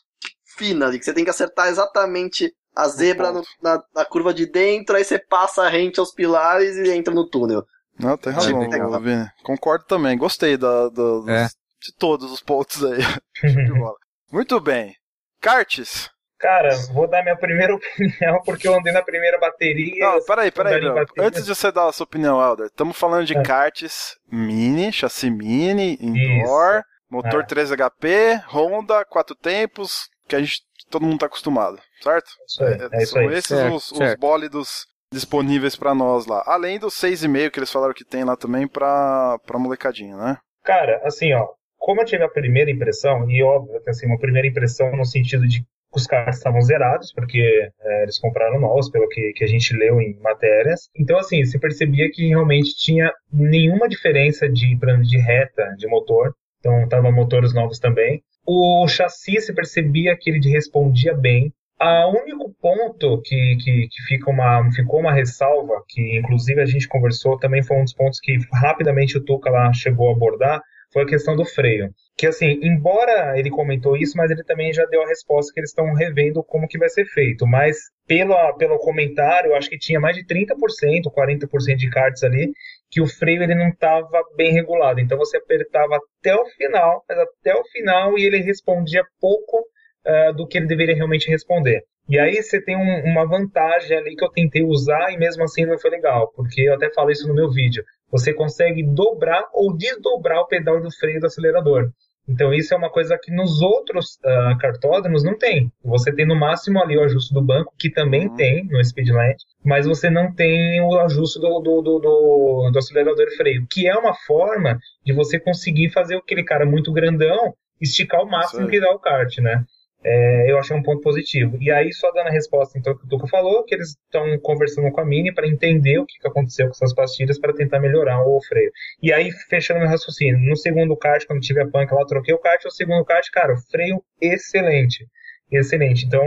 fina 0.56 0.86
ali, 0.86 0.98
que 0.98 1.04
você 1.04 1.14
tem 1.14 1.24
que 1.24 1.30
acertar 1.30 1.68
exatamente 1.68 2.52
a 2.74 2.88
zebra 2.88 3.32
no, 3.32 3.42
na, 3.62 3.82
na, 3.94 4.04
curva 4.04 4.34
de 4.34 4.46
dentro, 4.46 4.96
aí 4.96 5.04
você 5.04 5.18
passa 5.18 5.68
rente 5.68 5.98
aos 5.98 6.12
pilares 6.12 6.76
e 6.76 6.90
entra 6.90 7.14
no 7.14 7.28
túnel. 7.28 7.64
Não, 7.98 8.16
tem 8.16 8.32
razão, 8.32 8.62
é 8.62 9.00
Vini. 9.00 9.26
Concordo 9.42 9.84
também. 9.84 10.16
Gostei 10.16 10.56
da, 10.56 10.88
da, 10.88 11.32
é. 11.32 11.46
de 11.46 11.94
todos 11.98 12.30
os 12.32 12.40
pontos 12.40 12.82
aí. 12.84 12.98
de 13.42 13.72
bola. 13.78 13.96
Muito 14.30 14.60
bem. 14.60 14.94
Kartes. 15.40 16.10
Cara, 16.38 16.70
vou 16.92 17.06
dar 17.06 17.22
minha 17.22 17.36
primeira 17.36 17.74
opinião 17.76 18.40
porque 18.44 18.66
eu 18.66 18.74
andei 18.74 18.92
na 18.92 19.02
primeira 19.02 19.38
bateria. 19.38 20.06
Não, 20.06 20.24
peraí, 20.24 20.50
peraí. 20.50 20.80
Antes 21.18 21.44
de 21.44 21.54
você 21.54 21.70
dar 21.70 21.88
a 21.88 21.92
sua 21.92 22.04
opinião, 22.04 22.40
Helder, 22.40 22.66
estamos 22.66 22.96
falando 22.96 23.26
de 23.26 23.36
é. 23.36 23.42
karts 23.42 24.16
mini, 24.30 24.90
chassi 24.90 25.30
mini, 25.30 25.98
indoor, 26.00 26.78
Isso. 26.78 26.84
motor 27.10 27.42
é. 27.42 27.46
3 27.46 27.72
HP, 27.72 28.42
Honda, 28.48 29.04
quatro 29.04 29.36
tempos, 29.36 30.08
que 30.26 30.34
a 30.34 30.40
gente 30.40 30.62
todo 30.88 31.02
mundo 31.02 31.14
está 31.14 31.26
acostumado, 31.26 31.78
certo? 32.02 32.30
Isso 32.46 32.64
aí, 32.64 32.72
é, 32.72 32.88
é 32.98 33.02
isso 33.02 33.12
São 33.12 33.22
aí. 33.22 33.34
esses 33.34 33.46
certo, 33.46 33.74
os, 33.74 33.88
certo. 33.88 34.14
os 34.14 34.14
bólidos 34.18 34.86
disponíveis 35.12 35.76
para 35.76 35.94
nós 35.94 36.26
lá. 36.26 36.42
Além 36.46 36.78
dos 36.78 36.94
6,5 36.94 37.50
que 37.50 37.58
eles 37.58 37.70
falaram 37.70 37.92
que 37.92 38.04
tem 38.04 38.24
lá 38.24 38.36
também 38.36 38.66
para 38.66 39.38
pra 39.46 39.58
molecadinha, 39.58 40.16
né? 40.16 40.38
Cara, 40.64 41.00
assim, 41.04 41.32
ó, 41.34 41.48
como 41.80 42.02
eu 42.02 42.04
tive 42.04 42.22
a 42.22 42.28
primeira 42.28 42.70
impressão, 42.70 43.28
e 43.28 43.42
óbvio 43.42 43.80
assim, 43.88 44.06
uma 44.06 44.18
primeira 44.18 44.46
impressão 44.46 44.94
no 44.94 45.04
sentido 45.04 45.48
de 45.48 45.62
que 45.62 45.66
os 45.92 46.06
carros 46.06 46.36
estavam 46.36 46.60
zerados, 46.60 47.10
porque 47.12 47.40
é, 47.80 48.02
eles 48.02 48.18
compraram 48.18 48.60
novos, 48.60 48.90
pelo 48.90 49.08
que, 49.08 49.32
que 49.32 49.42
a 49.42 49.46
gente 49.46 49.74
leu 49.74 50.00
em 50.00 50.14
matérias. 50.20 50.88
Então, 50.94 51.18
assim, 51.18 51.42
se 51.44 51.58
percebia 51.58 52.10
que 52.12 52.28
realmente 52.28 52.76
tinha 52.76 53.10
nenhuma 53.32 53.88
diferença 53.88 54.48
de, 54.48 54.78
de 55.02 55.18
reta 55.18 55.74
de 55.76 55.88
motor. 55.88 56.34
Então, 56.60 56.84
estavam 56.84 57.10
motores 57.10 57.54
novos 57.54 57.78
também. 57.78 58.22
O 58.46 58.86
chassi, 58.86 59.40
se 59.40 59.52
percebia 59.54 60.16
que 60.16 60.30
ele 60.30 60.48
respondia 60.50 61.14
bem. 61.14 61.52
O 61.80 62.22
único 62.22 62.54
ponto 62.60 63.22
que, 63.22 63.56
que, 63.56 63.88
que 63.88 64.02
fica 64.06 64.30
uma, 64.30 64.70
ficou 64.72 65.00
uma 65.00 65.14
ressalva, 65.14 65.82
que 65.88 66.18
inclusive 66.18 66.60
a 66.60 66.66
gente 66.66 66.86
conversou, 66.86 67.38
também 67.38 67.62
foi 67.62 67.78
um 67.78 67.84
dos 67.84 67.94
pontos 67.94 68.20
que 68.20 68.38
rapidamente 68.52 69.16
o 69.16 69.24
Tuca 69.24 69.48
lá 69.48 69.72
chegou 69.72 70.10
a 70.10 70.12
abordar, 70.12 70.60
foi 70.92 71.02
a 71.04 71.06
questão 71.06 71.36
do 71.36 71.44
freio. 71.44 71.90
Que 72.16 72.26
assim, 72.26 72.58
embora 72.62 73.38
ele 73.38 73.50
comentou 73.50 73.96
isso, 73.96 74.16
mas 74.16 74.30
ele 74.30 74.44
também 74.44 74.72
já 74.72 74.84
deu 74.86 75.02
a 75.02 75.08
resposta 75.08 75.52
que 75.52 75.60
eles 75.60 75.70
estão 75.70 75.92
revendo 75.94 76.42
como 76.44 76.68
que 76.68 76.78
vai 76.78 76.88
ser 76.88 77.04
feito. 77.06 77.46
Mas 77.46 77.76
pelo, 78.06 78.34
pelo 78.56 78.78
comentário, 78.78 79.54
acho 79.54 79.70
que 79.70 79.78
tinha 79.78 80.00
mais 80.00 80.16
de 80.16 80.24
30%, 80.26 81.04
40% 81.14 81.76
de 81.76 81.90
cards 81.90 82.22
ali, 82.24 82.52
que 82.90 83.00
o 83.00 83.06
freio 83.06 83.42
ele 83.42 83.54
não 83.54 83.68
estava 83.68 84.22
bem 84.36 84.52
regulado. 84.52 85.00
Então 85.00 85.16
você 85.16 85.36
apertava 85.36 85.96
até 85.96 86.34
o 86.34 86.44
final, 86.56 87.04
mas 87.08 87.18
até 87.18 87.54
o 87.54 87.64
final, 87.66 88.18
e 88.18 88.24
ele 88.24 88.38
respondia 88.38 89.04
pouco 89.20 89.64
uh, 90.06 90.34
do 90.34 90.46
que 90.46 90.58
ele 90.58 90.66
deveria 90.66 90.94
realmente 90.94 91.28
responder. 91.28 91.82
E 92.08 92.18
aí 92.18 92.42
você 92.42 92.60
tem 92.60 92.76
um, 92.76 93.04
uma 93.04 93.24
vantagem 93.24 93.96
ali 93.96 94.16
que 94.16 94.24
eu 94.24 94.30
tentei 94.30 94.64
usar 94.64 95.12
e 95.12 95.16
mesmo 95.16 95.44
assim 95.44 95.64
não 95.64 95.78
foi 95.78 95.90
legal, 95.90 96.32
porque 96.34 96.62
eu 96.62 96.74
até 96.74 96.92
falei 96.92 97.12
isso 97.12 97.28
no 97.28 97.34
meu 97.34 97.48
vídeo. 97.50 97.84
Você 98.10 98.32
consegue 98.32 98.82
dobrar 98.82 99.44
ou 99.52 99.76
desdobrar 99.76 100.40
o 100.40 100.46
pedal 100.46 100.80
do 100.80 100.90
freio 100.90 101.20
do 101.20 101.26
acelerador. 101.26 101.90
Então 102.28 102.54
isso 102.54 102.72
é 102.72 102.76
uma 102.76 102.90
coisa 102.90 103.18
que 103.20 103.32
nos 103.32 103.60
outros 103.60 104.18
uh, 104.24 104.56
cartódromos 104.58 105.24
não 105.24 105.36
tem. 105.36 105.70
Você 105.84 106.12
tem 106.14 106.26
no 106.26 106.36
máximo 106.36 106.80
ali 106.80 106.96
o 106.96 107.02
ajuste 107.02 107.34
do 107.34 107.42
banco, 107.42 107.74
que 107.78 107.90
também 107.90 108.28
uhum. 108.28 108.36
tem 108.36 108.64
no 108.66 108.82
Speedlight, 108.84 109.42
mas 109.64 109.86
você 109.86 110.08
não 110.08 110.32
tem 110.32 110.80
o 110.80 110.98
ajuste 111.00 111.40
do, 111.40 111.60
do, 111.60 111.82
do, 111.82 111.98
do, 111.98 112.70
do 112.70 112.78
acelerador 112.78 113.26
e 113.26 113.36
freio, 113.36 113.66
que 113.68 113.88
é 113.88 113.94
uma 113.96 114.14
forma 114.14 114.78
de 115.04 115.12
você 115.12 115.40
conseguir 115.40 115.90
fazer 115.90 116.16
aquele 116.16 116.44
cara 116.44 116.64
muito 116.64 116.92
grandão 116.92 117.54
esticar 117.80 118.22
o 118.22 118.30
máximo 118.30 118.68
que 118.68 118.78
dá 118.78 118.90
o 118.90 118.98
kart, 118.98 119.38
né? 119.38 119.64
É, 120.02 120.50
eu 120.50 120.58
achei 120.58 120.74
um 120.74 120.82
ponto 120.82 121.02
positivo. 121.02 121.58
E 121.60 121.70
aí, 121.70 121.92
só 121.92 122.10
dando 122.12 122.28
a 122.28 122.32
resposta 122.32 122.78
então 122.78 122.96
que 122.96 123.04
o 123.04 123.08
Tuca 123.08 123.26
falou, 123.26 123.64
que 123.64 123.74
eles 123.74 123.90
estão 123.90 124.38
conversando 124.40 124.90
com 124.90 125.00
a 125.00 125.04
Mini 125.04 125.32
para 125.32 125.46
entender 125.46 125.98
o 125.98 126.06
que, 126.06 126.18
que 126.18 126.26
aconteceu 126.26 126.66
com 126.66 126.72
essas 126.72 126.94
pastilhas 126.94 127.38
para 127.38 127.52
tentar 127.52 127.80
melhorar 127.80 128.22
o 128.26 128.40
freio. 128.42 128.70
E 129.02 129.12
aí, 129.12 129.30
fechando 129.48 129.80
meu 129.80 129.88
raciocínio, 129.88 130.38
no 130.38 130.56
segundo 130.56 130.96
kart, 130.96 131.24
quando 131.26 131.40
tive 131.40 131.60
a 131.60 131.68
punk 131.68 131.92
lá, 131.92 132.04
troquei 132.06 132.34
o 132.34 132.38
kart, 132.38 132.64
o 132.64 132.70
segundo 132.70 133.04
kart, 133.04 133.28
cara, 133.30 133.56
freio 133.70 134.02
excelente. 134.20 135.06
Excelente. 135.50 136.06
Então, 136.06 136.24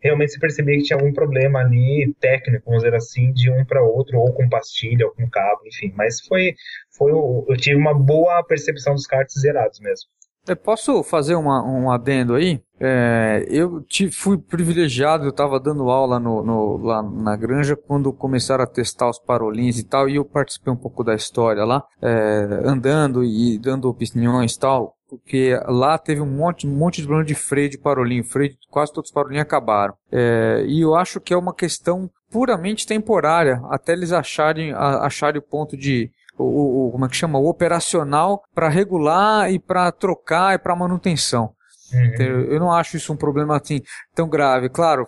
realmente 0.00 0.32
se 0.32 0.38
percebia 0.38 0.76
que 0.76 0.84
tinha 0.84 0.96
algum 0.96 1.12
problema 1.12 1.60
ali 1.60 2.14
técnico, 2.20 2.66
vamos 2.66 2.84
dizer 2.84 2.94
assim, 2.94 3.32
de 3.32 3.50
um 3.50 3.64
para 3.64 3.82
outro, 3.82 4.18
ou 4.18 4.32
com 4.32 4.48
pastilha, 4.48 5.06
ou 5.06 5.12
com 5.12 5.28
cabo, 5.28 5.60
enfim. 5.66 5.92
Mas 5.96 6.20
foi, 6.20 6.54
foi 6.96 7.10
eu 7.10 7.56
tive 7.56 7.76
uma 7.76 7.92
boa 7.92 8.42
percepção 8.44 8.94
dos 8.94 9.06
karts 9.06 9.40
zerados 9.40 9.80
mesmo. 9.80 10.08
Eu 10.50 10.56
posso 10.56 11.04
fazer 11.04 11.36
uma, 11.36 11.62
um 11.62 11.92
adendo 11.92 12.34
aí? 12.34 12.60
É, 12.80 13.46
eu 13.48 13.84
fui 14.10 14.36
privilegiado, 14.36 15.24
eu 15.24 15.30
estava 15.30 15.60
dando 15.60 15.88
aula 15.88 16.18
no, 16.18 16.42
no, 16.42 16.76
lá 16.78 17.00
na 17.00 17.36
granja 17.36 17.76
quando 17.76 18.12
começaram 18.12 18.64
a 18.64 18.66
testar 18.66 19.08
os 19.08 19.20
parolins 19.20 19.78
e 19.78 19.84
tal, 19.84 20.08
e 20.08 20.16
eu 20.16 20.24
participei 20.24 20.72
um 20.72 20.76
pouco 20.76 21.04
da 21.04 21.14
história 21.14 21.64
lá, 21.64 21.84
é, 22.02 22.62
andando 22.64 23.22
e 23.22 23.60
dando 23.60 23.88
opiniões 23.88 24.54
e 24.54 24.58
tal, 24.58 24.96
porque 25.08 25.56
lá 25.68 25.96
teve 25.96 26.20
um 26.20 26.26
monte, 26.26 26.66
um 26.66 26.76
monte 26.76 26.96
de 26.96 27.06
problema 27.06 27.28
de 27.28 27.34
freio 27.36 27.70
de 27.70 27.78
parolim, 27.78 28.24
freio, 28.24 28.56
quase 28.70 28.92
todos 28.92 29.10
os 29.10 29.14
parolinhos 29.14 29.42
acabaram. 29.42 29.94
É, 30.10 30.64
e 30.66 30.80
eu 30.80 30.96
acho 30.96 31.20
que 31.20 31.32
é 31.32 31.36
uma 31.36 31.54
questão 31.54 32.10
puramente 32.28 32.86
temporária, 32.86 33.60
até 33.70 33.92
eles 33.92 34.10
acharem, 34.10 34.72
acharem 34.72 35.38
o 35.38 35.46
ponto 35.46 35.76
de, 35.76 36.10
o, 36.40 36.88
o, 36.88 36.92
como 36.92 37.06
é 37.06 37.08
que 37.08 37.16
chama, 37.16 37.38
o 37.38 37.48
operacional 37.48 38.42
para 38.54 38.68
regular 38.68 39.50
e 39.50 39.58
para 39.58 39.90
trocar 39.92 40.54
e 40.54 40.58
para 40.58 40.76
manutenção. 40.76 41.52
Uhum. 41.92 42.44
Eu 42.48 42.60
não 42.60 42.72
acho 42.72 42.96
isso 42.96 43.12
um 43.12 43.16
problema 43.16 43.56
assim 43.56 43.80
tão 44.14 44.28
grave. 44.28 44.68
Claro, 44.68 45.06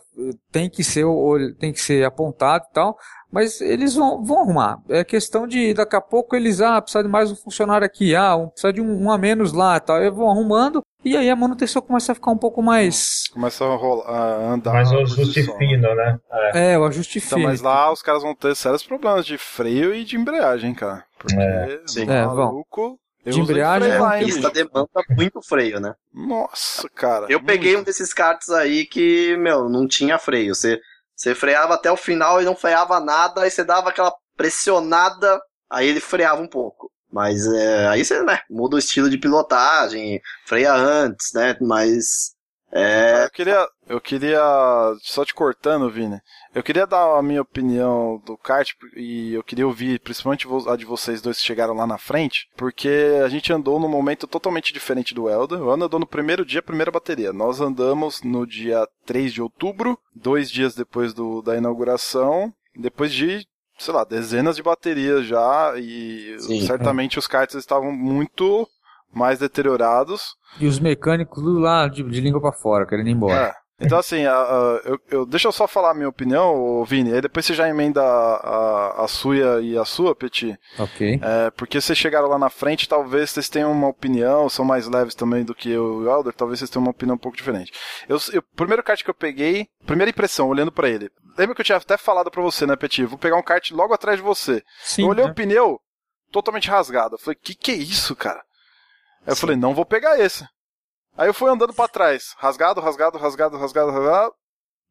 tem 0.51 0.69
que 0.69 0.83
ser, 0.83 1.05
tem 1.59 1.73
que 1.73 1.81
ser 1.81 2.05
apontado 2.05 2.65
e 2.69 2.73
tal, 2.75 2.97
mas 3.31 3.61
eles 3.61 3.95
vão, 3.95 4.23
vão 4.23 4.41
arrumar. 4.41 4.79
É 4.89 5.05
questão 5.05 5.47
de 5.47 5.73
daqui 5.75 5.97
a 5.97 6.01
pouco 6.01 6.35
eles 6.35 6.61
ah 6.61 6.81
precisa 6.81 7.05
de 7.05 7.09
mais 7.09 7.31
um 7.31 7.37
funcionário 7.37 7.87
aqui, 7.87 8.15
ah 8.15 8.37
um, 8.37 8.49
precisa 8.49 8.73
de 8.73 8.81
um, 8.81 9.05
um 9.05 9.11
a 9.11 9.19
menos 9.19 9.53
lá, 9.53 9.79
tal. 9.79 10.01
Eles 10.01 10.15
vão 10.15 10.31
arrumando 10.31 10.83
e 11.05 11.17
aí 11.17 11.29
a 11.31 11.37
manutenção 11.37 11.83
começa 11.83 12.13
a 12.13 12.15
ficar 12.15 12.31
um 12.31 12.39
pouco 12.39 12.63
mais. 12.63 13.29
Começa 13.33 13.65
a, 13.65 13.77
rolar, 13.77 14.09
a 14.09 14.53
andar. 14.53 14.73
Mais 14.73 14.93
o 14.93 14.99
ajuste 14.99 15.43
fino, 15.43 15.95
né? 15.95 16.19
É. 16.31 16.73
é, 16.73 16.79
o 16.79 16.85
ajuste 16.85 17.19
então, 17.19 17.39
fino. 17.39 17.49
Mas 17.49 17.61
lá 17.61 17.93
os 17.93 18.03
caras 18.03 18.23
vão 18.23 18.35
ter 18.35 18.55
sérios 18.55 18.85
problemas 18.85 19.25
de 19.25 19.39
freio 19.39 19.95
e 19.95 20.05
de 20.05 20.17
embreagem, 20.17 20.75
cara. 20.75 21.05
Porque 21.23 21.37
é, 21.37 21.81
sim. 21.87 22.03
É, 22.03 22.27
maluco, 22.27 22.99
de 23.25 23.41
embreagem 23.41 23.91
é 23.91 24.01
uma 24.01 24.19
pista 24.19 24.51
demanda 24.51 24.89
muito 25.11 25.41
freio, 25.41 25.79
né? 25.79 25.95
Nossa, 26.13 26.89
cara. 26.91 27.27
Eu 27.29 27.39
muito. 27.39 27.47
peguei 27.47 27.77
um 27.77 27.83
desses 27.83 28.13
karts 28.13 28.51
aí 28.51 28.85
que, 28.85 29.37
meu, 29.37 29.69
não 29.69 29.87
tinha 29.87 30.19
freio. 30.19 30.55
Você, 30.55 30.81
você 31.15 31.35
freava 31.35 31.75
até 31.75 31.91
o 31.91 31.97
final 31.97 32.43
e 32.43 32.45
não 32.45 32.57
freava 32.57 32.99
nada, 32.99 33.43
aí 33.43 33.51
você 33.51 33.63
dava 33.63 33.91
aquela 33.91 34.13
pressionada, 34.37 35.41
aí 35.71 35.87
ele 35.87 36.01
freava 36.01 36.43
um 36.43 36.49
pouco. 36.49 36.91
Mas 37.13 37.47
é, 37.47 37.87
aí 37.89 38.05
você, 38.05 38.23
né, 38.23 38.41
muda 38.51 38.75
o 38.75 38.79
estilo 38.79 39.09
de 39.09 39.19
pilotagem, 39.19 40.21
freia 40.47 40.73
antes, 40.73 41.29
né? 41.33 41.57
Mas 41.61 42.33
é... 42.73 43.25
Eu 43.25 43.31
queria, 43.31 43.69
eu 43.87 44.01
queria, 44.01 44.41
só 45.03 45.25
te 45.25 45.35
cortando, 45.35 45.91
Vini, 45.91 46.19
eu 46.55 46.63
queria 46.63 46.87
dar 46.87 47.19
a 47.19 47.23
minha 47.23 47.43
opinião 47.43 48.21
do 48.25 48.37
kart 48.39 48.73
e 48.97 49.35
eu 49.35 49.43
queria 49.43 49.67
ouvir 49.67 50.01
principalmente 50.01 50.47
a 50.67 50.77
de 50.77 50.87
vocês 50.87 51.21
dois 51.21 51.37
que 51.37 51.45
chegaram 51.45 51.75
lá 51.75 51.87
na 51.87 51.99
frente, 51.99 52.49
porque 52.57 53.21
a 53.23 53.29
gente 53.29 53.53
andou 53.53 53.79
num 53.79 53.89
momento 53.89 54.27
totalmente 54.27 54.73
diferente 54.73 55.15
do 55.15 55.29
Elda. 55.29 55.63
O 55.63 55.71
Elda 55.71 55.85
andou 55.85 56.01
no 56.01 56.07
primeiro 56.07 56.47
dia, 56.47 56.63
primeira 56.63 56.91
bateria. 56.91 57.33
Nós 57.33 57.61
andamos 57.61 58.23
no 58.23 58.47
dia 58.47 58.89
3 59.05 59.33
de 59.35 59.43
outubro, 59.43 59.99
dois 60.15 60.51
dias 60.51 60.75
depois 60.75 61.13
do, 61.13 61.43
da 61.43 61.57
inauguração, 61.57 62.53
depois 62.75 63.13
de 63.13 63.47
sei 63.79 63.93
lá, 63.93 64.05
dezenas 64.05 64.57
de 64.57 64.63
baterias 64.63 65.27
já 65.27 65.75
e 65.77 66.37
Sim, 66.39 66.61
certamente 66.67 67.17
é. 67.17 67.19
os 67.19 67.27
karts 67.27 67.57
estavam 67.57 67.91
muito 67.91 68.69
mais 69.13 69.39
deteriorados. 69.39 70.35
E 70.61 70.67
os 70.67 70.79
mecânicos 70.79 71.43
lá 71.43 71.89
de, 71.89 72.03
de 72.03 72.21
língua 72.21 72.41
para 72.41 72.53
fora, 72.53 72.87
querendo 72.87 73.09
ir 73.09 73.13
embora. 73.13 73.49
É. 73.49 73.63
Então, 73.85 73.99
assim, 73.99 74.25
a, 74.25 74.33
a, 74.33 74.81
eu, 74.85 75.01
eu, 75.11 75.27
deixa 75.27 75.49
eu 75.49 75.53
só 75.53 75.67
falar 75.67 75.91
a 75.91 75.95
minha 75.95 76.09
opinião, 76.09 76.85
Vini, 76.85 77.13
aí 77.13 77.21
depois 77.21 77.45
você 77.45 77.53
já 77.53 77.69
emenda 77.69 78.01
a, 78.01 79.05
a, 79.05 79.09
sua 79.09 79.61
e 79.61 79.77
a 79.77 79.85
sua, 79.85 80.15
Petit. 80.15 80.57
Ok. 80.79 81.21
É, 81.21 81.51
porque 81.51 81.81
vocês 81.81 81.99
chegaram 81.99 82.29
lá 82.29 82.39
na 82.39 82.49
frente, 82.49 82.89
talvez 82.89 83.31
vocês 83.31 83.49
tenham 83.49 83.73
uma 83.73 83.89
opinião, 83.89 84.49
são 84.49 84.65
mais 84.65 84.87
leves 84.87 85.15
também 85.15 85.45
do 85.45 85.55
que 85.55 85.69
eu 85.69 86.03
e 86.03 86.07
o 86.07 86.11
Elder, 86.11 86.33
talvez 86.33 86.61
vocês 86.61 86.71
tenham 86.71 86.85
uma 86.85 86.93
opinião 86.93 87.17
um 87.17 87.19
pouco 87.19 87.37
diferente. 87.37 87.73
Eu, 88.09 88.19
eu, 88.33 88.41
o 88.41 88.57
primeiro 88.57 88.85
kart 88.85 89.03
que 89.03 89.11
eu 89.11 89.15
peguei, 89.15 89.67
primeira 89.85 90.11
impressão, 90.11 90.49
olhando 90.49 90.71
para 90.71 90.89
ele. 90.89 91.11
Lembra 91.37 91.55
que 91.55 91.63
eu 91.63 91.65
tinha 91.65 91.79
até 91.79 91.97
falado 91.97 92.31
para 92.31 92.43
você, 92.43 92.67
né, 92.67 92.77
Petit? 92.77 93.05
Vou 93.05 93.19
pegar 93.19 93.37
um 93.37 93.43
kart 93.43 93.71
logo 93.73 93.93
atrás 93.93 94.19
de 94.19 94.23
você. 94.23 94.63
Sim, 94.85 95.03
eu 95.03 95.09
olhei 95.09 95.25
né? 95.25 95.31
o 95.31 95.35
pneu 95.35 95.81
totalmente 96.31 96.69
rasgado. 96.69 97.17
Eu 97.17 97.19
falei, 97.19 97.39
que 97.43 97.55
que 97.55 97.73
é 97.73 97.75
isso, 97.75 98.15
cara? 98.15 98.43
Aí 99.25 99.33
eu 99.33 99.37
falei, 99.37 99.57
não 99.57 99.75
vou 99.75 99.85
pegar 99.85 100.19
esse. 100.19 100.47
Aí 101.17 101.29
eu 101.29 101.35
fui 101.35 101.51
andando 101.51 101.75
para 101.75 101.89
trás, 101.89 102.35
rasgado, 102.39 102.81
rasgado, 102.81 103.19
rasgado, 103.19 103.57
rasgado, 103.57 103.91
rasgado. 103.91 104.35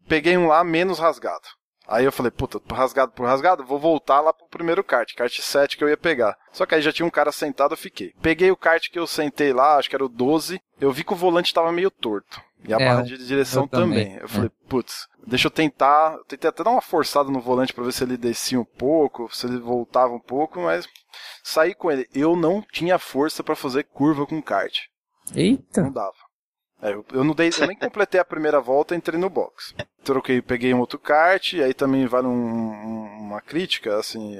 Peguei 0.07 0.37
um 0.37 0.47
lá 0.47 0.63
menos 0.63 0.99
rasgado. 0.99 1.47
Aí 1.87 2.05
eu 2.05 2.11
falei, 2.11 2.31
puta, 2.31 2.61
rasgado 2.73 3.11
por 3.11 3.25
rasgado, 3.25 3.65
vou 3.65 3.79
voltar 3.79 4.21
lá 4.21 4.31
pro 4.31 4.47
primeiro 4.47 4.83
kart, 4.83 5.13
kart 5.13 5.41
7 5.41 5.75
que 5.75 5.83
eu 5.83 5.89
ia 5.89 5.97
pegar. 5.97 6.37
Só 6.51 6.65
que 6.65 6.75
aí 6.75 6.81
já 6.81 6.93
tinha 6.93 7.05
um 7.05 7.09
cara 7.09 7.31
sentado, 7.31 7.73
eu 7.73 7.77
fiquei. 7.77 8.13
Peguei 8.21 8.51
o 8.51 8.55
kart 8.55 8.89
que 8.89 8.99
eu 8.99 9.07
sentei 9.07 9.51
lá, 9.51 9.75
acho 9.75 9.89
que 9.89 9.95
era 9.95 10.05
o 10.05 10.09
12, 10.09 10.61
eu 10.79 10.91
vi 10.91 11.03
que 11.03 11.11
o 11.11 11.17
volante 11.17 11.53
tava 11.53 11.71
meio 11.71 11.91
torto. 11.91 12.41
E 12.63 12.73
a 12.73 12.77
é, 12.77 12.85
barra 12.85 13.01
de 13.03 13.17
direção 13.25 13.67
também. 13.67 14.05
também. 14.05 14.21
Eu 14.21 14.29
falei, 14.29 14.47
é. 14.49 14.69
putz, 14.69 15.07
deixa 15.25 15.47
eu 15.47 15.51
tentar. 15.51 16.13
Eu 16.13 16.25
tentei 16.25 16.49
até 16.49 16.63
dar 16.63 16.71
uma 16.71 16.81
forçada 16.81 17.29
no 17.29 17.41
volante 17.41 17.73
para 17.73 17.83
ver 17.83 17.91
se 17.91 18.03
ele 18.03 18.17
descia 18.17 18.59
um 18.59 18.65
pouco, 18.65 19.33
se 19.35 19.47
ele 19.47 19.59
voltava 19.59 20.13
um 20.13 20.19
pouco, 20.19 20.61
mas 20.61 20.87
saí 21.43 21.73
com 21.73 21.91
ele. 21.91 22.07
Eu 22.13 22.35
não 22.35 22.61
tinha 22.71 22.99
força 22.99 23.43
para 23.43 23.55
fazer 23.55 23.85
curva 23.85 24.25
com 24.25 24.41
kart. 24.41 24.79
Eita! 25.35 25.81
Não 25.81 25.91
dava. 25.91 26.13
É, 26.81 26.93
eu, 26.93 27.05
eu, 27.13 27.23
não 27.23 27.35
dei, 27.35 27.51
eu 27.59 27.67
nem 27.67 27.77
completei 27.77 28.19
a 28.19 28.25
primeira 28.25 28.59
volta, 28.59 28.95
entrei 28.95 29.19
no 29.19 29.29
box. 29.29 29.75
Troquei, 30.03 30.41
peguei 30.41 30.73
um 30.73 30.79
outro 30.79 30.97
kart, 30.97 31.53
aí 31.53 31.75
também 31.75 32.07
vale 32.07 32.25
um, 32.25 32.71
uma 33.19 33.39
crítica, 33.39 33.99
assim, 33.99 34.35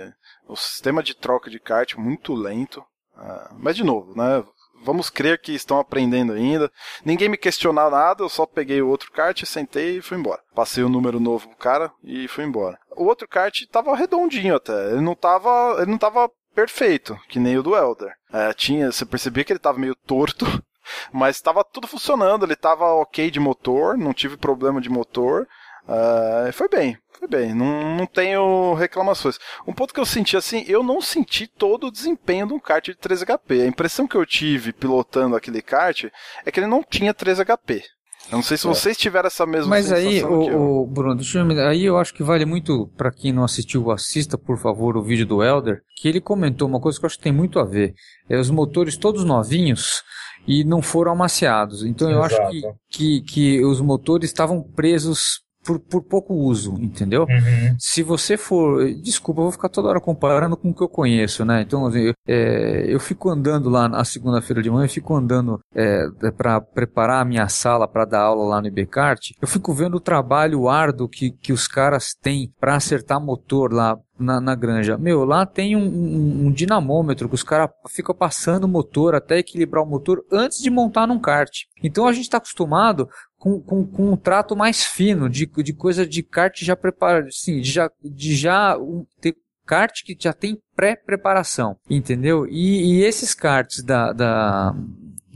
o 0.47 0.55
sistema 0.55 1.03
de 1.03 1.15
troca 1.15 1.51
de 1.51 1.59
kart 1.59 1.95
muito 1.95 2.33
lento. 2.33 2.83
Uh, 3.15 3.55
mas 3.59 3.75
de 3.75 3.83
novo, 3.83 4.15
né? 4.15 4.43
Vamos 4.83 5.09
crer 5.09 5.39
que 5.39 5.53
estão 5.53 5.79
aprendendo 5.79 6.33
ainda. 6.33 6.71
Ninguém 7.05 7.29
me 7.29 7.37
questionou 7.37 7.89
nada, 7.89 8.23
eu 8.23 8.29
só 8.29 8.45
peguei 8.45 8.81
o 8.81 8.87
outro 8.87 9.11
kart, 9.11 9.43
sentei 9.45 9.97
e 9.97 10.01
fui 10.01 10.17
embora. 10.17 10.41
Passei 10.55 10.83
o 10.83 10.89
número 10.89 11.19
novo 11.19 11.47
pro 11.47 11.57
cara 11.57 11.91
e 12.03 12.27
fui 12.27 12.43
embora. 12.43 12.77
O 12.95 13.05
outro 13.05 13.27
kart 13.27 13.65
tava 13.71 13.95
redondinho 13.95 14.55
até. 14.55 14.91
Ele 14.91 15.01
não 15.01 15.15
tava, 15.15 15.77
ele 15.79 15.91
não 15.91 15.97
tava 15.97 16.29
perfeito, 16.53 17.17
que 17.27 17.39
nem 17.39 17.57
o 17.57 17.63
do 17.63 17.75
Elder. 17.75 18.13
É, 18.31 18.53
tinha, 18.53 18.91
você 18.91 19.05
percebia 19.05 19.43
que 19.43 19.53
ele 19.53 19.59
tava 19.59 19.79
meio 19.79 19.95
torto, 19.95 20.45
mas 21.11 21.35
estava 21.35 21.63
tudo 21.63 21.87
funcionando, 21.87 22.45
ele 22.45 22.53
estava 22.53 22.85
ok 22.95 23.29
de 23.31 23.39
motor, 23.39 23.97
não 23.97 24.13
tive 24.13 24.37
problema 24.37 24.81
de 24.81 24.89
motor. 24.89 25.47
Uh, 25.87 26.51
foi 26.53 26.69
bem, 26.69 26.97
foi 27.17 27.27
bem, 27.27 27.53
não, 27.53 27.97
não 27.97 28.05
tenho 28.05 28.73
reclamações. 28.73 29.39
Um 29.67 29.73
ponto 29.73 29.93
que 29.93 29.99
eu 29.99 30.05
senti 30.05 30.37
assim, 30.37 30.63
eu 30.67 30.83
não 30.83 31.01
senti 31.01 31.47
todo 31.47 31.87
o 31.87 31.91
desempenho 31.91 32.47
de 32.47 32.53
um 32.53 32.59
kart 32.59 32.85
de 32.85 32.95
3 32.95 33.23
HP. 33.23 33.61
A 33.61 33.67
impressão 33.67 34.07
que 34.07 34.15
eu 34.15 34.25
tive 34.25 34.73
pilotando 34.73 35.35
aquele 35.35 35.61
kart 35.61 36.05
é 36.45 36.51
que 36.51 36.59
ele 36.59 36.67
não 36.67 36.83
tinha 36.83 37.13
3 37.13 37.39
HP. 37.39 37.83
Eu 38.29 38.37
não 38.37 38.43
sei 38.43 38.57
se 38.57 38.65
é. 38.65 38.69
vocês 38.69 38.97
tiveram 38.97 39.27
essa 39.27 39.45
mesma 39.45 39.69
Mas 39.69 39.91
aí, 39.91 40.23
o, 40.23 40.83
o, 40.83 40.87
Bruno, 40.87 41.15
deixa 41.15 41.39
eu, 41.39 41.67
aí 41.67 41.83
eu 41.83 41.97
acho 41.97 42.13
que 42.13 42.23
vale 42.23 42.45
muito 42.45 42.87
para 42.95 43.11
quem 43.11 43.33
não 43.33 43.43
assistiu, 43.43 43.91
assista 43.91 44.37
por 44.37 44.57
favor 44.57 44.95
o 44.95 45.03
vídeo 45.03 45.25
do 45.25 45.43
Elder, 45.43 45.81
que 45.97 46.07
ele 46.07 46.21
comentou 46.21 46.67
uma 46.67 46.79
coisa 46.79 46.97
que 46.97 47.05
eu 47.05 47.07
acho 47.07 47.17
que 47.17 47.23
tem 47.23 47.33
muito 47.33 47.59
a 47.59 47.65
ver. 47.65 47.93
É 48.29 48.37
os 48.37 48.49
motores 48.49 48.95
todos 48.95 49.25
novinhos 49.25 50.03
e 50.47 50.63
não 50.63 50.81
foram 50.81 51.11
amaciados. 51.11 51.83
Então 51.83 52.09
eu 52.09 52.23
acho 52.23 52.37
que, 52.49 52.61
que, 52.89 53.21
que 53.21 53.65
os 53.65 53.81
motores 53.81 54.29
estavam 54.29 54.61
presos 54.61 55.41
por, 55.63 55.79
por 55.79 56.01
pouco 56.03 56.33
uso, 56.33 56.75
entendeu? 56.79 57.23
Uhum. 57.23 57.75
Se 57.77 58.03
você 58.03 58.37
for. 58.37 58.85
Desculpa, 58.95 59.41
eu 59.41 59.45
vou 59.45 59.51
ficar 59.51 59.69
toda 59.69 59.89
hora 59.89 60.01
comparando 60.01 60.57
com 60.57 60.69
o 60.69 60.73
que 60.73 60.81
eu 60.81 60.89
conheço, 60.89 61.45
né? 61.45 61.61
Então, 61.61 61.85
assim, 61.85 61.99
eu, 61.99 62.13
é, 62.27 62.85
eu 62.87 62.99
fico 62.99 63.29
andando 63.29 63.69
lá 63.69 63.87
na 63.87 64.03
segunda-feira 64.03 64.61
de 64.61 64.69
manhã, 64.69 64.85
eu 64.85 64.89
fico 64.89 65.15
andando 65.15 65.59
é, 65.75 66.05
para 66.35 66.59
preparar 66.59 67.21
a 67.21 67.25
minha 67.25 67.47
sala 67.47 67.87
para 67.87 68.05
dar 68.05 68.21
aula 68.21 68.47
lá 68.47 68.61
no 68.61 68.67
IBCART. 68.67 69.31
Eu 69.41 69.47
fico 69.47 69.73
vendo 69.73 69.95
o 69.95 70.01
trabalho 70.01 70.67
árduo 70.67 71.07
que, 71.07 71.31
que 71.31 71.53
os 71.53 71.67
caras 71.67 72.15
têm 72.19 72.51
para 72.59 72.75
acertar 72.75 73.21
motor 73.21 73.71
lá 73.71 73.97
na, 74.21 74.39
na, 74.39 74.55
granja. 74.55 74.97
Meu, 74.97 75.25
lá 75.25 75.45
tem 75.45 75.75
um, 75.75 75.83
um, 75.83 76.47
um 76.47 76.51
dinamômetro 76.51 77.27
que 77.27 77.35
os 77.35 77.43
caras 77.43 77.69
ficam 77.89 78.15
passando 78.15 78.65
o 78.65 78.67
motor 78.67 79.15
até 79.15 79.39
equilibrar 79.39 79.83
o 79.83 79.87
motor 79.87 80.23
antes 80.31 80.61
de 80.61 80.69
montar 80.69 81.07
num 81.07 81.19
kart. 81.19 81.51
Então 81.83 82.07
a 82.07 82.13
gente 82.13 82.25
está 82.25 82.37
acostumado 82.37 83.09
com, 83.41 83.59
com, 83.59 83.87
com, 83.87 84.11
um 84.11 84.15
trato 84.15 84.55
mais 84.55 84.83
fino, 84.83 85.27
de, 85.27 85.47
de 85.47 85.73
coisa 85.73 86.05
de 86.05 86.21
kart 86.21 86.63
já 86.63 86.75
preparado, 86.75 87.27
assim, 87.27 87.59
de 87.59 87.71
já, 87.71 87.89
de 88.03 88.35
já 88.35 88.77
um, 88.77 89.03
ter 89.19 89.35
kart 89.65 90.03
que 90.05 90.15
já 90.17 90.31
tem 90.31 90.61
pré-preparação, 90.75 91.75
entendeu? 91.89 92.45
E, 92.45 92.99
e, 92.99 93.03
esses 93.03 93.33
karts 93.33 93.83
da, 93.83 94.13
da, 94.13 94.75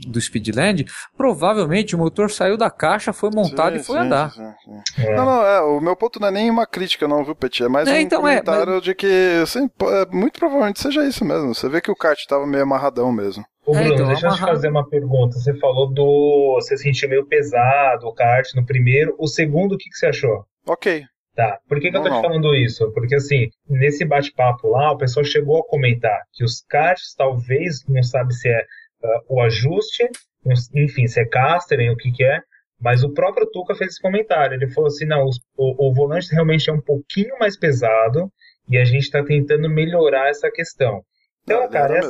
do 0.06 0.20
Speedland, 0.20 0.86
provavelmente 1.16 1.96
o 1.96 1.98
motor 1.98 2.30
saiu 2.30 2.56
da 2.56 2.70
caixa, 2.70 3.12
foi 3.12 3.30
montado 3.34 3.74
sim, 3.74 3.80
e 3.80 3.82
foi 3.84 3.98
sim, 3.98 4.04
andar. 4.04 4.30
Sim, 4.30 4.52
é. 4.98 5.16
Não, 5.16 5.24
não, 5.24 5.44
é, 5.44 5.60
o 5.62 5.80
meu 5.80 5.96
ponto 5.96 6.20
não 6.20 6.28
é 6.28 6.30
nem 6.30 6.48
uma 6.48 6.64
crítica 6.64 7.08
não, 7.08 7.24
viu, 7.24 7.34
Petit? 7.34 7.64
É 7.64 7.68
mais 7.68 7.88
é, 7.88 7.94
um 7.94 7.96
então 7.96 8.20
comentário 8.20 8.70
é, 8.70 8.74
mas... 8.76 8.84
de 8.84 8.94
que, 8.94 9.40
assim, 9.42 9.68
muito 10.12 10.38
provavelmente 10.38 10.80
seja 10.80 11.04
isso 11.04 11.24
mesmo. 11.24 11.52
Você 11.52 11.68
vê 11.68 11.80
que 11.80 11.90
o 11.90 11.96
kart 11.96 12.20
estava 12.20 12.46
meio 12.46 12.62
amarradão 12.62 13.10
mesmo. 13.10 13.44
Ô, 13.66 13.72
Bruno, 13.72 13.90
é, 13.90 13.94
então, 13.94 14.06
deixa 14.06 14.28
eu 14.28 14.34
te 14.34 14.40
fazer 14.40 14.68
uma 14.68 14.88
pergunta. 14.88 15.38
Você 15.38 15.54
falou 15.54 15.92
do. 15.92 16.54
Você 16.60 16.76
sentiu 16.76 17.08
meio 17.08 17.26
pesado 17.26 18.06
o 18.06 18.14
kart 18.14 18.46
no 18.54 18.64
primeiro. 18.64 19.14
O 19.18 19.26
segundo, 19.26 19.74
o 19.74 19.78
que, 19.78 19.90
que 19.90 19.96
você 19.96 20.06
achou? 20.06 20.44
Ok. 20.66 21.02
Tá. 21.34 21.58
Por 21.68 21.80
que, 21.80 21.90
que 21.90 21.96
eu 21.96 22.02
tô 22.02 22.08
te 22.08 22.22
falando 22.22 22.54
isso? 22.54 22.90
Porque, 22.92 23.14
assim, 23.16 23.50
nesse 23.68 24.04
bate-papo 24.04 24.68
lá, 24.68 24.92
o 24.92 24.96
pessoal 24.96 25.24
chegou 25.24 25.60
a 25.60 25.66
comentar 25.66 26.22
que 26.32 26.42
os 26.42 26.64
karts 26.66 27.14
talvez, 27.14 27.84
não 27.86 28.02
sabe 28.02 28.32
se 28.32 28.48
é 28.48 28.64
uh, 29.02 29.34
o 29.36 29.42
ajuste 29.42 30.08
enfim, 30.74 31.06
se 31.06 31.20
é 31.20 31.24
casterem, 31.24 31.90
o 31.90 31.96
que 31.96 32.12
que 32.12 32.24
é, 32.24 32.40
mas 32.80 33.02
o 33.02 33.12
próprio 33.12 33.48
Tuca 33.50 33.74
fez 33.74 33.92
esse 33.92 34.02
comentário. 34.02 34.54
Ele 34.54 34.70
falou 34.70 34.88
assim: 34.88 35.06
não, 35.06 35.24
o, 35.56 35.88
o 35.88 35.94
volante 35.94 36.32
realmente 36.32 36.68
é 36.68 36.72
um 36.72 36.80
pouquinho 36.80 37.38
mais 37.38 37.56
pesado 37.58 38.30
e 38.68 38.76
a 38.76 38.84
gente 38.84 39.04
está 39.04 39.24
tentando 39.24 39.68
melhorar 39.68 40.28
essa 40.28 40.50
questão. 40.50 41.02
Então, 41.42 41.62
não, 41.62 41.70
cara, 41.70 41.98
é, 41.98 42.00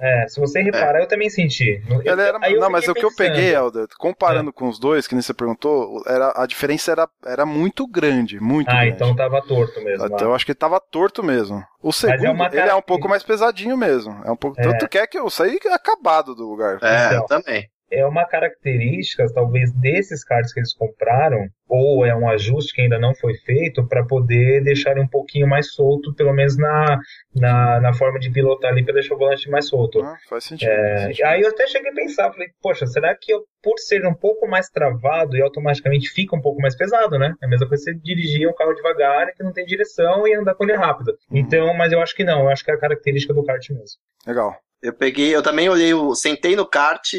é, 0.00 0.28
se 0.28 0.38
você 0.38 0.62
reparar, 0.62 1.00
é. 1.00 1.02
eu 1.02 1.08
também 1.08 1.28
senti. 1.28 1.82
Eu, 1.88 2.18
era, 2.18 2.38
não, 2.38 2.70
mas 2.70 2.86
o 2.86 2.94
que 2.94 3.04
eu 3.04 3.14
peguei, 3.14 3.54
Helder, 3.54 3.86
comparando 3.98 4.50
é. 4.50 4.52
com 4.52 4.68
os 4.68 4.78
dois, 4.78 5.08
que 5.08 5.14
nem 5.14 5.22
você 5.22 5.34
perguntou, 5.34 6.02
era, 6.06 6.32
a 6.36 6.46
diferença 6.46 6.92
era, 6.92 7.08
era 7.24 7.44
muito 7.44 7.86
grande, 7.86 8.38
muito 8.40 8.70
ah, 8.70 8.74
grande. 8.74 8.90
então 8.90 9.16
tava 9.16 9.42
torto 9.42 9.80
mesmo. 9.82 10.06
Então, 10.06 10.28
eu 10.28 10.34
acho 10.34 10.44
que 10.44 10.52
ele 10.52 10.58
tava 10.58 10.78
torto 10.78 11.22
mesmo. 11.22 11.64
O 11.82 11.88
é 11.88 11.92
segundo, 11.92 12.42
é 12.44 12.46
ele 12.52 12.70
é 12.70 12.74
um 12.74 12.82
pouco 12.82 13.08
mais 13.08 13.22
pesadinho 13.24 13.76
mesmo. 13.76 14.20
É 14.24 14.30
um 14.30 14.36
pouco, 14.36 14.56
Tanto 14.56 14.88
que 14.88 14.98
é 14.98 15.06
que 15.06 15.18
eu 15.18 15.28
saí 15.28 15.58
acabado 15.72 16.34
do 16.34 16.48
lugar. 16.48 16.78
É, 16.82 17.06
então, 17.14 17.26
também 17.26 17.68
é 17.90 18.04
uma 18.06 18.24
característica, 18.24 19.26
talvez, 19.32 19.72
desses 19.72 20.24
cards 20.24 20.52
que 20.52 20.60
eles 20.60 20.74
compraram, 20.74 21.48
ou 21.68 22.04
é 22.04 22.14
um 22.14 22.28
ajuste 22.28 22.74
que 22.74 22.82
ainda 22.82 22.98
não 22.98 23.14
foi 23.14 23.34
feito, 23.34 23.86
para 23.86 24.04
poder 24.04 24.62
deixar 24.62 24.98
um 24.98 25.06
pouquinho 25.06 25.46
mais 25.46 25.72
solto, 25.72 26.14
pelo 26.14 26.32
menos 26.32 26.56
na, 26.56 26.98
na, 27.34 27.80
na 27.80 27.92
forma 27.92 28.18
de 28.18 28.30
pilotar 28.30 28.72
ali, 28.72 28.84
para 28.84 28.94
deixar 28.94 29.14
o 29.14 29.18
volante 29.18 29.50
mais 29.50 29.68
solto. 29.68 30.00
Ah, 30.00 30.16
faz 30.28 30.44
sentido, 30.44 30.68
é, 30.70 30.76
faz 30.76 31.02
sentido. 31.08 31.26
Aí 31.26 31.40
eu 31.42 31.48
até 31.48 31.66
cheguei 31.66 31.90
a 31.90 31.94
pensar, 31.94 32.32
falei, 32.32 32.48
poxa, 32.62 32.86
será 32.86 33.14
que 33.14 33.32
eu, 33.32 33.44
por 33.62 33.78
ser 33.78 34.06
um 34.06 34.14
pouco 34.14 34.46
mais 34.48 34.68
travado 34.68 35.36
e 35.36 35.42
automaticamente 35.42 36.10
fica 36.10 36.34
um 36.34 36.40
pouco 36.40 36.60
mais 36.60 36.76
pesado, 36.76 37.18
né? 37.18 37.34
É 37.42 37.46
a 37.46 37.48
mesma 37.48 37.68
coisa 37.68 37.84
você 37.84 37.94
dirigir 37.94 38.48
um 38.48 38.54
carro 38.54 38.74
devagar 38.74 39.32
que 39.34 39.42
não 39.42 39.52
tem 39.52 39.66
direção 39.66 40.26
e 40.26 40.34
andar 40.34 40.54
com 40.54 40.64
ele 40.64 40.76
rápido. 40.76 41.12
Uhum. 41.30 41.38
Então, 41.38 41.74
mas 41.74 41.92
eu 41.92 42.00
acho 42.00 42.14
que 42.14 42.24
não, 42.24 42.42
eu 42.42 42.48
acho 42.48 42.64
que 42.64 42.70
é 42.70 42.74
a 42.74 42.78
característica 42.78 43.34
do 43.34 43.44
kart 43.44 43.68
mesmo. 43.70 43.98
Legal. 44.26 44.56
Eu 44.82 44.92
peguei, 44.92 45.34
eu 45.34 45.42
também 45.42 45.68
olhei, 45.68 45.92
o, 45.92 46.14
sentei 46.14 46.54
no 46.54 46.66
kart, 46.66 47.14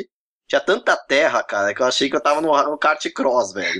tinha 0.49 0.59
tanta 0.59 0.97
terra, 0.97 1.43
cara, 1.43 1.75
que 1.75 1.81
eu 1.81 1.85
achei 1.85 2.09
que 2.09 2.15
eu 2.15 2.21
tava 2.21 2.41
no, 2.41 2.51
no 2.63 2.77
kart 2.77 3.05
cross, 3.13 3.53
velho. 3.53 3.79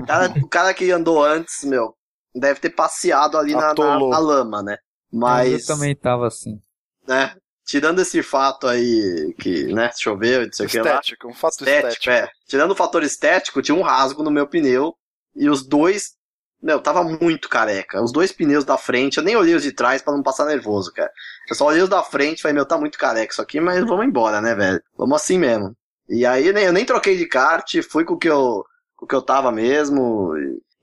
o, 0.00 0.06
cara, 0.06 0.32
o 0.40 0.48
cara 0.48 0.72
que 0.72 0.88
andou 0.92 1.22
antes, 1.22 1.64
meu, 1.64 1.96
deve 2.32 2.60
ter 2.60 2.70
passeado 2.70 3.36
ali 3.36 3.54
na, 3.54 3.74
na, 3.74 3.98
na, 3.98 4.18
lama, 4.18 4.62
né? 4.62 4.78
Mas. 5.12 5.68
Eu 5.68 5.74
também 5.74 5.96
tava 5.96 6.28
assim. 6.28 6.60
Né? 7.08 7.34
Tirando 7.66 8.00
esse 8.00 8.22
fato 8.22 8.68
aí 8.68 9.34
que, 9.40 9.72
né, 9.72 9.90
choveu, 9.96 10.44
não 10.46 10.52
sei 10.52 10.66
o 10.66 10.68
que 10.68 10.80
lá. 10.80 10.90
Estético, 10.90 11.28
um 11.28 11.34
fato 11.34 11.54
estético. 11.54 11.88
estético. 11.88 12.10
É. 12.10 12.30
Tirando 12.46 12.70
o 12.70 12.76
fator 12.76 13.02
estético, 13.02 13.60
tinha 13.60 13.76
um 13.76 13.82
rasgo 13.82 14.22
no 14.22 14.30
meu 14.30 14.46
pneu 14.46 14.94
e 15.34 15.48
os 15.48 15.66
dois, 15.66 16.14
meu, 16.62 16.80
tava 16.80 17.02
muito 17.02 17.48
careca. 17.48 18.00
Os 18.00 18.12
dois 18.12 18.30
pneus 18.30 18.64
da 18.64 18.76
frente, 18.76 19.18
eu 19.18 19.24
nem 19.24 19.36
olhei 19.36 19.56
os 19.56 19.64
de 19.64 19.72
trás 19.72 20.02
para 20.02 20.14
não 20.14 20.22
passar 20.22 20.46
nervoso, 20.46 20.92
cara. 20.92 21.10
Eu 21.48 21.56
só 21.56 21.66
olhei 21.66 21.82
os 21.82 21.88
da 21.88 22.02
frente 22.02 22.38
e 22.38 22.42
falei, 22.42 22.54
meu, 22.54 22.66
tá 22.66 22.78
muito 22.78 22.96
careca 22.96 23.32
isso 23.32 23.42
aqui, 23.42 23.60
mas 23.60 23.84
vamos 23.84 24.06
embora, 24.06 24.40
né, 24.40 24.54
velho? 24.54 24.80
Vamos 24.96 25.20
assim 25.20 25.38
mesmo. 25.38 25.74
E 26.10 26.26
aí 26.26 26.52
nem, 26.52 26.64
eu 26.64 26.72
nem 26.72 26.84
troquei 26.84 27.16
de 27.16 27.26
kart, 27.26 27.72
fui 27.88 28.04
com 28.04 28.14
o 28.14 28.18
que 28.18 28.28
eu, 28.28 28.64
com 28.96 29.04
o 29.04 29.08
que 29.08 29.14
eu 29.14 29.22
tava 29.22 29.52
mesmo. 29.52 30.36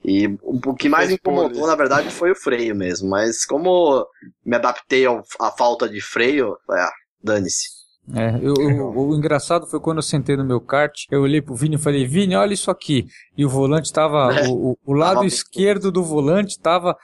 E, 0.05 0.23
e 0.23 0.38
o 0.41 0.73
que 0.73 0.88
mais 0.88 1.11
incomodou, 1.11 1.67
na 1.67 1.75
verdade, 1.75 2.09
foi 2.09 2.32
o 2.32 2.36
freio 2.36 2.73
mesmo. 2.73 3.09
Mas 3.09 3.45
como 3.45 4.07
me 4.45 4.55
adaptei 4.55 5.05
à 5.05 5.51
falta 5.51 5.89
de 5.89 5.99
freio, 6.01 6.57
ah, 6.71 6.91
dane-se. 7.21 7.78
É, 8.15 8.38
eu, 8.41 8.53
eu, 8.57 8.89
o 8.89 9.15
engraçado 9.15 9.67
foi 9.67 9.82
quando 9.82 9.97
eu 9.97 10.03
sentei 10.03 10.38
no 10.38 10.45
meu 10.45 10.61
kart, 10.61 11.03
eu 11.11 11.23
olhei 11.23 11.41
pro 11.41 11.55
Vini 11.55 11.75
e 11.75 11.80
falei, 11.80 12.07
Vini, 12.07 12.36
olha 12.36 12.53
isso 12.53 12.71
aqui. 12.71 13.05
E 13.36 13.45
o 13.45 13.49
volante 13.49 13.91
tava, 13.91 14.32
é, 14.39 14.47
o, 14.47 14.78
o, 14.86 14.93
lado 14.93 15.15
tava 15.15 15.25
esquerdo 15.25 15.91
do 15.91 16.01
volante 16.01 16.57
tava 16.57 16.95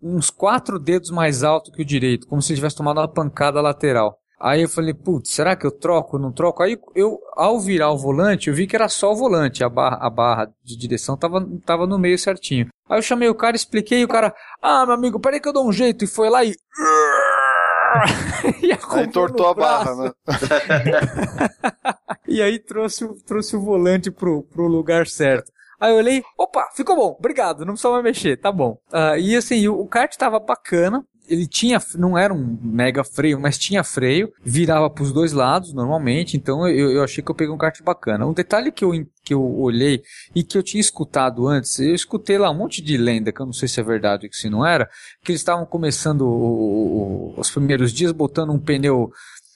uns 0.00 0.30
quatro 0.30 0.78
dedos 0.78 1.10
mais 1.10 1.42
alto 1.42 1.72
que 1.72 1.82
o 1.82 1.84
direito, 1.84 2.28
como 2.28 2.40
se 2.40 2.52
ele 2.52 2.58
tivesse 2.58 2.76
tomado 2.76 3.00
uma 3.00 3.12
pancada 3.12 3.60
lateral. 3.60 4.16
Aí 4.44 4.60
eu 4.60 4.68
falei, 4.68 4.92
putz, 4.92 5.30
será 5.30 5.56
que 5.56 5.66
eu 5.66 5.70
troco, 5.70 6.18
não 6.18 6.30
troco? 6.30 6.62
Aí 6.62 6.78
eu, 6.94 7.18
ao 7.34 7.58
virar 7.58 7.90
o 7.90 7.96
volante, 7.96 8.50
eu 8.50 8.54
vi 8.54 8.66
que 8.66 8.76
era 8.76 8.90
só 8.90 9.10
o 9.10 9.16
volante, 9.16 9.64
a 9.64 9.70
barra, 9.70 9.96
a 10.02 10.10
barra 10.10 10.52
de 10.62 10.76
direção 10.76 11.16
tava, 11.16 11.48
tava 11.64 11.86
no 11.86 11.98
meio 11.98 12.18
certinho. 12.18 12.68
Aí 12.86 12.98
eu 12.98 13.02
chamei 13.02 13.26
o 13.26 13.34
cara, 13.34 13.56
expliquei, 13.56 14.00
e 14.00 14.04
o 14.04 14.08
cara, 14.08 14.34
ah, 14.60 14.84
meu 14.84 14.96
amigo, 14.96 15.18
peraí 15.18 15.40
que 15.40 15.48
eu 15.48 15.52
dou 15.54 15.66
um 15.66 15.72
jeito, 15.72 16.04
e 16.04 16.06
foi 16.06 16.28
lá 16.28 16.44
e... 16.44 16.52
e 18.60 18.70
aí 18.70 19.04
entortou 19.06 19.48
a 19.48 19.54
barra, 19.54 19.94
né? 19.94 20.12
e 22.28 22.42
aí 22.42 22.58
trouxe, 22.58 23.08
trouxe 23.24 23.56
o 23.56 23.62
volante 23.62 24.10
pro, 24.10 24.42
pro 24.42 24.66
lugar 24.66 25.06
certo. 25.06 25.50
Aí 25.80 25.90
eu 25.90 25.96
olhei, 25.96 26.22
opa, 26.36 26.68
ficou 26.76 26.96
bom, 26.96 27.16
obrigado, 27.18 27.64
não 27.64 27.72
precisa 27.72 27.94
mais 27.94 28.04
mexer, 28.04 28.36
tá 28.36 28.52
bom. 28.52 28.78
Uh, 28.92 29.16
e 29.18 29.36
assim, 29.36 29.66
o, 29.68 29.80
o 29.80 29.88
kart 29.88 30.14
tava 30.18 30.38
bacana, 30.38 31.02
ele 31.28 31.46
tinha, 31.46 31.80
não 31.96 32.18
era 32.18 32.32
um 32.32 32.58
mega 32.62 33.02
freio, 33.02 33.40
mas 33.40 33.56
tinha 33.56 33.82
freio, 33.82 34.32
virava 34.42 34.90
para 34.90 35.04
os 35.04 35.12
dois 35.12 35.32
lados 35.32 35.72
normalmente, 35.72 36.36
então 36.36 36.68
eu, 36.68 36.92
eu 36.92 37.02
achei 37.02 37.22
que 37.22 37.30
eu 37.30 37.34
peguei 37.34 37.52
um 37.52 37.58
kart 37.58 37.80
bacana. 37.82 38.26
Um 38.26 38.32
detalhe 38.32 38.70
que 38.70 38.84
eu, 38.84 38.92
que 39.22 39.32
eu 39.32 39.42
olhei 39.42 40.02
e 40.34 40.42
que 40.42 40.58
eu 40.58 40.62
tinha 40.62 40.80
escutado 40.80 41.46
antes, 41.46 41.78
eu 41.78 41.94
escutei 41.94 42.36
lá 42.36 42.50
um 42.50 42.54
monte 42.54 42.82
de 42.82 42.96
lenda, 42.96 43.32
que 43.32 43.40
eu 43.40 43.46
não 43.46 43.52
sei 43.52 43.68
se 43.68 43.80
é 43.80 43.82
verdade 43.82 44.26
ou 44.26 44.32
se 44.32 44.50
não 44.50 44.66
era, 44.66 44.88
que 45.22 45.32
eles 45.32 45.40
estavam 45.40 45.64
começando 45.64 46.22
o, 46.22 47.32
o, 47.34 47.40
os 47.40 47.50
primeiros 47.50 47.92
dias 47.92 48.12
botando 48.12 48.50
um 48.50 48.58
pneu 48.58 49.10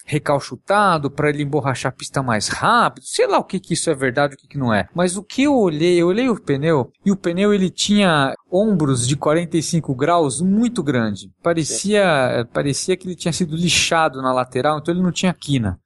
recalchutado 0.08 1.10
para 1.10 1.28
ele 1.28 1.42
emborrachar 1.42 1.92
a 1.92 1.94
pista 1.94 2.22
mais 2.22 2.48
rápido. 2.48 3.04
Sei 3.04 3.26
lá 3.26 3.38
o 3.38 3.44
que, 3.44 3.60
que 3.60 3.74
isso 3.74 3.90
é 3.90 3.94
verdade, 3.94 4.34
o 4.34 4.38
que, 4.38 4.48
que 4.48 4.58
não 4.58 4.72
é. 4.72 4.88
Mas 4.94 5.18
o 5.18 5.22
que 5.22 5.42
eu 5.42 5.54
olhei, 5.54 6.00
eu 6.00 6.08
olhei 6.08 6.30
o 6.30 6.40
pneu 6.40 6.90
e 7.04 7.12
o 7.12 7.16
pneu 7.16 7.52
ele 7.52 7.68
tinha 7.68 8.34
ombros 8.50 9.06
de 9.06 9.16
45 9.16 9.94
graus 9.94 10.40
muito 10.40 10.82
grande. 10.82 11.30
Parecia, 11.42 12.48
parecia 12.54 12.96
que 12.96 13.06
ele 13.06 13.14
tinha 13.14 13.32
sido 13.32 13.54
lixado 13.54 14.22
na 14.22 14.32
lateral, 14.32 14.78
então 14.78 14.94
ele 14.94 15.02
não 15.02 15.12
tinha 15.12 15.34
quina. 15.34 15.78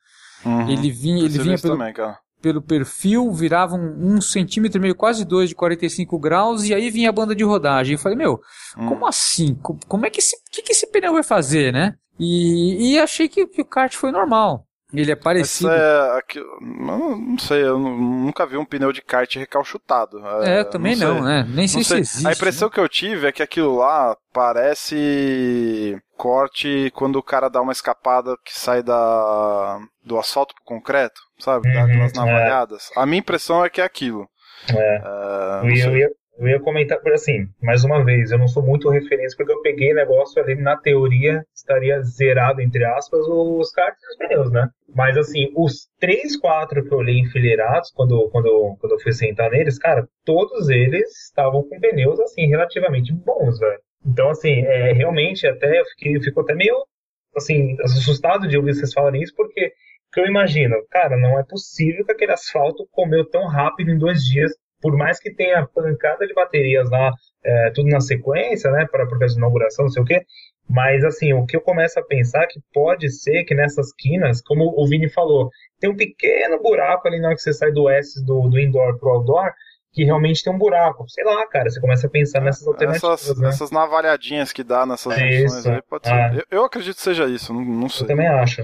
Uhum. 0.46 0.68
Ele 0.68 0.90
vinha, 0.90 1.24
ele 1.24 1.38
vinha 1.38 1.58
pelo, 1.58 1.76
também, 1.76 1.94
pelo 2.40 2.62
perfil, 2.62 3.32
virava 3.32 3.74
um, 3.74 4.14
um, 4.14 4.20
centímetro 4.20 4.78
e 4.78 4.82
meio, 4.82 4.94
quase 4.94 5.24
dois 5.24 5.48
de 5.48 5.56
45 5.56 6.16
graus, 6.20 6.64
e 6.64 6.72
aí 6.72 6.90
vinha 6.90 7.08
a 7.08 7.12
banda 7.12 7.34
de 7.34 7.42
rodagem. 7.42 7.94
Eu 7.94 7.98
falei, 7.98 8.16
meu, 8.16 8.40
uhum. 8.76 8.86
como 8.86 9.06
assim? 9.06 9.56
Como 9.88 10.06
é 10.06 10.10
que 10.10 10.20
esse, 10.20 10.36
que, 10.50 10.62
que 10.62 10.72
esse 10.72 10.86
pneu 10.86 11.12
vai 11.12 11.24
fazer, 11.24 11.72
né? 11.72 11.94
E, 12.18 12.92
e 12.92 12.98
achei 12.98 13.28
que, 13.28 13.46
que 13.46 13.62
o 13.62 13.64
kart 13.64 13.94
foi 13.94 14.12
normal. 14.12 14.66
Ele 14.94 15.10
é 15.10 15.16
parecido. 15.16 15.70
É, 15.70 16.18
aqui, 16.18 16.38
não, 16.60 17.16
não, 17.16 17.38
sei, 17.38 17.62
eu 17.62 17.78
nunca 17.78 18.44
vi 18.44 18.58
um 18.58 18.64
pneu 18.64 18.92
de 18.92 19.00
kart 19.00 19.34
recalchutado. 19.36 20.22
É, 20.42 20.60
é 20.60 20.64
também 20.64 20.94
não, 20.94 21.14
não 21.14 21.22
né? 21.22 21.46
Nem 21.48 21.66
sei, 21.66 21.82
sei, 21.82 22.04
se 22.04 22.18
existe. 22.18 22.28
A 22.28 22.32
impressão 22.32 22.68
né? 22.68 22.74
que 22.74 22.80
eu 22.80 22.88
tive 22.88 23.26
é 23.26 23.32
que 23.32 23.42
aquilo 23.42 23.76
lá 23.76 24.14
parece 24.34 25.98
corte 26.14 26.92
quando 26.94 27.16
o 27.16 27.22
cara 27.22 27.48
dá 27.48 27.62
uma 27.62 27.72
escapada 27.72 28.36
que 28.44 28.52
sai 28.52 28.82
da 28.82 29.80
do 30.04 30.18
asfalto 30.18 30.54
pro 30.54 30.64
concreto, 30.64 31.20
sabe? 31.38 31.72
Dá 31.72 31.80
uhum, 31.80 31.86
aquelas 31.86 32.12
é. 32.12 32.16
navalhadas. 32.16 32.90
É. 32.94 33.00
A 33.00 33.06
minha 33.06 33.20
impressão 33.20 33.64
é 33.64 33.70
que 33.70 33.80
é 33.80 33.84
aquilo. 33.84 34.28
É. 34.70 35.02
Uh, 35.62 35.66
eu, 35.66 35.96
ia, 35.96 36.10
eu 36.38 36.48
ia 36.48 36.60
comentar, 36.60 36.98
assim, 37.12 37.46
mais 37.60 37.84
uma 37.84 38.02
vez, 38.04 38.30
eu 38.30 38.38
não 38.38 38.48
sou 38.48 38.62
muito 38.62 38.88
referência 38.88 39.36
porque 39.36 39.52
eu 39.52 39.60
peguei 39.60 39.92
negócio 39.92 40.42
ali, 40.42 40.54
na 40.54 40.76
teoria, 40.76 41.44
estaria 41.54 42.00
zerado, 42.02 42.60
entre 42.60 42.84
aspas, 42.84 43.26
os 43.28 43.70
cartas 43.70 44.02
e 44.02 44.08
os 44.08 44.16
pneus, 44.16 44.50
né? 44.50 44.68
Mas, 44.94 45.16
assim, 45.16 45.52
os 45.54 45.88
três, 46.00 46.36
quatro 46.36 46.84
que 46.84 46.92
eu 46.92 46.98
olhei 46.98 47.18
enfileirados, 47.18 47.90
quando, 47.92 48.28
quando, 48.30 48.76
quando 48.80 48.92
eu 48.92 49.00
fui 49.00 49.12
sentar 49.12 49.50
neles, 49.50 49.78
cara, 49.78 50.08
todos 50.24 50.68
eles 50.68 51.26
estavam 51.26 51.62
com 51.62 51.80
pneus, 51.80 52.18
assim, 52.20 52.46
relativamente 52.46 53.12
bons, 53.12 53.58
velho. 53.58 53.80
Então, 54.04 54.30
assim, 54.30 54.62
é, 54.64 54.92
realmente, 54.92 55.46
até 55.46 55.80
eu 55.80 55.84
fiquei, 55.86 56.20
fico 56.20 56.40
até 56.40 56.54
meio, 56.54 56.76
assim, 57.36 57.76
assustado 57.82 58.48
de 58.48 58.56
ouvir 58.56 58.74
vocês 58.74 58.92
falarem 58.92 59.22
isso, 59.22 59.34
porque 59.36 59.72
que 60.12 60.20
eu 60.20 60.26
imagino, 60.26 60.76
cara, 60.90 61.16
não 61.16 61.38
é 61.38 61.44
possível 61.44 62.04
que 62.04 62.12
aquele 62.12 62.32
asfalto 62.32 62.86
comeu 62.90 63.24
tão 63.24 63.46
rápido 63.46 63.90
em 63.90 63.98
dois 63.98 64.22
dias 64.22 64.52
por 64.82 64.96
mais 64.96 65.18
que 65.20 65.32
tenha 65.32 65.66
pancada 65.66 66.26
de 66.26 66.34
baterias 66.34 66.90
lá, 66.90 67.12
é, 67.44 67.70
tudo 67.70 67.88
na 67.88 68.00
sequência, 68.00 68.70
né, 68.70 68.86
para 68.90 69.06
causa 69.06 69.34
da 69.34 69.38
inauguração, 69.38 69.84
não 69.84 69.92
sei 69.92 70.02
o 70.02 70.06
quê, 70.06 70.26
mas 70.68 71.04
assim, 71.04 71.32
o 71.32 71.46
que 71.46 71.56
eu 71.56 71.60
começo 71.60 71.98
a 71.98 72.02
pensar 72.02 72.42
é 72.42 72.46
que 72.46 72.60
pode 72.72 73.10
ser 73.10 73.44
que 73.44 73.54
nessas 73.54 73.92
quinas, 73.94 74.40
como 74.42 74.74
o 74.76 74.86
Vini 74.86 75.08
falou, 75.08 75.50
tem 75.78 75.90
um 75.90 75.96
pequeno 75.96 76.60
buraco 76.60 77.06
ali 77.06 77.20
na 77.20 77.28
hora 77.28 77.36
que 77.36 77.42
você 77.42 77.52
sai 77.52 77.72
do 77.72 77.88
S 77.88 78.24
do, 78.24 78.48
do 78.48 78.58
indoor 78.58 78.98
pro 78.98 79.10
outdoor, 79.10 79.52
que 79.92 80.04
realmente 80.04 80.42
tem 80.42 80.52
um 80.52 80.58
buraco. 80.58 81.04
Sei 81.08 81.22
lá, 81.22 81.46
cara, 81.46 81.68
você 81.68 81.80
começa 81.80 82.06
a 82.06 82.10
pensar 82.10 82.40
nessas 82.40 82.66
alternativas. 82.66 83.22
Essas, 83.22 83.38
né? 83.38 83.48
essas 83.48 83.70
navalhadinhas 83.70 84.52
que 84.52 84.64
dá 84.64 84.86
nessas 84.86 85.12
é 85.18 85.42
funções 85.42 85.66
aí, 85.66 85.82
pode 85.82 86.08
ser. 86.08 86.14
Ah. 86.14 86.34
Eu, 86.34 86.58
eu, 86.58 86.64
acredito 86.64 86.96
que 86.96 87.02
seja 87.02 87.26
isso, 87.26 87.52
não, 87.52 87.62
não 87.62 87.88
sei. 87.88 88.04
Eu 88.04 88.08
também 88.08 88.26
acho. 88.26 88.62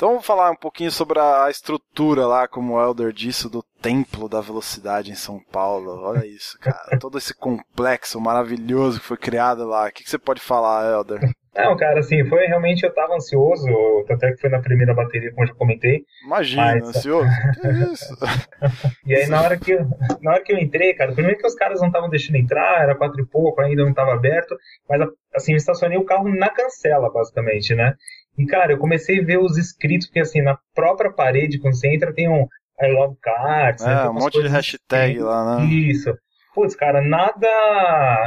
Então 0.00 0.12
vamos 0.12 0.24
falar 0.24 0.50
um 0.50 0.56
pouquinho 0.56 0.90
sobre 0.90 1.18
a 1.18 1.50
estrutura 1.50 2.26
lá, 2.26 2.48
como 2.48 2.72
o 2.72 2.82
Elder 2.82 3.12
disse, 3.12 3.50
do 3.50 3.62
Templo 3.82 4.30
da 4.30 4.40
Velocidade 4.40 5.10
em 5.10 5.14
São 5.14 5.38
Paulo. 5.52 5.90
Olha 5.90 6.24
isso, 6.24 6.58
cara. 6.58 6.98
Todo 6.98 7.18
esse 7.18 7.34
complexo 7.34 8.18
maravilhoso 8.18 8.98
que 8.98 9.06
foi 9.06 9.18
criado 9.18 9.66
lá. 9.66 9.86
O 9.86 9.92
que, 9.92 10.02
que 10.02 10.08
você 10.08 10.18
pode 10.18 10.40
falar, 10.40 10.90
Elder? 10.90 11.20
Não, 11.54 11.76
cara, 11.76 12.00
assim, 12.00 12.24
foi 12.24 12.46
realmente 12.46 12.82
eu 12.82 12.94
tava 12.94 13.14
ansioso, 13.14 13.66
até 14.08 14.32
que 14.32 14.40
foi 14.40 14.48
na 14.48 14.60
primeira 14.60 14.94
bateria, 14.94 15.32
como 15.32 15.42
eu 15.42 15.48
já 15.48 15.54
comentei. 15.54 16.02
Imagina, 16.24 16.62
mas... 16.62 16.96
ansioso? 16.96 17.28
que 17.60 17.68
isso? 17.92 18.16
e 19.04 19.14
aí 19.14 19.26
na 19.26 19.42
hora, 19.42 19.58
que, 19.58 19.76
na 20.22 20.30
hora 20.30 20.42
que 20.42 20.52
eu 20.52 20.58
entrei, 20.58 20.94
cara, 20.94 21.12
primeiro 21.12 21.38
que 21.38 21.46
os 21.46 21.54
caras 21.54 21.78
não 21.78 21.88
estavam 21.88 22.08
deixando 22.08 22.36
entrar, 22.36 22.84
era 22.84 22.94
quatro 22.94 23.20
e 23.20 23.26
pouco, 23.26 23.60
ainda 23.60 23.82
não 23.82 23.90
estava 23.90 24.14
aberto, 24.14 24.56
mas 24.88 25.02
assim, 25.34 25.52
eu 25.52 25.58
estacionei 25.58 25.98
o 25.98 26.04
carro 26.04 26.26
na 26.34 26.48
cancela, 26.48 27.12
basicamente, 27.12 27.74
né? 27.74 27.94
E, 28.38 28.46
cara, 28.46 28.72
eu 28.72 28.78
comecei 28.78 29.20
a 29.20 29.24
ver 29.24 29.38
os 29.38 29.56
escritos, 29.56 30.06
porque 30.06 30.20
assim, 30.20 30.42
na 30.42 30.58
própria 30.74 31.12
parede, 31.12 31.58
quando 31.58 31.74
você 31.74 31.88
entra, 31.88 32.12
tem 32.12 32.28
um 32.28 32.46
I 32.80 32.92
love 32.92 33.16
cards. 33.20 33.84
Né? 33.84 33.92
É, 33.92 33.96
né? 33.96 34.08
um 34.08 34.14
monte 34.14 34.40
de 34.40 34.48
hashtag 34.48 35.16
assim. 35.16 35.22
lá, 35.22 35.58
né? 35.58 35.64
Isso. 35.66 36.14
Putz, 36.52 36.74
cara, 36.74 37.00
nada, 37.00 37.48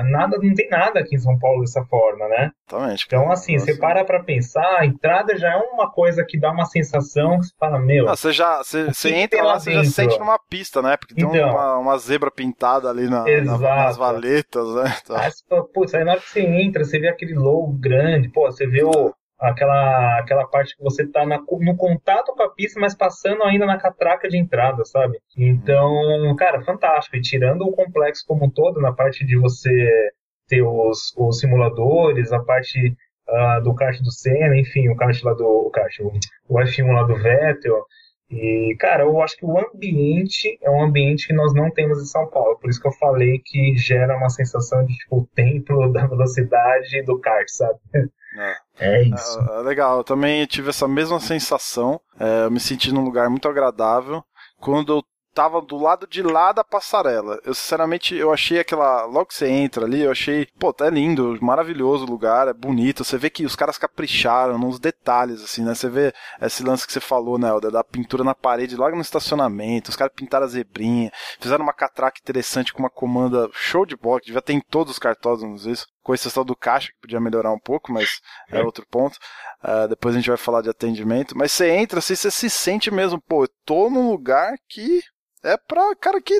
nada, 0.10 0.38
não 0.42 0.54
tem 0.54 0.70
nada 0.70 1.02
aqui 1.02 1.16
em 1.16 1.20
São 1.20 1.38
Paulo 1.38 1.60
dessa 1.60 1.84
forma, 1.84 2.26
né? 2.30 2.52
Totalmente. 2.70 3.04
Então, 3.06 3.30
assim, 3.30 3.54
Nossa. 3.54 3.66
você 3.66 3.76
para 3.76 4.06
pra 4.06 4.24
pensar, 4.24 4.80
a 4.80 4.86
entrada 4.86 5.38
já 5.38 5.52
é 5.52 5.58
uma 5.58 5.92
coisa 5.92 6.24
que 6.24 6.40
dá 6.40 6.50
uma 6.52 6.64
sensação 6.64 7.38
que 7.38 7.48
você 7.48 7.54
fala, 7.60 7.80
meu. 7.80 8.08
Ah, 8.08 8.16
você 8.16 8.32
já, 8.32 8.64
você, 8.64 8.86
você 8.86 9.14
entra 9.14 9.44
lá, 9.44 9.60
você 9.60 9.74
já 9.74 9.84
sente 9.84 10.18
numa 10.18 10.40
pista, 10.40 10.82
né? 10.82 10.96
Porque 10.96 11.14
tem 11.14 11.26
então, 11.26 11.50
uma, 11.50 11.78
uma 11.78 11.98
zebra 11.98 12.32
pintada 12.32 12.90
ali 12.90 13.10
na, 13.10 13.26
na, 13.26 13.58
nas 13.58 13.98
valetas, 13.98 14.74
né? 14.74 14.96
Então. 15.04 15.18
Aí, 15.18 15.32
putz, 15.74 15.94
aí 15.94 16.06
na 16.06 16.12
hora 16.12 16.22
que 16.22 16.30
você 16.30 16.42
entra, 16.42 16.86
você 16.86 16.98
vê 17.00 17.10
aquele 17.10 17.34
logo 17.34 17.74
grande, 17.74 18.30
pô, 18.30 18.50
você 18.50 18.66
vê 18.66 18.84
o 18.84 19.14
aquela, 19.44 20.20
aquela 20.20 20.48
parte 20.48 20.76
que 20.76 20.84
você 20.84 21.04
está 21.04 21.26
no 21.26 21.76
contato 21.76 22.34
com 22.34 22.44
a 22.44 22.50
pista, 22.50 22.80
mas 22.80 22.96
passando 22.96 23.44
ainda 23.44 23.66
na 23.66 23.78
catraca 23.78 24.28
de 24.30 24.38
entrada, 24.38 24.84
sabe? 24.86 25.20
Então, 25.38 26.36
cara, 26.38 26.62
fantástico. 26.64 27.18
E 27.18 27.22
tirando 27.22 27.64
o 27.64 27.72
complexo 27.72 28.24
como 28.26 28.46
um 28.46 28.50
todo, 28.50 28.80
na 28.80 28.94
parte 28.94 29.26
de 29.26 29.38
você 29.38 30.12
ter 30.48 30.62
os, 30.62 31.14
os 31.18 31.40
simuladores, 31.40 32.32
a 32.32 32.40
parte 32.40 32.96
uh, 33.28 33.64
do 33.64 33.74
kart 33.76 34.00
do 34.02 34.12
Senna, 34.12 34.58
enfim, 34.58 34.90
o 34.90 34.96
kart 34.96 35.22
lá 35.24 35.34
do 35.34 35.46
o 35.46 35.70
kart, 35.70 36.00
o, 36.00 36.12
o 36.50 36.60
F1 36.60 36.92
lá 36.94 37.04
do 37.04 37.16
Vettel. 37.16 37.86
E, 38.30 38.76
cara, 38.80 39.04
eu 39.04 39.22
acho 39.22 39.38
que 39.38 39.46
o 39.46 39.60
ambiente 39.60 40.58
é 40.62 40.70
um 40.70 40.82
ambiente 40.82 41.28
que 41.28 41.34
nós 41.34 41.54
não 41.54 41.70
temos 41.70 42.02
em 42.02 42.06
São 42.06 42.28
Paulo. 42.30 42.58
Por 42.58 42.70
isso 42.70 42.82
que 42.82 42.88
eu 42.88 42.94
falei 42.94 43.40
que 43.44 43.76
gera 43.76 44.18
uma 44.18 44.30
sensação 44.30 44.84
de, 44.86 44.96
tipo, 44.96 45.18
o 45.18 45.28
templo 45.36 45.88
da 45.94 46.08
velocidade 46.08 47.04
do 47.04 47.20
kart, 47.20 47.48
sabe? 47.48 47.80
É, 47.94 48.56
é 48.80 49.04
isso. 49.04 49.40
É, 49.40 49.60
é, 49.60 49.62
legal, 49.62 49.98
eu 49.98 50.04
também 50.04 50.46
tive 50.46 50.70
essa 50.70 50.88
mesma 50.88 51.20
sensação. 51.20 52.00
É, 52.20 52.46
eu 52.46 52.52
me 52.52 52.60
senti 52.60 52.92
num 52.92 53.04
lugar 53.04 53.30
muito 53.30 53.48
agradável. 53.48 54.24
Quando 54.60 54.94
eu 54.94 55.04
tava 55.34 55.62
do 55.62 55.78
lado 55.78 56.08
de 56.08 56.22
lá 56.22 56.52
da 56.52 56.64
passarela. 56.64 57.40
Eu, 57.44 57.54
sinceramente, 57.54 58.16
eu 58.16 58.32
achei 58.32 58.60
aquela. 58.60 59.06
Logo 59.06 59.28
que 59.28 59.36
você 59.36 59.50
entra 59.50 59.86
ali, 59.86 60.02
eu 60.02 60.12
achei. 60.12 60.48
Pô, 60.60 60.72
tá 60.72 60.90
lindo, 60.90 61.38
maravilhoso 61.42 62.06
o 62.06 62.10
lugar, 62.10 62.48
é 62.48 62.54
bonito. 62.54 63.04
Você 63.04 63.18
vê 63.18 63.30
que 63.30 63.46
os 63.46 63.56
caras 63.56 63.78
capricharam 63.78 64.58
nos 64.58 64.80
detalhes, 64.80 65.44
assim, 65.44 65.64
né? 65.64 65.74
Você 65.74 65.90
vê 65.90 66.14
esse 66.42 66.64
lance 66.64 66.86
que 66.86 66.94
você 66.94 67.00
falou, 67.00 67.38
né, 67.38 67.50
da 67.72 67.84
pintura 67.84 68.24
na 68.24 68.36
parede 68.36 68.76
logo 68.76 68.96
no 68.96 69.02
estacionamento. 69.02 69.90
Os 69.90 69.96
caras 69.96 70.14
pintaram 70.16 70.46
a 70.46 70.50
zebrinha, 70.50 71.12
fizeram 71.40 71.64
uma 71.64 71.74
catraca 71.74 72.20
interessante 72.22 72.72
com 72.72 72.80
uma 72.80 72.90
comanda 72.90 73.50
show 73.54 73.86
de 73.86 73.96
bola, 73.96 74.20
que 74.20 74.28
devia 74.28 74.42
ter 74.42 74.54
em 74.54 74.62
todos 74.62 74.94
os 74.94 75.00
cartódromos 75.00 75.66
isso. 75.66 75.88
Com 76.04 76.14
exceção 76.14 76.44
do 76.44 76.56
caixa, 76.56 76.90
que 76.90 77.00
podia 77.02 77.20
melhorar 77.20 77.52
um 77.52 77.60
pouco, 77.60 77.92
mas 77.92 78.20
é, 78.52 78.60
é 78.60 78.64
outro 78.64 78.86
ponto. 78.92 79.18
Uh, 79.64 79.88
depois 79.88 80.14
a 80.14 80.20
gente 80.20 80.28
vai 80.28 80.38
falar 80.38 80.62
de 80.62 80.70
atendimento. 80.70 81.38
Mas 81.38 81.52
você 81.54 81.70
entra 81.72 82.00
assim, 82.00 82.16
você 82.16 82.30
se 82.30 82.50
sente 82.50 82.92
mesmo, 82.92 83.22
pô, 83.22 83.46
eu 83.46 83.50
tô 83.66 83.90
num 83.90 84.12
lugar 84.12 84.54
que 84.68 85.02
é 85.44 85.58
pra 85.58 85.96
cara 85.96 86.22
que 86.22 86.40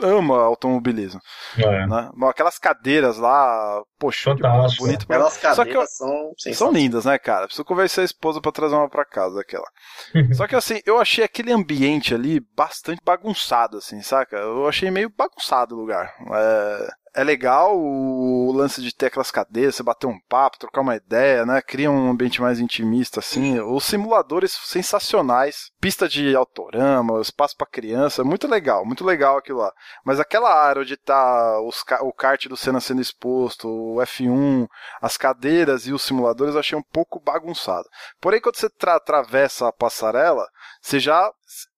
ama 0.00 0.38
automobilismo. 0.42 1.20
É. 1.56 1.86
Né? 1.86 2.10
Aquelas 2.28 2.58
cadeiras 2.58 3.18
lá, 3.18 3.82
poxa, 3.98 4.34
bonito. 4.78 5.04
Aquelas 5.04 5.36
cadeiras 5.36 5.74
eu, 5.74 5.86
são 5.86 6.32
São 6.52 6.72
lindas, 6.72 7.04
né, 7.04 7.18
cara? 7.18 7.46
Preciso 7.46 7.64
convencer 7.64 8.02
a 8.02 8.04
esposa 8.04 8.40
para 8.40 8.52
trazer 8.52 8.74
uma 8.74 8.88
para 8.88 9.04
casa, 9.04 9.40
aquela. 9.40 9.66
Só 10.34 10.46
que 10.46 10.54
assim, 10.54 10.80
eu 10.84 10.98
achei 10.98 11.24
aquele 11.24 11.52
ambiente 11.52 12.14
ali 12.14 12.40
bastante 12.54 13.00
bagunçado, 13.04 13.78
assim, 13.78 14.00
saca? 14.02 14.36
Eu 14.36 14.68
achei 14.68 14.90
meio 14.90 15.10
bagunçado 15.10 15.74
o 15.74 15.78
lugar. 15.78 16.14
É, 16.32 16.88
é 17.16 17.24
legal 17.24 17.74
o 17.78 18.52
lance 18.52 18.82
de 18.82 18.94
ter 18.94 19.06
aquelas 19.06 19.30
cadeiras, 19.30 19.74
você 19.74 19.82
bater 19.82 20.06
um 20.06 20.20
papo, 20.28 20.58
trocar 20.58 20.82
uma 20.82 20.94
ideia, 20.94 21.46
né? 21.46 21.62
Cria 21.62 21.90
um 21.90 22.10
ambiente 22.10 22.42
mais 22.42 22.60
intimista, 22.60 23.20
assim. 23.20 23.58
Os 23.58 23.84
simuladores 23.84 24.52
sensacionais, 24.52 25.70
pista 25.80 26.06
de 26.06 26.36
autorama, 26.36 27.18
espaço 27.22 27.56
para 27.56 27.66
criança, 27.66 28.22
muito 28.22 28.46
legal, 28.46 28.84
muito 28.84 29.02
legal 29.02 29.38
aquilo 29.38 29.60
lá. 29.60 29.72
Mas 30.04 30.20
aquela 30.20 30.54
área 30.54 30.82
onde 30.82 30.94
tá 30.98 31.58
os, 31.62 31.82
o 32.02 32.12
kart 32.12 32.46
do 32.48 32.56
Senna 32.56 32.80
sendo 32.80 33.00
exposto, 33.00 33.66
o 33.66 33.96
F1, 33.96 34.68
as 35.00 35.16
cadeiras 35.16 35.86
e 35.86 35.94
os 35.94 36.02
simuladores, 36.02 36.52
eu 36.52 36.60
achei 36.60 36.78
um 36.78 36.84
pouco 36.92 37.18
bagunçado. 37.18 37.88
Porém, 38.20 38.42
quando 38.42 38.56
você 38.56 38.68
atravessa 38.84 39.68
a 39.68 39.72
passarela, 39.72 40.46
você 40.82 41.00
já 41.00 41.32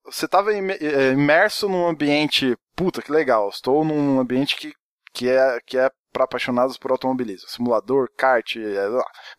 você 0.05 0.25
estava 0.25 0.53
eh, 0.53 1.13
imerso 1.13 1.69
num 1.69 1.87
ambiente, 1.87 2.57
puta 2.75 3.03
que 3.03 3.13
legal, 3.13 3.49
estou 3.51 3.85
num 3.85 4.19
ambiente 4.19 4.57
que 4.57 4.73
que 5.19 5.29
é, 5.29 5.59
que 5.67 5.77
é 5.77 5.91
para 6.13 6.25
apaixonados 6.25 6.79
por 6.79 6.93
automobilismo. 6.93 7.49
Simulador, 7.49 8.09
kart, 8.17 8.55
é, 8.57 8.89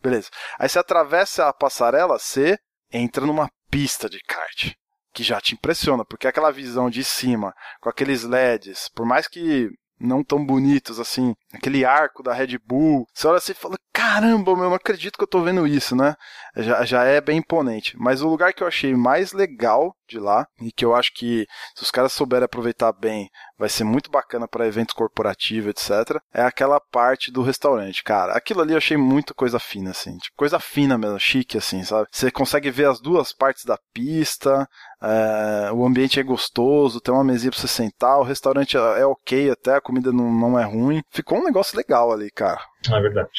beleza. 0.02 0.28
Aí 0.58 0.68
você 0.68 0.78
atravessa 0.78 1.48
a 1.48 1.54
passarela, 1.54 2.18
você 2.18 2.58
entra 2.92 3.24
numa 3.24 3.50
pista 3.70 4.08
de 4.08 4.20
kart. 4.20 4.74
Que 5.12 5.24
já 5.24 5.40
te 5.40 5.54
impressiona, 5.54 6.04
porque 6.04 6.28
aquela 6.28 6.52
visão 6.52 6.90
de 6.90 7.02
cima, 7.02 7.54
com 7.80 7.88
aqueles 7.88 8.24
LEDs, 8.24 8.90
por 8.94 9.06
mais 9.06 9.26
que 9.26 9.70
não 9.98 10.22
tão 10.22 10.44
bonitos 10.44 11.00
assim. 11.00 11.34
Aquele 11.52 11.84
arco 11.84 12.22
da 12.22 12.32
Red 12.32 12.58
Bull. 12.58 13.06
Você 13.12 13.26
olha 13.26 13.38
assim 13.38 13.52
e 13.52 13.54
fala: 13.54 13.76
caramba, 13.92 14.56
meu, 14.56 14.70
não 14.70 14.74
acredito 14.74 15.16
que 15.16 15.24
eu 15.24 15.28
tô 15.28 15.42
vendo 15.42 15.66
isso, 15.66 15.96
né? 15.96 16.14
Já, 16.56 16.84
já 16.84 17.04
é 17.04 17.20
bem 17.20 17.38
imponente. 17.38 17.96
Mas 17.98 18.22
o 18.22 18.28
lugar 18.28 18.52
que 18.52 18.62
eu 18.62 18.68
achei 18.68 18.94
mais 18.94 19.32
legal 19.32 19.94
de 20.10 20.18
lá, 20.18 20.46
e 20.60 20.70
que 20.72 20.84
eu 20.84 20.94
acho 20.94 21.12
que 21.14 21.46
se 21.74 21.82
os 21.82 21.90
caras 21.90 22.12
souberem 22.12 22.44
aproveitar 22.44 22.92
bem, 22.92 23.28
vai 23.58 23.68
ser 23.68 23.84
muito 23.84 24.10
bacana 24.10 24.48
para 24.48 24.66
eventos 24.66 24.94
corporativos, 24.94 25.70
etc., 25.70 26.20
é 26.32 26.42
aquela 26.42 26.80
parte 26.80 27.30
do 27.30 27.42
restaurante, 27.42 28.02
cara. 28.02 28.32
Aquilo 28.32 28.60
ali 28.60 28.72
eu 28.72 28.78
achei 28.78 28.96
muito 28.96 29.34
coisa 29.34 29.58
fina, 29.58 29.90
assim. 29.90 30.16
Tipo, 30.18 30.36
coisa 30.36 30.58
fina 30.58 30.98
mesmo, 30.98 31.18
chique, 31.18 31.56
assim, 31.56 31.82
sabe? 31.84 32.08
Você 32.10 32.30
consegue 32.30 32.70
ver 32.70 32.88
as 32.88 33.00
duas 33.00 33.32
partes 33.32 33.64
da 33.64 33.78
pista, 33.92 34.66
é, 35.02 35.72
o 35.72 35.84
ambiente 35.84 36.18
é 36.18 36.22
gostoso, 36.22 37.00
tem 37.00 37.12
uma 37.12 37.24
mesinha 37.24 37.50
pra 37.50 37.60
você 37.60 37.68
sentar, 37.68 38.18
o 38.18 38.24
restaurante 38.24 38.76
é, 38.76 39.00
é 39.00 39.06
ok 39.06 39.50
até, 39.50 39.74
a 39.74 39.80
comida 39.80 40.12
não, 40.12 40.32
não 40.32 40.58
é 40.58 40.64
ruim. 40.64 41.02
Ficou 41.10 41.38
um 41.38 41.44
negócio 41.44 41.76
legal 41.76 42.12
ali, 42.12 42.30
cara. 42.30 42.60
É 42.90 43.00
verdade. 43.00 43.30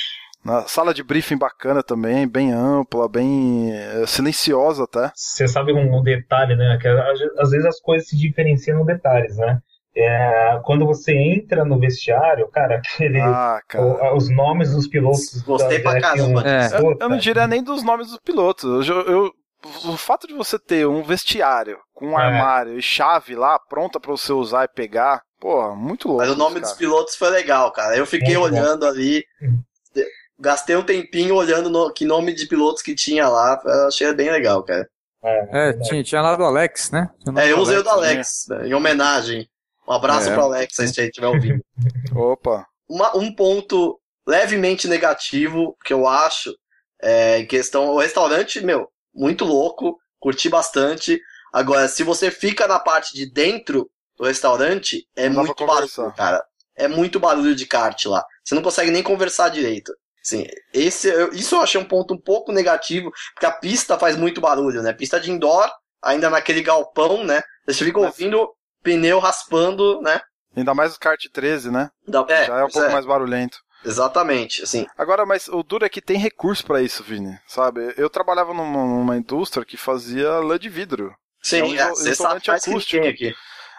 Na 0.44 0.68
sala 0.68 0.94
de 0.94 1.04
briefing 1.04 1.38
bacana 1.38 1.84
também, 1.84 2.28
bem 2.28 2.52
ampla, 2.52 3.08
bem 3.08 3.72
é, 3.74 4.06
silenciosa 4.08 4.86
até. 4.86 5.12
Você 5.16 5.48
sabe 5.48 5.72
um, 5.72 6.02
detalhe, 6.02 6.56
né? 6.56 6.80
Que 6.82 6.88
às 6.88 7.52
vezes 7.52 7.66
as 7.66 7.80
coisas 7.80 8.08
se 8.10 8.18
diferenciam 8.18 8.80
no 8.80 8.86
detalhes, 8.86 9.38
né? 9.38 9.60
É, 9.96 10.60
quando 10.64 10.86
você 10.86 11.14
entra 11.14 11.66
no 11.66 11.78
vestiário, 11.80 12.48
cara, 12.48 12.78
aquele, 12.96 13.20
ah, 13.20 13.60
cara. 13.68 14.14
O, 14.14 14.18
os 14.18 14.30
nomes 14.30 14.72
dos 14.72 14.88
pilotos. 14.88 15.42
Gostei 15.44 15.80
da, 15.80 15.92
pra 15.92 16.02
caramba. 16.02 16.44
É. 16.48 16.68
Eu, 16.78 16.98
eu, 17.00 17.10
não 17.10 17.18
diria 17.18 17.46
nem 17.46 17.64
dos 17.64 17.84
nomes 17.84 18.08
dos 18.08 18.20
pilotos. 18.20 18.88
Eu, 18.88 19.02
eu, 19.02 19.32
o 19.86 19.98
fato 19.98 20.28
de 20.28 20.34
você 20.34 20.58
ter 20.58 20.88
um 20.88 21.04
vestiário 21.04 21.78
com 21.94 22.08
um 22.08 22.20
é. 22.20 22.24
armário 22.24 22.80
e 22.80 22.82
chave 22.82 23.36
lá 23.36 23.60
pronta 23.60 24.00
para 24.00 24.12
você 24.12 24.32
usar 24.32 24.64
e 24.64 24.74
pegar, 24.74 25.22
pô, 25.40 25.76
muito 25.76 26.08
louco. 26.08 26.24
Mas 26.24 26.32
o 26.32 26.38
nome 26.38 26.60
dos 26.60 26.74
pilotos 26.74 27.16
foi 27.16 27.30
legal, 27.30 27.72
cara. 27.72 27.96
Eu 27.96 28.06
fiquei 28.06 28.36
olhando 28.38 28.88
ali. 28.88 29.24
Gastei 30.42 30.76
um 30.76 30.84
tempinho 30.84 31.36
olhando 31.36 31.70
no, 31.70 31.94
que 31.94 32.04
nome 32.04 32.34
de 32.34 32.48
pilotos 32.48 32.82
que 32.82 32.96
tinha 32.96 33.30
lá. 33.30 33.62
Eu 33.64 33.88
achei 33.88 34.12
bem 34.12 34.32
legal, 34.32 34.64
cara. 34.64 34.90
É, 35.24 35.70
é 35.70 35.74
tinha, 35.74 36.04
tinha 36.04 36.22
lá 36.22 36.36
do 36.36 36.44
Alex, 36.44 36.90
né? 36.90 37.08
É, 37.38 37.52
eu 37.52 37.60
usei 37.60 37.78
o 37.78 37.84
do 37.84 37.90
Alex, 37.90 38.46
né? 38.50 38.68
em 38.68 38.74
homenagem. 38.74 39.48
Um 39.88 39.94
abraço 39.94 40.30
é. 40.30 40.34
pro 40.34 40.46
Alex, 40.46 40.76
se 40.76 41.00
ele 41.00 41.10
estiver 41.10 41.28
ouvindo. 41.28 41.64
Opa! 42.16 42.66
Uma, 42.90 43.16
um 43.16 43.34
ponto 43.36 44.00
levemente 44.28 44.88
negativo 44.88 45.78
que 45.86 45.94
eu 45.94 46.08
acho 46.08 46.56
é 47.00 47.40
em 47.40 47.46
questão. 47.46 47.90
O 47.90 48.00
restaurante, 48.00 48.62
meu, 48.62 48.90
muito 49.14 49.46
louco, 49.46 49.96
curti 50.20 50.50
bastante. 50.50 51.22
Agora, 51.54 51.88
se 51.88 52.02
você 52.04 52.32
fica 52.32 52.68
na 52.68 52.80
parte 52.80 53.14
de 53.14 53.32
dentro 53.32 53.90
do 54.18 54.26
restaurante, 54.26 55.08
é 55.16 55.30
não 55.30 55.44
muito 55.44 55.66
barulho, 55.66 56.14
cara. 56.16 56.44
É 56.76 56.88
muito 56.88 57.20
barulho 57.20 57.56
de 57.56 57.68
kart 57.68 58.06
lá. 58.06 58.26
Você 58.44 58.56
não 58.56 58.62
consegue 58.64 58.90
nem 58.90 59.04
conversar 59.04 59.50
direito. 59.50 59.94
Sim, 60.24 60.46
esse, 60.74 61.10
isso 61.34 61.56
eu 61.56 61.62
achei 61.62 61.82
um 61.82 61.86
ponto 61.86 62.14
um 62.14 62.18
pouco 62.18 62.52
negativo, 62.52 63.12
porque 63.34 63.46
a 63.46 63.52
pista 63.52 63.98
faz 63.98 64.16
muito 64.16 64.40
barulho, 64.40 64.82
né? 64.82 64.94
Pista 64.94 65.20
de 65.20 65.32
indoor, 65.32 65.70
ainda 66.02 66.30
naquele 66.30 66.62
galpão, 66.62 67.24
né? 67.24 67.42
Você 67.66 67.84
fica 67.84 68.00
ouvindo 68.00 68.48
pneu 68.84 69.20
raspando, 69.20 70.00
né? 70.02 70.22
Ainda 70.56 70.74
mais 70.74 70.96
o 70.96 71.00
kart 71.00 71.24
13, 71.32 71.72
né? 71.72 71.90
É, 72.28 72.46
Já 72.46 72.60
é 72.60 72.64
um 72.64 72.70
pouco 72.70 72.88
é. 72.88 72.92
mais 72.92 73.06
barulhento. 73.06 73.58
Exatamente, 73.84 74.62
assim. 74.62 74.86
Agora, 74.96 75.26
mas 75.26 75.48
o 75.48 75.64
duro 75.64 75.86
é 75.86 75.90
que 75.90 76.02
tem 76.02 76.18
recurso 76.18 76.64
para 76.66 76.82
isso, 76.82 77.04
Vini, 77.04 77.40
sabe? 77.48 77.94
Eu 77.98 78.10
trabalhava 78.10 78.54
numa, 78.54 78.86
numa, 78.86 79.18
indústria 79.18 79.66
que 79.66 79.76
fazia 79.76 80.30
lã 80.40 80.60
de 80.60 80.70
vidro. 80.70 81.16
Sim, 81.42 81.78
é 81.78 81.86
um 81.86 81.90
é, 81.90 81.90
você 81.90 82.14
sabe 82.14 82.42
acústico. 82.48 83.08
aqui. 83.08 83.34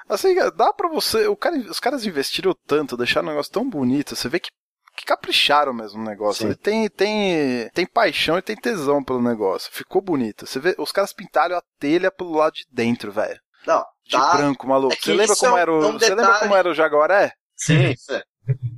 Assim, 0.08 0.34
dá 0.56 0.72
para 0.72 0.88
você, 0.88 1.28
o 1.28 1.36
cara, 1.36 1.56
os 1.56 1.78
caras 1.78 2.04
investiram 2.04 2.52
tanto, 2.66 2.96
deixaram 2.96 3.28
um 3.28 3.30
negócio 3.30 3.52
tão 3.52 3.68
bonito, 3.68 4.16
você 4.16 4.28
vê 4.28 4.40
que 4.40 4.50
que 4.96 5.04
capricharam 5.04 5.72
mesmo 5.72 5.98
no 5.98 6.08
negócio. 6.08 6.46
Ele 6.46 6.54
tem, 6.54 6.88
tem, 6.88 7.68
tem 7.70 7.86
paixão 7.86 8.38
e 8.38 8.42
tem 8.42 8.56
tesão 8.56 9.02
pelo 9.02 9.22
negócio. 9.22 9.70
Ficou 9.72 10.02
bonito. 10.02 10.46
Você 10.46 10.58
vê, 10.58 10.74
os 10.78 10.92
caras 10.92 11.12
pintaram 11.12 11.56
a 11.56 11.62
telha 11.78 12.10
pelo 12.10 12.36
lado 12.36 12.54
de 12.54 12.66
dentro, 12.70 13.10
velho. 13.10 13.40
Não. 13.66 13.84
De 14.04 14.16
tá. 14.16 14.36
branco, 14.36 14.66
maluco. 14.66 14.94
É 14.94 14.96
você 14.96 15.14
lembra 15.14 15.36
como, 15.36 15.50
é 15.50 15.54
um, 15.54 15.58
era 15.58 15.72
o, 15.72 15.88
um 15.88 15.92
você 15.92 16.14
lembra 16.14 16.38
como 16.38 16.56
era 16.56 16.68
o 16.68 16.74
Jaguaré? 16.74 17.32
Sim, 17.56 17.90
isso 17.90 18.12
é. 18.12 18.22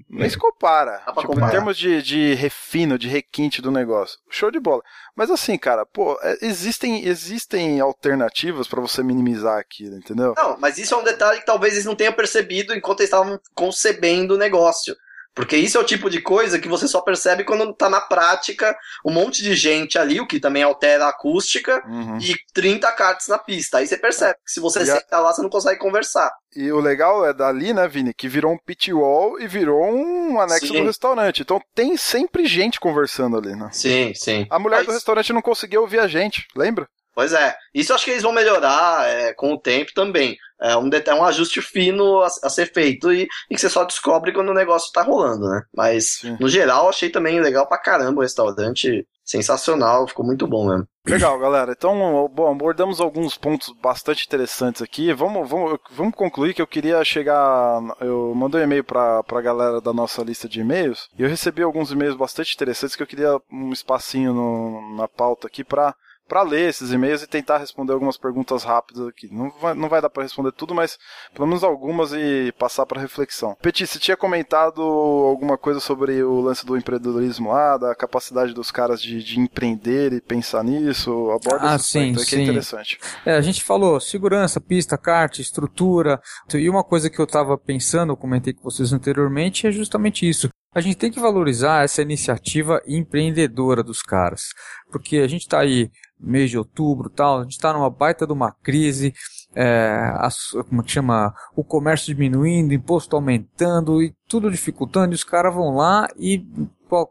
nem 0.09 0.29
se 0.29 0.37
compara. 0.37 1.03
Tipo, 1.19 1.41
em 1.41 1.51
termos 1.51 1.77
de, 1.77 2.03
de 2.03 2.35
refino, 2.35 2.99
de 2.99 3.09
requinte 3.09 3.62
do 3.62 3.71
negócio. 3.71 4.19
Show 4.31 4.51
de 4.51 4.61
bola. 4.61 4.83
Mas 5.17 5.31
assim, 5.31 5.57
cara, 5.57 5.87
pô, 5.87 6.19
é, 6.23 6.39
existem, 6.43 7.07
existem 7.07 7.81
alternativas 7.81 8.69
para 8.69 8.81
você 8.81 9.03
minimizar 9.03 9.59
aquilo, 9.59 9.97
entendeu? 9.97 10.35
Não, 10.37 10.59
mas 10.59 10.79
isso 10.79 10.95
é 10.95 10.99
um 10.99 11.05
detalhe 11.05 11.41
que 11.41 11.47
talvez 11.47 11.75
eles 11.75 11.87
não 11.87 11.97
tenham 11.97 12.12
percebido 12.12 12.75
enquanto 12.75 13.01
eles 13.01 13.11
estavam 13.11 13.41
concebendo 13.55 14.35
o 14.35 14.39
negócio. 14.39 14.95
Porque 15.35 15.57
isso 15.57 15.76
é 15.76 15.80
o 15.80 15.85
tipo 15.85 16.09
de 16.09 16.20
coisa 16.20 16.61
que 16.61 16.68
você 16.68 16.87
só 16.87 17.01
percebe 17.01 17.43
quando 17.43 17.74
tá 17.74 17.91
na 17.91 18.01
prática 18.01 18.76
um 19.05 19.11
monte 19.11 19.43
de 19.43 19.55
gente 19.57 19.99
ali, 19.99 20.20
o 20.20 20.26
que 20.26 20.39
também 20.39 20.62
altera 20.62 21.07
a 21.07 21.09
acústica, 21.09 21.82
uhum. 21.87 22.18
e 22.18 22.37
30 22.53 22.91
cartas 22.93 23.26
na 23.26 23.39
pista. 23.39 23.78
Aí 23.78 23.87
você 23.87 23.97
percebe 23.97 24.35
que 24.45 24.53
se 24.53 24.61
você 24.61 24.82
e 24.82 24.87
senta 24.87 25.16
a... 25.16 25.20
lá, 25.20 25.32
você 25.32 25.43
não 25.43 25.51
consegue 25.51 25.80
conversar. 25.80 26.32
E 26.55 26.70
o 26.70 26.78
legal 26.78 27.26
é 27.26 27.35
dali, 27.35 27.72
né, 27.72 27.89
Vini, 27.89 28.14
que 28.14 28.28
virou 28.28 28.53
um 28.53 28.59
pit 28.59 28.93
wall 28.93 29.41
e 29.41 29.49
virou 29.49 29.85
um 29.85 30.41
anexo 30.41 30.68
sim. 30.68 30.80
do 30.80 30.85
restaurante. 30.85 31.43
Então 31.43 31.61
tem 31.74 31.97
sempre 31.97 32.47
gente 32.47 32.78
conversando 32.78 33.37
ali, 33.37 33.57
né? 33.57 33.68
Sim, 33.72 34.14
sim. 34.14 34.47
A 34.49 34.59
mulher 34.61 34.78
Mas... 34.78 34.87
do 34.87 34.93
restaurante 34.93 35.32
não 35.32 35.43
conseguia 35.43 35.80
ouvir 35.80 35.99
a 35.99 36.07
gente, 36.07 36.47
lembra? 36.55 36.89
Pois 37.14 37.32
é. 37.32 37.57
Isso 37.72 37.93
eu 37.93 37.97
acho 37.97 38.05
que 38.05 38.11
eles 38.11 38.22
vão 38.22 38.32
melhorar 38.32 39.09
é, 39.09 39.32
com 39.32 39.53
o 39.53 39.59
tempo 39.59 39.93
também. 39.95 40.37
É 40.61 40.77
um, 40.77 40.89
é 40.89 41.15
um 41.15 41.25
ajuste 41.25 41.61
fino 41.61 42.21
a, 42.21 42.27
a 42.27 42.49
ser 42.49 42.73
feito 42.73 43.13
e, 43.13 43.29
e, 43.51 43.55
que 43.55 43.61
você 43.61 43.69
só 43.69 43.85
descobre 43.85 44.33
quando 44.33 44.51
o 44.51 44.55
negócio 44.55 44.93
tá 44.93 45.03
rolando, 45.03 45.49
né? 45.49 45.63
Mas, 45.75 46.19
Sim. 46.21 46.37
no 46.41 46.49
geral, 46.49 46.89
achei 46.89 47.11
também 47.11 47.41
legal 47.41 47.67
pra 47.67 47.79
caramba 47.79 48.21
o 48.21 48.23
restaurante. 48.23 49.07
Sensacional, 49.25 50.07
ficou 50.07 50.25
muito 50.25 50.47
bom 50.47 50.69
mesmo. 50.69 50.87
Legal, 51.07 51.39
galera. 51.39 51.73
Então, 51.73 52.29
bom, 52.29 52.53
abordamos 52.53 53.01
alguns 53.01 53.39
pontos 53.39 53.75
bastante 53.83 54.27
interessantes 54.27 54.83
aqui. 54.83 55.15
Vamos, 55.15 55.49
vamos, 55.49 55.79
vamos 55.93 56.15
concluir 56.15 56.53
que 56.53 56.61
eu 56.61 56.67
queria 56.67 57.03
chegar. 57.05 57.81
Eu 58.03 58.35
mandei 58.35 58.61
um 58.61 58.65
e-mail 58.65 58.85
para 58.85 59.23
a 59.27 59.41
galera 59.41 59.81
da 59.81 59.95
nossa 59.95 60.23
lista 60.23 60.47
de 60.47 60.61
e-mails 60.61 61.09
e 61.19 61.23
eu 61.23 61.29
recebi 61.29 61.63
alguns 61.63 61.91
e-mails 61.91 62.17
bastante 62.17 62.55
interessantes 62.55 62.97
que 62.97 63.03
eu 63.03 63.07
queria 63.07 63.41
um 63.51 63.73
espacinho 63.73 64.35
no, 64.35 64.97
na 64.97 65.09
pauta 65.09 65.47
aqui 65.47 65.65
para 65.65 65.95
para 66.29 66.43
ler 66.43 66.68
esses 66.68 66.93
e-mails 66.93 67.22
e 67.22 67.27
tentar 67.27 67.59
responder 67.59 67.93
algumas 67.93 68.16
perguntas 68.16 68.62
rápidas 68.64 69.07
aqui. 69.09 69.29
Não 69.33 69.51
vai, 69.51 69.75
não 69.75 69.89
vai 69.89 70.01
dar 70.01 70.11
para 70.11 70.22
responder 70.22 70.53
tudo, 70.53 70.75
mas 70.75 70.99
pelo 71.35 71.47
menos 71.47 71.62
algumas 71.62 72.12
e 72.12 72.53
passar 72.59 72.87
para 72.87 73.01
reflexão. 73.01 73.57
Petit, 73.61 73.87
você 73.87 73.99
tinha 73.99 74.16
comentado 74.16 74.83
alguma 74.83 75.59
coisa 75.59 75.81
sobre 75.81 76.22
o 76.22 76.41
lance 76.41 76.64
do 76.64 76.77
empreendedorismo 76.77 77.51
lá, 77.51 77.77
da 77.77 77.95
capacidade 77.95 78.55
dos 78.55 78.70
caras 78.70 79.01
de, 79.01 79.22
de 79.22 79.39
empreender 79.39 80.12
e 80.12 80.20
pensar 80.20 80.64
nisso? 80.64 81.31
Aborda 81.31 81.75
ah, 81.75 81.79
sim, 81.79 82.11
aspecto, 82.11 82.31
sim. 82.31 82.37
é 82.37 82.43
interessante. 82.43 82.99
É, 83.25 83.35
a 83.37 83.41
gente 83.41 83.62
falou 83.62 84.01
segurança, 84.01 84.61
pista, 84.61 84.97
kart, 84.97 85.39
estrutura. 85.39 86.20
E 86.55 86.68
uma 86.68 86.85
coisa 86.85 87.11
que 87.11 87.18
eu 87.18 87.25
estava 87.25 87.57
pensando, 87.59 88.12
eu 88.12 88.16
comentei 88.16 88.53
com 88.53 88.62
vocês 88.62 88.93
anteriormente, 88.93 89.66
é 89.66 89.72
justamente 89.72 90.29
isso. 90.29 90.49
A 90.75 90.81
gente 90.81 90.97
tem 90.97 91.11
que 91.11 91.20
valorizar 91.20 91.85
essa 91.85 92.03
iniciativa 92.03 92.83
empreendedora 92.85 93.81
dos 93.81 94.03
caras, 94.03 94.49
porque 94.91 95.18
a 95.18 95.29
gente 95.29 95.43
está 95.43 95.61
aí 95.61 95.89
mês 96.25 96.51
de 96.51 96.59
outubro 96.59 97.11
tal, 97.11 97.41
a 97.41 97.43
gente 97.43 97.53
está 97.53 97.72
numa 97.72 97.91
baita 97.91 98.27
de 98.27 98.33
uma 98.33 98.51
crise, 98.51 99.14
é, 99.55 99.99
a, 100.14 100.29
como 100.68 100.81
é 100.81 100.85
que 100.85 100.91
chama, 100.91 101.35
o 101.55 101.62
comércio 101.62 102.14
diminuindo, 102.14 102.75
imposto 102.75 103.16
aumentando 103.16 104.03
e 104.03 104.14
tudo 104.29 104.51
dificultando, 104.51 105.12
e 105.12 105.16
os 105.16 105.25
caras 105.25 105.55
vão 105.55 105.77
lá 105.77 106.09
e 106.18 106.45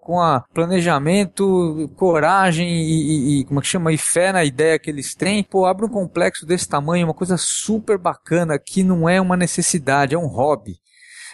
com 0.02 0.22
a 0.22 0.46
planejamento, 0.54 1.92
coragem 1.98 2.70
e, 2.70 3.42
e, 3.42 3.44
como 3.46 3.60
é 3.60 3.64
que 3.64 3.68
chama, 3.68 3.92
e 3.92 3.98
fé 3.98 4.32
na 4.32 4.46
ideia 4.46 4.80
que 4.80 4.90
eles 4.90 5.14
têm, 5.14 5.44
pô, 5.44 5.66
abre 5.66 5.86
um 5.86 5.90
complexo 5.90 6.46
desse 6.46 6.70
tamanho, 6.70 7.08
uma 7.08 7.14
coisa 7.14 7.36
super 7.38 7.98
bacana 7.98 8.58
que 8.58 8.84
não 8.84 9.10
é 9.10 9.20
uma 9.20 9.36
necessidade, 9.36 10.16
é 10.16 10.18
um 10.18 10.28
hobby. 10.28 10.78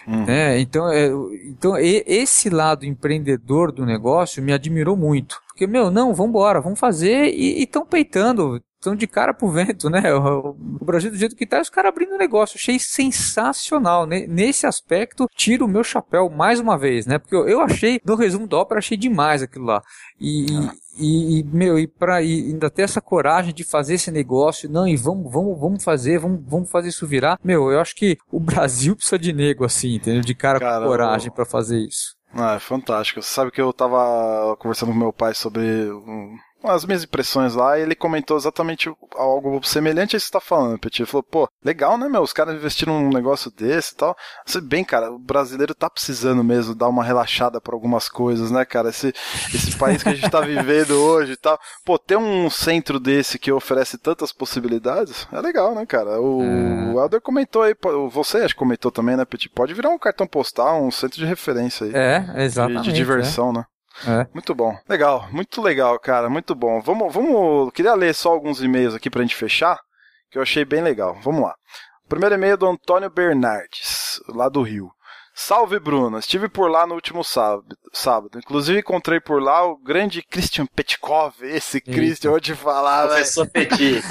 Hum. 0.08 0.24
Né? 0.24 0.58
Então, 0.58 0.90
é, 0.90 1.10
então 1.46 1.76
esse 1.76 2.48
lado 2.48 2.84
empreendedor 2.84 3.70
do 3.70 3.84
negócio 3.84 4.42
me 4.42 4.52
admirou 4.52 4.96
muito. 4.96 5.40
Porque, 5.60 5.70
meu, 5.70 5.90
não, 5.90 6.14
vamos 6.14 6.30
embora, 6.30 6.58
vamos 6.58 6.80
fazer 6.80 7.34
e 7.34 7.62
estão 7.62 7.84
peitando 7.84 8.62
estão 8.76 8.96
de 8.96 9.06
cara 9.06 9.34
pro 9.34 9.50
vento, 9.50 9.90
né? 9.90 10.02
O, 10.14 10.56
o 10.80 10.84
Brasil 10.86 11.10
do 11.10 11.16
jeito 11.18 11.36
que 11.36 11.44
tá, 11.44 11.60
os 11.60 11.68
caras 11.68 11.90
abrindo 11.90 12.16
negócio. 12.16 12.56
Achei 12.56 12.78
sensacional. 12.78 14.06
Né? 14.06 14.24
Nesse 14.26 14.66
aspecto, 14.66 15.28
tiro 15.36 15.66
o 15.66 15.68
meu 15.68 15.84
chapéu 15.84 16.30
mais 16.30 16.58
uma 16.60 16.78
vez, 16.78 17.04
né? 17.04 17.18
Porque 17.18 17.36
eu, 17.36 17.46
eu 17.46 17.60
achei, 17.60 18.00
no 18.06 18.14
resumo 18.14 18.46
da 18.46 18.56
ópera, 18.56 18.78
achei 18.78 18.96
demais 18.96 19.42
aquilo 19.42 19.66
lá. 19.66 19.82
E, 20.18 20.46
ah. 20.50 20.72
e, 20.98 21.40
e, 21.40 21.44
meu, 21.44 21.78
e 21.78 21.86
pra 21.86 22.22
e 22.22 22.46
ainda 22.46 22.70
ter 22.70 22.80
essa 22.80 23.02
coragem 23.02 23.52
de 23.52 23.62
fazer 23.62 23.96
esse 23.96 24.10
negócio, 24.10 24.66
não, 24.66 24.88
e 24.88 24.96
vamos, 24.96 25.30
vamos, 25.30 25.60
vamos 25.60 25.84
fazer, 25.84 26.18
vamos, 26.18 26.40
vamos 26.48 26.70
fazer 26.70 26.88
isso 26.88 27.06
virar. 27.06 27.38
Meu, 27.44 27.70
eu 27.70 27.80
acho 27.80 27.94
que 27.94 28.16
o 28.32 28.40
Brasil 28.40 28.96
precisa 28.96 29.18
de 29.18 29.30
nego 29.34 29.62
assim, 29.62 29.96
entendeu? 29.96 30.22
De 30.22 30.34
cara, 30.34 30.58
cara 30.58 30.80
com 30.80 30.86
coragem 30.86 31.30
para 31.30 31.44
fazer 31.44 31.80
isso. 31.80 32.18
Ah, 32.32 32.54
é 32.54 32.58
fantástico. 32.60 33.22
Você 33.22 33.32
sabe 33.32 33.50
que 33.50 33.60
eu 33.60 33.72
tava 33.72 34.56
conversando 34.56 34.92
com 34.92 34.98
meu 34.98 35.12
pai 35.12 35.34
sobre 35.34 35.62
as 36.62 36.84
minhas 36.84 37.04
impressões 37.04 37.54
lá 37.54 37.78
e 37.78 37.82
ele 37.82 37.94
comentou 37.94 38.36
exatamente 38.36 38.92
algo 39.14 39.60
semelhante 39.64 40.14
a 40.14 40.18
isso 40.18 40.26
que 40.26 40.32
você 40.32 40.38
tá 40.38 40.40
falando, 40.40 40.78
Petit. 40.78 41.02
Ele 41.02 41.10
falou, 41.10 41.22
pô, 41.22 41.48
legal, 41.64 41.96
né, 41.96 42.08
meu? 42.08 42.22
Os 42.22 42.32
caras 42.32 42.54
investiram 42.54 43.00
num 43.00 43.10
negócio 43.10 43.50
desse 43.50 43.92
e 43.92 43.96
tal. 43.96 44.16
Se 44.44 44.60
bem, 44.60 44.84
cara, 44.84 45.10
o 45.10 45.18
brasileiro 45.18 45.74
tá 45.74 45.88
precisando 45.88 46.44
mesmo 46.44 46.74
dar 46.74 46.88
uma 46.88 47.04
relaxada 47.04 47.60
para 47.60 47.74
algumas 47.74 48.08
coisas, 48.08 48.50
né, 48.50 48.64
cara? 48.64 48.90
Esse, 48.90 49.08
esse 49.54 49.76
país 49.76 50.02
que 50.02 50.08
a 50.08 50.14
gente 50.14 50.30
tá 50.30 50.40
vivendo 50.40 50.92
hoje 51.00 51.32
e 51.32 51.36
tal. 51.36 51.58
Pô, 51.84 51.98
ter 51.98 52.16
um 52.16 52.50
centro 52.50 53.00
desse 53.00 53.38
que 53.38 53.50
oferece 53.50 53.98
tantas 53.98 54.32
possibilidades 54.32 55.26
é 55.32 55.40
legal, 55.40 55.74
né, 55.74 55.86
cara? 55.86 56.20
O, 56.20 56.42
é. 56.42 56.92
o 56.92 57.00
Helder 57.00 57.20
comentou 57.20 57.62
aí, 57.62 57.74
você 58.10 58.38
acho 58.38 58.54
que 58.54 58.58
comentou 58.58 58.90
também, 58.90 59.16
né, 59.16 59.24
Petit? 59.24 59.48
Pode 59.48 59.74
virar 59.74 59.90
um 59.90 59.98
cartão 59.98 60.26
postal, 60.26 60.82
um 60.82 60.90
centro 60.90 61.18
de 61.18 61.24
referência 61.24 61.86
aí. 61.86 61.92
É, 61.94 62.44
exatamente. 62.44 62.84
De, 62.84 62.90
de 62.90 62.96
diversão, 62.96 63.50
é. 63.50 63.52
né? 63.54 63.64
É. 64.06 64.26
Muito 64.32 64.54
bom. 64.54 64.76
Legal, 64.88 65.28
muito 65.30 65.60
legal, 65.60 65.98
cara. 65.98 66.28
Muito 66.28 66.54
bom. 66.54 66.80
Vamos, 66.80 67.12
vamos. 67.12 67.72
Queria 67.72 67.94
ler 67.94 68.14
só 68.14 68.30
alguns 68.30 68.62
e-mails 68.62 68.94
aqui 68.94 69.10
pra 69.10 69.22
gente 69.22 69.36
fechar, 69.36 69.78
que 70.30 70.38
eu 70.38 70.42
achei 70.42 70.64
bem 70.64 70.82
legal. 70.82 71.18
Vamos 71.22 71.42
lá. 71.42 71.54
O 72.04 72.08
primeiro 72.08 72.34
e-mail 72.34 72.54
é 72.54 72.56
do 72.56 72.66
Antônio 72.66 73.10
Bernardes, 73.10 74.20
lá 74.28 74.48
do 74.48 74.62
Rio. 74.62 74.90
Salve, 75.32 75.78
Bruno. 75.78 76.18
Estive 76.18 76.48
por 76.48 76.70
lá 76.70 76.86
no 76.86 76.94
último 76.94 77.24
sábado. 77.24 77.76
sábado. 77.92 78.38
Inclusive, 78.38 78.80
encontrei 78.80 79.20
por 79.20 79.42
lá 79.42 79.64
o 79.64 79.76
grande 79.76 80.22
Christian 80.22 80.66
Petkov. 80.66 81.34
Esse 81.42 81.78
Eita. 81.78 81.92
Christian, 81.92 82.28
eu 82.28 82.32
vou 82.32 82.40
te 82.40 82.54
falar, 82.54 83.06
Professor 83.06 83.48
Petit. 83.48 84.00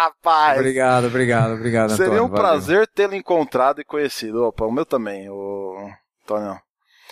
Rapaz. 0.00 0.58
Obrigado, 0.58 1.06
obrigado, 1.06 1.54
obrigado, 1.54 1.90
Seria 1.90 2.06
Antônio, 2.06 2.24
um 2.24 2.30
prazer 2.30 2.86
tê-lo 2.88 3.14
encontrado 3.14 3.80
e 3.80 3.84
conhecido. 3.84 4.44
Opa, 4.44 4.64
o 4.64 4.72
meu 4.72 4.86
também, 4.86 5.28
o 5.28 5.90
Antônio. 6.24 6.58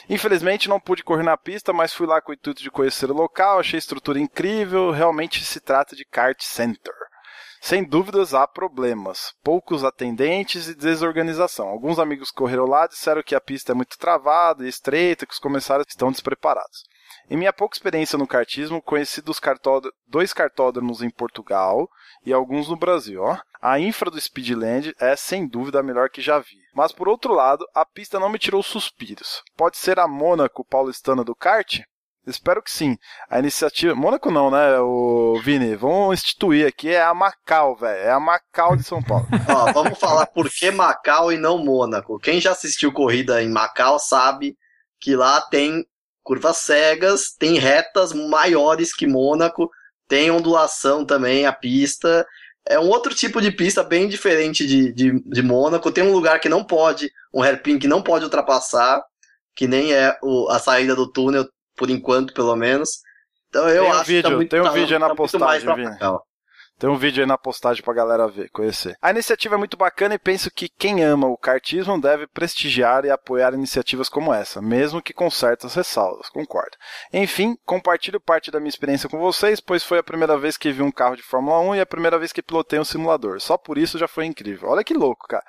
Infelizmente 0.09 0.69
não 0.69 0.81
pude 0.81 1.05
correr 1.05 1.23
na 1.23 1.37
pista, 1.37 1.73
mas 1.73 1.93
fui 1.93 2.07
lá 2.07 2.21
com 2.21 2.33
o 2.33 2.35
intuito 2.35 2.63
de 2.63 2.71
conhecer 2.71 3.11
o 3.11 3.15
local, 3.15 3.59
achei 3.59 3.77
a 3.77 3.79
estrutura 3.79 4.19
incrível, 4.19 4.91
realmente 4.91 5.45
se 5.45 5.61
trata 5.61 5.95
de 5.95 6.05
kart 6.05 6.41
center. 6.41 6.95
Sem 7.61 7.85
dúvidas 7.85 8.35
há 8.35 8.47
problemas, 8.47 9.35
poucos 9.43 9.85
atendentes 9.85 10.69
e 10.69 10.75
desorganização. 10.75 11.69
Alguns 11.69 11.99
amigos 11.99 12.31
correram 12.31 12.67
lá 12.67 12.87
disseram 12.87 13.23
que 13.23 13.35
a 13.35 13.41
pista 13.41 13.73
é 13.73 13.75
muito 13.75 13.99
travada 13.99 14.65
e 14.65 14.69
estreita, 14.69 15.27
que 15.27 15.33
os 15.33 15.41
comissários 15.41 15.87
estão 15.89 16.11
despreparados. 16.11 16.85
Em 17.31 17.37
minha 17.37 17.53
pouca 17.53 17.77
experiência 17.77 18.19
no 18.19 18.27
kartismo, 18.27 18.83
conheci 18.83 19.21
dos 19.21 19.41
dois 20.07 20.33
cartódromos 20.33 21.03
em 21.03 21.11
Portugal 21.11 21.89
e 22.25 22.33
alguns 22.33 22.69
no 22.69 22.77
Brasil. 22.77 23.23
Ó. 23.23 23.39
A 23.61 23.79
infra 23.79 24.11
do 24.11 24.21
Speedland 24.21 24.95
é 25.01 25.17
sem 25.17 25.47
dúvida 25.47 25.81
a 25.81 25.83
melhor 25.83 26.11
que 26.11 26.23
já 26.23 26.39
vi. 26.39 26.59
Mas 26.75 26.93
por 26.93 27.09
outro 27.09 27.35
lado, 27.35 27.67
a 27.75 27.85
pista 27.85 28.21
não 28.21 28.29
me 28.29 28.39
tirou 28.39 28.63
suspiros. 28.63 29.43
Pode 29.57 29.77
ser 29.77 29.99
a 29.99 30.07
Mônaco 30.07 30.65
paulistana 30.65 31.25
do 31.25 31.35
kart? 31.35 31.81
Espero 32.29 32.63
que 32.63 32.71
sim. 32.71 32.97
A 33.31 33.39
iniciativa. 33.39 33.95
Mônaco 33.95 34.31
não, 34.31 34.51
né, 34.51 34.79
o 34.81 35.41
Vini? 35.43 35.75
Vamos 35.75 36.21
instituir 36.21 36.67
aqui. 36.67 36.91
É 36.91 37.03
a 37.03 37.15
Macau, 37.15 37.75
velho. 37.75 38.01
É 38.01 38.11
a 38.11 38.21
Macau 38.21 38.77
de 38.77 38.83
São 38.83 39.03
Paulo. 39.03 39.27
Ó, 39.49 39.73
vamos 39.73 39.99
falar 39.99 40.27
por 40.27 40.49
que 40.51 40.71
Macau 40.71 41.33
e 41.33 41.39
não 41.39 41.65
Mônaco. 41.65 42.19
Quem 42.19 42.41
já 42.41 42.53
assistiu 42.53 42.93
corrida 42.93 43.43
em 43.43 43.49
Macau 43.49 43.99
sabe 43.99 44.57
que 45.01 45.17
lá 45.17 45.41
tem 45.41 45.87
curvas 46.29 46.59
cegas, 46.59 47.35
tem 47.39 47.59
retas 47.59 48.13
maiores 48.13 48.95
que 48.95 49.07
Mônaco, 49.07 49.71
tem 50.07 50.31
ondulação 50.31 51.03
também 51.03 51.47
a 51.47 51.53
pista. 51.55 52.27
É 52.69 52.79
um 52.79 52.91
outro 52.91 53.15
tipo 53.15 53.41
de 53.41 53.51
pista 53.51 53.83
bem 53.83 54.07
diferente 54.07 54.67
de, 54.67 54.93
de, 54.93 55.21
de 55.21 55.43
Mônaco. 55.43 55.91
Tem 55.91 56.05
um 56.05 56.13
lugar 56.13 56.39
que 56.39 56.51
não 56.51 56.63
pode, 56.63 57.11
um 57.33 57.43
hairpin 57.43 57.79
que 57.79 57.89
não 57.89 58.03
pode 58.03 58.25
ultrapassar, 58.25 59.03
que 59.57 59.67
nem 59.67 59.95
é 59.95 60.19
o, 60.23 60.51
a 60.51 60.59
saída 60.59 60.95
do 60.95 61.11
túnel, 61.11 61.49
por 61.75 61.89
enquanto, 61.89 62.35
pelo 62.35 62.55
menos. 62.55 63.01
Então 63.49 63.67
eu 63.67 63.85
tem 63.85 63.91
um 63.91 63.95
acho 63.95 64.05
vídeo, 64.05 64.23
que 64.23 64.29
tá 64.29 64.37
muito, 64.37 64.51
tem 64.51 64.61
um 64.61 64.65
tá, 64.65 64.71
vídeo 64.73 64.97
aí 64.97 65.01
na 65.01 65.09
tá 65.09 65.15
postagem, 65.15 65.75
Vini. 65.75 65.97
Tem 66.79 66.89
um 66.89 66.97
vídeo 66.97 67.23
aí 67.23 67.27
na 67.27 67.37
postagem 67.37 67.83
pra 67.83 67.93
galera 67.93 68.29
ver, 68.29 68.49
conhecer. 68.51 68.97
A 69.03 69.11
iniciativa 69.11 69.57
é 69.57 69.59
muito 69.59 69.77
bacana 69.77 70.15
e 70.15 70.19
penso 70.19 70.49
que 70.49 70.69
quem 70.69 71.03
ama 71.03 71.27
o 71.27 71.37
kartismo 71.37 72.01
deve 72.01 72.29
prestigiar 72.29 73.05
e 73.05 73.11
apoiar 73.11 73.53
iniciativas 73.53 74.09
como 74.09 74.33
essa, 74.33 74.63
mesmo 74.63 75.03
que 75.03 75.13
com 75.13 75.29
certas 75.29 75.75
ressalvas, 75.75 76.29
concordo. 76.29 76.77
Enfim, 77.13 77.57
compartilho 77.65 78.21
parte 78.21 78.53
da 78.53 78.61
minha 78.61 78.69
experiência 78.69 79.09
com 79.09 79.19
vocês, 79.19 79.59
pois 79.59 79.83
foi 79.83 79.99
a 79.99 80.05
primeira 80.05 80.39
vez 80.39 80.57
que 80.57 80.71
vi 80.71 80.83
um 80.83 80.93
carro 80.93 81.17
de 81.17 81.23
Fórmula 81.23 81.59
1 81.61 81.75
e 81.75 81.81
a 81.81 81.87
primeira 81.87 82.19
vez 82.19 82.33
que 82.33 82.43
pilotei 82.43 82.79
um 82.79 82.85
simulador. 82.85 83.41
Só 83.41 83.59
por 83.59 83.77
isso 83.77 83.99
já 83.99 84.07
foi 84.07 84.27
incrível. 84.27 84.69
Olha 84.69 84.85
que 84.85 84.95
louco, 84.95 85.27
cara. 85.27 85.45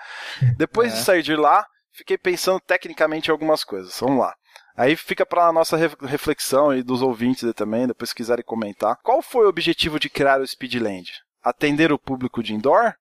Depois 0.57 0.93
é. 0.93 0.95
de 0.95 1.03
sair 1.03 1.21
de 1.21 1.35
lá, 1.35 1.63
fiquei 1.93 2.17
pensando 2.17 2.59
tecnicamente 2.59 3.29
em 3.29 3.31
algumas 3.31 3.63
coisas. 3.63 3.95
Vamos 3.99 4.19
lá. 4.19 4.33
Aí 4.79 4.95
fica 4.95 5.25
para 5.25 5.45
a 5.45 5.51
nossa 5.51 5.75
reflexão 5.75 6.73
e 6.73 6.81
dos 6.81 7.01
ouvintes 7.01 7.53
também, 7.53 7.85
depois 7.85 8.11
se 8.11 8.15
quiserem 8.15 8.45
comentar. 8.45 8.97
Qual 9.03 9.21
foi 9.21 9.45
o 9.45 9.49
objetivo 9.49 9.99
de 9.99 10.09
criar 10.09 10.39
o 10.39 10.47
Speedland? 10.47 11.11
Atender 11.43 11.91
o 11.91 11.99
público 11.99 12.41
de 12.41 12.53
indoor? 12.53 12.93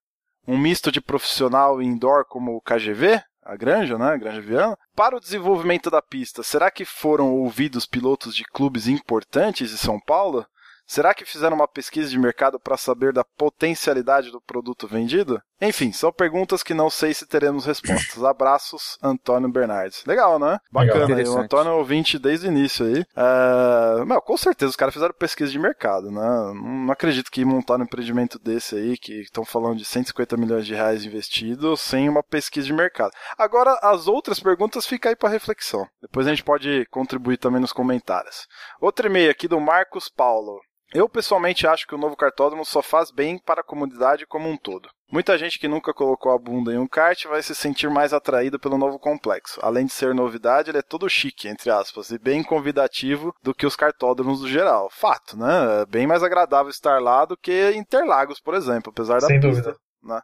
Um 0.45 0.59
misto 0.59 0.91
de 0.91 1.01
profissional 1.01 1.81
e 1.81 1.87
indoor 1.87 2.25
como 2.25 2.57
o 2.57 2.61
KGV? 2.61 3.23
A 3.45 3.55
Granja, 3.55 3.97
né? 3.97 4.07
A 4.07 4.17
Granja 4.17 4.41
Viana. 4.41 4.77
Para 4.97 5.17
o 5.17 5.21
desenvolvimento 5.21 5.89
da 5.89 6.03
pista, 6.03 6.43
será 6.43 6.69
que 6.69 6.85
foram 6.85 7.33
ouvidos 7.33 7.87
pilotos 7.87 8.35
de 8.35 8.43
clubes 8.43 8.89
importantes 8.89 9.71
de 9.71 9.79
São 9.79 10.01
Paulo? 10.01 10.45
Será 10.85 11.15
que 11.15 11.25
fizeram 11.25 11.55
uma 11.55 11.69
pesquisa 11.69 12.11
de 12.11 12.19
mercado 12.19 12.59
para 12.59 12.77
saber 12.77 13.13
da 13.13 13.23
potencialidade 13.23 14.33
do 14.33 14.41
produto 14.41 14.89
vendido? 14.89 15.41
Enfim, 15.61 15.93
são 15.93 16.13
perguntas 16.13 16.63
que 16.63 16.73
não 16.73 16.89
sei 16.89 17.13
se 17.13 17.27
teremos 17.27 17.65
respostas. 17.67 18.23
Abraços, 18.23 18.97
Antônio 19.03 19.49
Bernardes. 19.49 20.05
Legal, 20.07 20.39
né? 20.39 20.59
Bacana 20.71 21.17
aí. 21.17 21.25
O 21.27 21.39
Antônio 21.39 21.73
é 21.73 21.75
ouvinte 21.75 22.19
desde 22.19 22.47
o 22.47 22.51
início 22.51 22.87
aí. 22.87 23.01
Uh, 23.01 24.07
meu, 24.07 24.23
com 24.23 24.37
certeza 24.37 24.71
os 24.71 24.77
caras 24.77 24.95
fizeram 24.95 25.15
pesquisa 25.15 25.51
de 25.51 25.59
mercado, 25.59 26.11
né? 26.11 26.53
Não 26.55 26.93
acredito 26.93 27.31
que 27.31 27.45
montar 27.45 27.79
um 27.79 27.83
empreendimento 27.83 28.39
desse 28.39 28.77
aí, 28.77 28.97
que 28.97 29.23
estão 29.23 29.45
falando 29.45 29.79
de 29.79 29.85
150 29.85 30.37
milhões 30.37 30.67
de 30.67 30.75
reais 30.75 31.05
investidos, 31.05 31.81
sem 31.81 32.09
uma 32.09 32.23
pesquisa 32.23 32.67
de 32.67 32.73
mercado. 32.73 33.11
Agora, 33.37 33.79
as 33.83 34.07
outras 34.07 34.39
perguntas 34.39 34.87
ficam 34.87 35.11
aí 35.11 35.17
para 35.17 35.29
reflexão. 35.29 35.87
Depois 36.01 36.27
a 36.27 36.31
gente 36.31 36.45
pode 36.45 36.87
contribuir 36.91 37.39
também 37.39 37.61
nos 37.61 37.73
comentários. 37.73 38.47
Outro 38.81 39.07
e-mail 39.07 39.31
aqui 39.31 39.49
do 39.49 39.61
Marcos 39.61 40.09
Paulo. 40.09 40.61
Eu 40.95 41.09
pessoalmente 41.09 41.67
acho 41.67 41.87
que 41.87 41.95
o 41.95 41.99
novo 41.99 42.17
cartódromo 42.17 42.65
só 42.65 42.81
faz 42.81 43.11
bem 43.11 43.39
para 43.39 43.61
a 43.61 43.65
comunidade 43.65 44.27
como 44.27 44.49
um 44.49 44.57
todo. 44.57 44.89
Muita 45.11 45.39
gente 45.39 45.59
que 45.59 45.67
nunca 45.67 45.95
colocou 45.95 46.33
a 46.33 46.39
bunda 46.39 46.73
em 46.73 46.79
um 46.79 46.87
kart 46.87 47.25
vai 47.27 47.43
se 47.43 47.55
sentir 47.55 47.89
mais 47.89 48.13
atraído 48.13 48.59
pelo 48.59 48.77
novo 48.77 48.99
complexo. 48.99 49.59
Além 49.63 49.87
de 49.87 49.93
ser 49.93 50.15
novidade, 50.15 50.71
ele 50.71 50.79
é 50.79 50.83
todo 50.83 51.09
chique, 51.09 51.49
entre 51.49 51.71
aspas, 51.71 52.11
e 52.11 52.19
bem 52.19 52.43
convidativo 52.43 53.35
do 53.43 53.55
que 53.55 53.67
os 53.67 53.75
cartódromos 53.75 54.41
do 54.41 54.49
geral. 54.49 54.91
Fato, 54.91 55.37
né? 55.37 55.83
É 55.83 55.87
bem 55.87 56.07
mais 56.07 56.23
agradável 56.23 56.71
estar 56.71 57.01
lá 57.01 57.25
do 57.25 57.37
que 57.37 57.73
Interlagos, 57.73 58.39
por 58.39 58.55
exemplo, 58.55 58.91
apesar 58.91 59.21
da 59.21 59.27
Sem 59.27 59.41
pista. 59.41 59.63
Dúvida. 59.63 59.77
Né? 60.03 60.21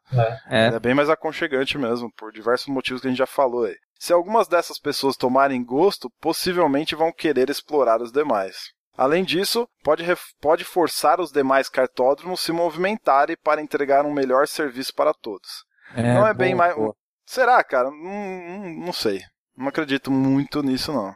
É. 0.48 0.66
é 0.66 0.80
bem 0.80 0.94
mais 0.94 1.10
aconchegante 1.10 1.78
mesmo, 1.78 2.12
por 2.16 2.30
diversos 2.30 2.68
motivos 2.68 3.00
que 3.00 3.08
a 3.08 3.10
gente 3.10 3.18
já 3.18 3.26
falou 3.26 3.64
aí. 3.64 3.76
Se 3.98 4.12
algumas 4.12 4.46
dessas 4.48 4.78
pessoas 4.78 5.16
tomarem 5.16 5.64
gosto, 5.64 6.10
possivelmente 6.20 6.94
vão 6.94 7.12
querer 7.12 7.48
explorar 7.48 8.02
os 8.02 8.12
demais. 8.12 8.72
Além 8.96 9.24
disso, 9.24 9.68
pode, 9.82 10.04
pode 10.40 10.64
forçar 10.64 11.20
os 11.20 11.32
demais 11.32 11.68
cartódromos 11.68 12.40
se 12.40 12.52
movimentarem 12.52 13.36
para 13.36 13.60
entregar 13.60 14.04
um 14.04 14.12
melhor 14.12 14.46
serviço 14.46 14.94
para 14.94 15.12
todos. 15.12 15.64
É, 15.96 16.14
não 16.14 16.26
é 16.26 16.32
bem 16.32 16.54
mais. 16.54 16.74
Boa. 16.76 16.94
Será, 17.26 17.62
cara? 17.64 17.90
Não, 17.90 18.84
não, 18.86 18.92
sei. 18.92 19.22
Não 19.56 19.68
acredito 19.68 20.10
muito 20.10 20.62
nisso, 20.62 20.92
não. 20.92 21.14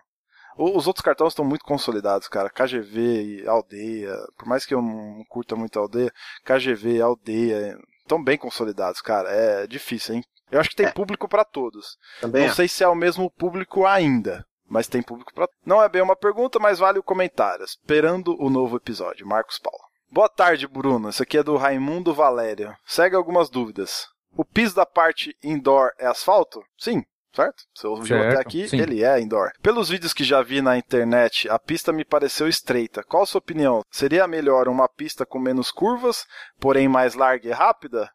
Os 0.56 0.88
outros 0.88 1.04
cartões 1.04 1.32
estão 1.32 1.44
muito 1.44 1.64
consolidados, 1.64 2.26
cara. 2.26 2.50
KGV 2.50 3.22
e 3.22 3.48
Aldeia. 3.48 4.12
Por 4.36 4.48
mais 4.48 4.66
que 4.66 4.74
eu 4.74 4.82
não 4.82 5.24
curta 5.28 5.54
muito 5.54 5.78
a 5.78 5.82
Aldeia, 5.82 6.12
KGV 6.44 6.96
e 6.96 7.00
Aldeia 7.00 7.78
estão 8.00 8.22
bem 8.22 8.36
consolidados, 8.36 9.00
cara. 9.00 9.30
É 9.30 9.66
difícil, 9.68 10.16
hein? 10.16 10.24
Eu 10.50 10.58
acho 10.58 10.70
que 10.70 10.76
tem 10.76 10.86
é. 10.86 10.92
público 10.92 11.28
para 11.28 11.44
todos. 11.44 11.96
Também 12.20 12.42
não 12.42 12.50
é. 12.50 12.54
sei 12.54 12.66
se 12.66 12.82
é 12.82 12.88
o 12.88 12.94
mesmo 12.94 13.30
público 13.30 13.86
ainda 13.86 14.44
mas 14.68 14.86
tem 14.86 15.02
público 15.02 15.32
para. 15.34 15.48
Não 15.64 15.82
é 15.82 15.88
bem 15.88 16.02
uma 16.02 16.16
pergunta, 16.16 16.58
mas 16.58 16.78
vale 16.78 16.98
o 16.98 17.02
comentário. 17.02 17.64
Esperando 17.64 18.36
o 18.40 18.50
novo 18.50 18.76
episódio. 18.76 19.26
Marcos 19.26 19.58
Paulo. 19.58 19.80
Boa 20.10 20.28
tarde, 20.28 20.66
Bruno. 20.66 21.08
Esse 21.08 21.22
aqui 21.22 21.38
é 21.38 21.42
do 21.42 21.56
Raimundo 21.56 22.14
Valério. 22.14 22.74
Segue 22.86 23.16
algumas 23.16 23.50
dúvidas. 23.50 24.06
O 24.36 24.44
piso 24.44 24.74
da 24.74 24.86
parte 24.86 25.36
indoor 25.42 25.90
é 25.98 26.06
asfalto? 26.06 26.62
Sim, 26.78 27.04
certo? 27.34 27.64
Você 27.74 27.86
ouviu 27.86 28.06
certo, 28.06 28.32
até 28.32 28.40
aqui, 28.40 28.68
sim. 28.68 28.80
ele 28.80 29.04
é 29.04 29.20
indoor. 29.20 29.50
Pelos 29.60 29.88
vídeos 29.88 30.12
que 30.12 30.24
já 30.24 30.42
vi 30.42 30.62
na 30.62 30.78
internet, 30.78 31.48
a 31.48 31.58
pista 31.58 31.92
me 31.92 32.04
pareceu 32.04 32.48
estreita. 32.48 33.02
Qual 33.02 33.22
a 33.22 33.26
sua 33.26 33.38
opinião? 33.38 33.82
Seria 33.90 34.26
melhor 34.26 34.68
uma 34.68 34.88
pista 34.88 35.26
com 35.26 35.38
menos 35.38 35.70
curvas, 35.70 36.26
porém 36.58 36.88
mais 36.88 37.14
larga 37.14 37.48
e 37.48 37.52
rápida? 37.52 38.10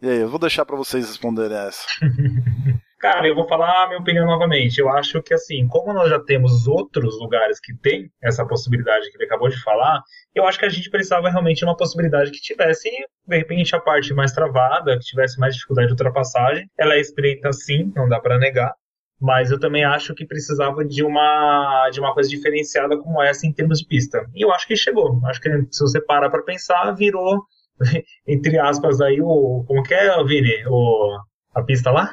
E 0.00 0.08
aí, 0.08 0.18
eu 0.18 0.28
vou 0.28 0.38
deixar 0.38 0.64
para 0.64 0.76
vocês 0.76 1.06
responderem 1.06 1.56
essa. 1.56 1.86
Cara, 3.06 3.28
eu 3.28 3.36
vou 3.36 3.46
falar 3.46 3.84
a 3.84 3.86
minha 3.86 4.00
opinião 4.00 4.26
novamente. 4.26 4.80
Eu 4.80 4.88
acho 4.88 5.22
que, 5.22 5.32
assim, 5.32 5.68
como 5.68 5.92
nós 5.92 6.10
já 6.10 6.18
temos 6.18 6.66
outros 6.66 7.16
lugares 7.20 7.60
que 7.60 7.72
tem 7.72 8.10
essa 8.20 8.44
possibilidade 8.44 9.08
que 9.08 9.16
ele 9.16 9.26
acabou 9.26 9.48
de 9.48 9.62
falar, 9.62 10.02
eu 10.34 10.44
acho 10.44 10.58
que 10.58 10.64
a 10.64 10.68
gente 10.68 10.90
precisava 10.90 11.30
realmente 11.30 11.58
de 11.58 11.64
uma 11.66 11.76
possibilidade 11.76 12.32
que 12.32 12.40
tivesse, 12.40 12.90
de 12.90 13.36
repente, 13.36 13.76
a 13.76 13.80
parte 13.80 14.12
mais 14.12 14.32
travada, 14.32 14.98
que 14.98 15.04
tivesse 15.04 15.38
mais 15.38 15.54
dificuldade 15.54 15.86
de 15.86 15.92
ultrapassagem. 15.92 16.68
Ela 16.76 16.94
é 16.94 17.00
estreita, 17.00 17.52
sim, 17.52 17.92
não 17.94 18.08
dá 18.08 18.18
para 18.18 18.38
negar. 18.38 18.74
Mas 19.20 19.52
eu 19.52 19.60
também 19.60 19.84
acho 19.84 20.12
que 20.12 20.26
precisava 20.26 20.84
de 20.84 21.04
uma, 21.04 21.88
de 21.90 22.00
uma 22.00 22.12
coisa 22.12 22.28
diferenciada 22.28 22.98
como 22.98 23.22
essa 23.22 23.46
em 23.46 23.52
termos 23.52 23.78
de 23.78 23.86
pista. 23.86 24.26
E 24.34 24.44
eu 24.44 24.50
acho 24.50 24.66
que 24.66 24.74
chegou. 24.74 25.24
Acho 25.26 25.40
que 25.40 25.48
se 25.70 25.80
você 25.80 26.00
parar 26.00 26.28
para 26.28 26.42
pensar, 26.42 26.90
virou, 26.90 27.40
entre 28.26 28.58
aspas, 28.58 29.00
aí 29.00 29.20
o. 29.20 29.64
Como 29.64 29.84
que 29.84 29.94
é, 29.94 30.24
Vini? 30.24 30.66
O, 30.66 31.16
a 31.54 31.62
pista 31.62 31.92
lá? 31.92 32.10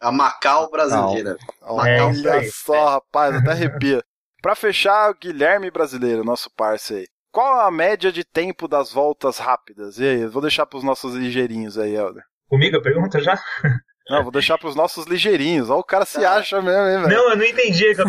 A 0.00 0.10
Macau 0.10 0.70
brasileira. 0.70 1.36
Olha 1.60 2.38
é 2.38 2.44
só, 2.50 2.88
rapaz, 2.88 3.36
até 3.36 3.50
arrepia. 3.50 4.02
Pra 4.42 4.54
fechar, 4.54 5.10
o 5.10 5.14
Guilherme 5.14 5.70
brasileiro, 5.70 6.24
nosso 6.24 6.50
parceiro 6.50 7.02
aí. 7.02 7.08
Qual 7.30 7.60
a 7.60 7.70
média 7.70 8.10
de 8.10 8.24
tempo 8.24 8.66
das 8.66 8.92
voltas 8.92 9.38
rápidas? 9.38 9.98
E 9.98 10.04
aí, 10.04 10.26
vou 10.26 10.42
deixar 10.42 10.66
pros 10.66 10.82
nossos 10.82 11.14
ligeirinhos 11.14 11.78
aí, 11.78 11.94
Helder. 11.94 12.24
Comigo 12.48 12.78
a 12.78 12.82
pergunta 12.82 13.20
já? 13.20 13.38
Não, 14.08 14.22
vou 14.22 14.32
deixar 14.32 14.58
pros 14.58 14.74
nossos 14.74 15.06
ligeirinhos. 15.06 15.70
Olha 15.70 15.78
o 15.78 15.84
cara 15.84 16.04
se 16.04 16.24
acha 16.24 16.60
mesmo, 16.60 16.86
hein, 16.86 17.02
velho? 17.02 17.16
Não, 17.16 17.30
eu 17.30 17.36
não 17.36 17.44
entendi. 17.44 17.94
Que 17.94 18.02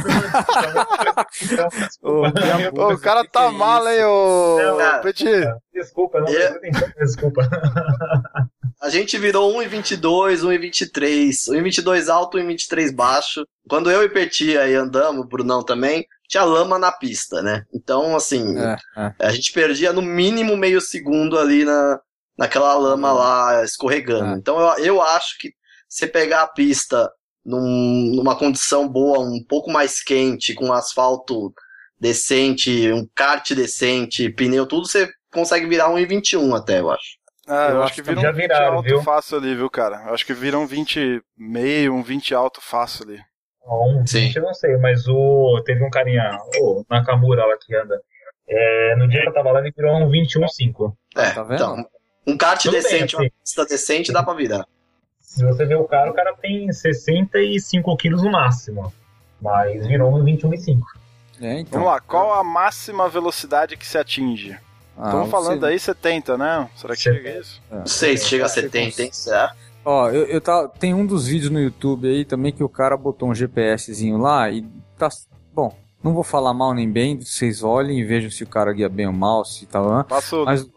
o, 2.01 2.93
o 2.93 2.99
cara 2.99 3.23
tá 3.23 3.45
é 3.45 3.51
mal, 3.51 3.87
hein, 3.87 4.03
ô 4.03 4.57
Petit? 5.03 5.45
Desculpa, 5.73 6.19
não, 6.19 6.27
eu... 6.27 6.59
desculpa. 6.97 7.47
A 8.81 8.89
gente 8.89 9.15
virou 9.19 9.53
1,22, 9.61 10.39
1,23. 10.39 11.29
1,22 11.51 12.09
alto, 12.09 12.39
1,23 12.39 12.93
baixo. 12.95 13.45
Quando 13.69 13.91
eu 13.91 14.03
e 14.03 14.09
Petit 14.09 14.57
aí 14.57 14.73
andamos, 14.73 15.27
Brunão 15.27 15.63
também, 15.63 16.07
tinha 16.27 16.43
lama 16.43 16.79
na 16.79 16.91
pista, 16.91 17.43
né? 17.43 17.63
Então, 17.71 18.15
assim, 18.15 18.57
é, 18.57 18.77
é. 18.97 19.13
a 19.19 19.31
gente 19.31 19.53
perdia 19.53 19.93
no 19.93 20.01
mínimo 20.01 20.57
meio 20.57 20.81
segundo 20.81 21.37
ali 21.37 21.63
na, 21.63 21.99
naquela 22.35 22.73
lama 22.73 23.11
lá 23.11 23.63
escorregando. 23.63 24.33
É. 24.33 24.37
Então, 24.37 24.59
eu, 24.59 24.85
eu 24.85 25.01
acho 25.01 25.37
que 25.37 25.53
você 25.91 26.07
pegar 26.07 26.43
a 26.43 26.47
pista 26.47 27.11
num, 27.45 28.13
numa 28.15 28.37
condição 28.37 28.87
boa, 28.87 29.19
um 29.19 29.43
pouco 29.47 29.69
mais 29.69 30.01
quente, 30.01 30.53
com 30.53 30.71
asfalto 30.71 31.53
decente, 31.99 32.91
um 32.93 33.05
kart 33.13 33.51
decente, 33.53 34.29
pneu, 34.29 34.65
tudo, 34.65 34.87
você 34.87 35.09
consegue 35.31 35.67
virar 35.67 35.89
um 35.89 35.95
21 35.95 36.55
até, 36.55 36.79
eu 36.79 36.89
acho. 36.89 37.19
Ah, 37.47 37.67
eu, 37.69 37.75
eu 37.75 37.83
acho 37.83 37.95
que 37.95 38.01
vira 38.01 38.21
um 38.21 38.33
20 38.33 38.51
alto 38.53 38.83
viu? 38.83 39.03
fácil 39.03 39.37
ali, 39.37 39.53
viu, 39.53 39.69
cara? 39.69 40.05
Eu 40.07 40.13
acho 40.13 40.25
que 40.25 40.33
vira 40.33 40.57
um 40.57 40.65
20 40.65 41.21
meio, 41.37 41.93
um 41.93 42.01
20 42.01 42.33
alto 42.33 42.61
fácil 42.61 43.05
ali. 43.05 43.19
Um 43.67 44.05
Sim. 44.07 44.27
20 44.27 44.35
eu 44.37 44.43
não 44.43 44.53
sei, 44.53 44.77
mas 44.77 45.07
o 45.07 45.61
teve 45.65 45.83
um 45.83 45.89
carinha, 45.89 46.37
o 46.59 46.85
Nakamura 46.89 47.45
lá 47.45 47.57
que 47.59 47.75
anda. 47.75 48.01
É, 48.47 48.95
no 48.95 49.07
dia 49.07 49.21
que 49.21 49.29
eu 49.29 49.33
tava 49.33 49.51
lá, 49.51 49.59
ele 49.59 49.73
virou 49.75 49.95
um 49.95 50.09
21,5. 50.09 50.93
É, 51.15 51.31
tá 51.31 51.43
vendo? 51.43 51.55
Então, 51.55 51.85
um 52.25 52.37
kart 52.37 52.61
Tudo 52.61 52.73
decente, 52.73 53.17
bem, 53.17 53.25
assim. 53.27 53.35
uma 53.35 53.43
pista 53.43 53.65
decente, 53.65 54.13
dá 54.13 54.23
pra 54.23 54.33
virar. 54.33 54.65
Se 55.31 55.45
você 55.45 55.65
vê 55.65 55.75
o 55.75 55.85
cara, 55.85 56.11
o 56.11 56.13
cara 56.13 56.35
tem 56.35 56.69
65 56.69 57.95
quilos 57.95 58.21
no 58.21 58.33
máximo. 58.33 58.93
Mas 59.41 59.87
virou 59.87 60.13
um 60.13 60.25
21,5. 60.25 60.81
É, 61.39 61.61
então. 61.61 61.79
Vamos 61.79 61.87
lá, 61.87 62.01
qual 62.01 62.33
a 62.33 62.43
máxima 62.43 63.07
velocidade 63.07 63.77
que 63.77 63.87
se 63.87 63.97
atinge? 63.97 64.57
Ah, 64.97 65.05
Estamos 65.05 65.29
falando 65.31 65.65
aí 65.65 65.79
70, 65.79 66.37
né? 66.37 66.69
Será 66.75 66.95
que 66.95 67.01
chega 67.01 67.39
isso? 67.39 67.61
Não 67.71 67.85
sei 67.85 68.17
se 68.17 68.25
chega 68.27 68.45
a 68.45 68.49
70, 68.49 69.03
hein? 69.03 69.09
Será? 69.13 69.55
Ó, 69.85 70.09
eu, 70.09 70.25
eu 70.25 70.41
tá, 70.41 70.67
tem 70.67 70.93
um 70.93 71.05
dos 71.05 71.27
vídeos 71.27 71.49
no 71.49 71.61
YouTube 71.61 72.09
aí 72.09 72.25
também 72.25 72.51
que 72.51 72.63
o 72.63 72.69
cara 72.69 72.97
botou 72.97 73.29
um 73.29 73.33
GPSzinho 73.33 74.17
lá 74.17 74.51
e 74.51 74.67
tá. 74.97 75.07
Bom, 75.53 75.73
não 76.03 76.13
vou 76.13 76.23
falar 76.23 76.53
mal 76.53 76.73
nem 76.73 76.91
bem, 76.91 77.17
vocês 77.17 77.63
olhem 77.63 77.99
e 77.99 78.03
vejam 78.03 78.29
se 78.29 78.43
o 78.43 78.47
cara 78.47 78.73
guia 78.73 78.89
bem 78.89 79.07
ou 79.07 79.13
mal, 79.13 79.45
se 79.45 79.65
tá 79.65 79.79
lá. 79.79 80.03
Passo 80.03 80.43
mas... 80.43 80.69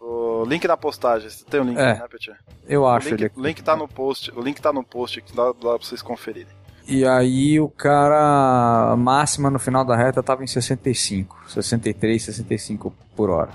o 0.45 0.49
link 0.49 0.67
na 0.67 0.77
postagem, 0.77 1.29
você 1.29 1.43
tem 1.43 1.59
o 1.59 1.63
link, 1.63 1.77
é, 1.77 1.95
né, 1.95 2.07
Petit? 2.09 2.33
Eu 2.67 2.87
acho 2.87 3.07
o 3.07 3.11
link, 3.11 3.21
ele. 3.21 3.31
O 3.35 3.41
link 3.41 3.63
tá 3.63 3.75
no 3.75 3.87
post, 3.87 4.31
o 4.35 4.41
link 4.41 4.61
tá 4.61 4.71
no 4.71 4.83
post 4.83 5.19
aqui, 5.19 5.35
dá, 5.35 5.45
dá 5.45 5.53
pra 5.53 5.77
vocês 5.77 6.01
conferirem. 6.01 6.47
E 6.87 7.03
aí 7.05 7.59
o 7.59 7.67
cara, 7.67 8.91
a 8.91 8.95
máxima 8.95 9.49
no 9.49 9.57
final 9.57 9.83
da 9.83 9.95
reta 9.95 10.21
tava 10.21 10.43
em 10.43 10.47
65, 10.47 11.49
63, 11.49 12.21
65 12.21 12.93
por 13.15 13.29
hora. 13.29 13.51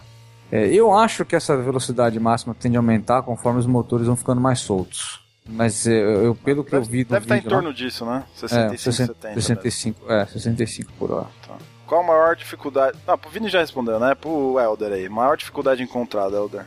É, 0.50 0.66
eu 0.66 0.92
acho 0.92 1.24
que 1.24 1.36
essa 1.36 1.56
velocidade 1.56 2.18
máxima 2.18 2.54
tende 2.54 2.76
a 2.76 2.80
aumentar 2.80 3.22
conforme 3.22 3.60
os 3.60 3.66
motores 3.66 4.08
vão 4.08 4.16
ficando 4.16 4.40
mais 4.40 4.58
soltos. 4.58 5.24
Mas 5.48 5.86
eu, 5.86 5.94
é, 5.94 6.26
eu 6.26 6.34
pelo 6.34 6.64
que 6.64 6.72
deve, 6.72 6.84
eu 6.84 6.90
vi 6.90 7.04
Deve 7.04 7.24
estar 7.24 7.38
em 7.38 7.42
torno 7.42 7.68
lá, 7.68 7.74
disso, 7.74 8.04
né? 8.04 8.24
65, 8.34 8.74
é, 8.74 8.76
60, 8.76 9.14
70. 9.14 9.34
65, 9.40 10.12
é, 10.12 10.26
65 10.26 10.92
por 10.98 11.12
hora. 11.12 11.26
Tá. 11.46 11.56
Qual 11.86 12.02
a 12.02 12.06
maior 12.06 12.36
dificuldade... 12.36 12.98
Ah, 13.06 13.16
pro 13.16 13.30
Vini 13.30 13.48
já 13.48 13.60
respondeu, 13.60 13.98
né? 13.98 14.14
Pro 14.14 14.58
Elder 14.60 14.92
aí. 14.92 15.08
Maior 15.08 15.36
dificuldade 15.36 15.82
encontrada, 15.82 16.36
Elder? 16.36 16.66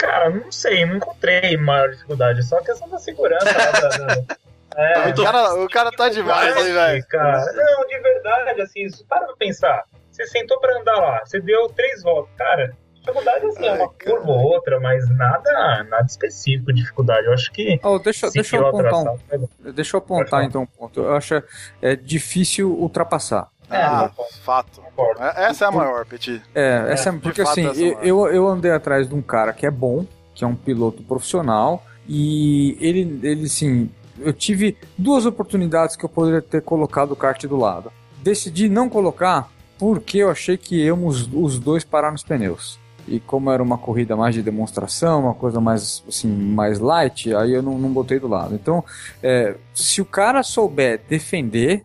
Cara, 0.00 0.30
não 0.30 0.50
sei, 0.50 0.86
não 0.86 0.96
encontrei 0.96 1.56
maior 1.58 1.90
dificuldade. 1.90 2.42
Só 2.42 2.58
a 2.58 2.64
questão 2.64 2.88
da 2.88 2.98
segurança. 2.98 3.44
da, 3.44 3.88
da, 4.14 4.36
É, 4.76 5.08
o, 5.08 5.14
cara, 5.24 5.54
o 5.64 5.68
cara 5.68 5.90
tá 5.90 6.08
demais 6.08 6.56
aí, 6.56 6.72
velho. 6.72 7.04
Não, 7.12 7.86
de 7.88 7.98
verdade, 7.98 8.62
assim, 8.62 8.86
para 9.08 9.26
pra 9.26 9.36
pensar. 9.36 9.84
Você 10.10 10.26
sentou 10.28 10.60
pra 10.60 10.78
andar 10.78 10.94
lá, 10.94 11.20
você 11.24 11.40
deu 11.40 11.68
três 11.70 12.04
voltas. 12.04 12.32
Cara, 12.36 12.72
dificuldade 12.94 13.46
assim, 13.46 13.66
é 13.66 13.72
uma 13.72 13.88
curva 13.88 14.30
ou 14.30 14.38
outra, 14.38 14.78
mas 14.78 15.08
nada, 15.10 15.84
nada 15.84 16.06
específico 16.06 16.72
de 16.72 16.82
dificuldade. 16.82 17.26
Eu 17.26 17.32
acho 17.32 17.50
que. 17.50 17.80
Oh, 17.82 17.98
deixa, 17.98 18.30
deixa 18.30 18.56
eu 18.56 18.66
apontar, 18.66 18.94
um, 18.94 19.72
deixa 19.72 19.96
eu 19.96 19.98
apontar 19.98 20.44
então 20.44 20.62
um 20.62 20.66
ponto. 20.66 21.00
Eu 21.00 21.16
acho 21.16 21.42
é 21.82 21.96
difícil 21.96 22.70
ultrapassar. 22.70 23.48
É, 23.70 23.82
ah, 23.82 24.10
fato. 24.42 24.82
É, 25.18 25.44
essa 25.44 25.64
é 25.64 25.68
a 25.68 25.70
maior, 25.70 26.04
Petit. 26.04 26.42
É, 26.54 26.86
essa 26.88 27.10
é, 27.10 27.12
porque 27.12 27.40
assim, 27.42 27.66
é 27.66 27.98
eu, 28.02 28.26
eu 28.26 28.48
andei 28.48 28.72
atrás 28.72 29.08
de 29.08 29.14
um 29.14 29.22
cara 29.22 29.52
que 29.52 29.64
é 29.64 29.70
bom, 29.70 30.04
que 30.34 30.44
é 30.44 30.46
um 30.46 30.56
piloto 30.56 31.02
profissional, 31.02 31.84
e 32.08 32.76
ele, 32.80 33.20
ele 33.22 33.46
assim, 33.46 33.88
eu 34.18 34.32
tive 34.32 34.76
duas 34.98 35.24
oportunidades 35.24 35.96
que 35.96 36.04
eu 36.04 36.08
poderia 36.08 36.42
ter 36.42 36.62
colocado 36.62 37.12
o 37.12 37.16
kart 37.16 37.42
do 37.44 37.56
lado. 37.56 37.92
Decidi 38.22 38.68
não 38.68 38.88
colocar 38.88 39.48
porque 39.78 40.18
eu 40.18 40.30
achei 40.30 40.58
que 40.58 40.84
íamos 40.84 41.28
os 41.32 41.58
dois 41.58 41.84
parar 41.84 42.10
nos 42.12 42.22
pneus. 42.22 42.78
E 43.08 43.18
como 43.18 43.50
era 43.50 43.62
uma 43.62 43.78
corrida 43.78 44.14
mais 44.14 44.34
de 44.34 44.42
demonstração, 44.42 45.22
uma 45.22 45.34
coisa 45.34 45.60
mais 45.60 46.04
assim, 46.06 46.28
mais 46.28 46.78
light, 46.78 47.34
aí 47.34 47.54
eu 47.54 47.62
não, 47.62 47.78
não 47.78 47.90
botei 47.90 48.18
do 48.18 48.28
lado. 48.28 48.54
Então, 48.54 48.84
é, 49.22 49.56
se 49.72 50.02
o 50.02 50.04
cara 50.04 50.42
souber 50.42 51.00
defender, 51.08 51.82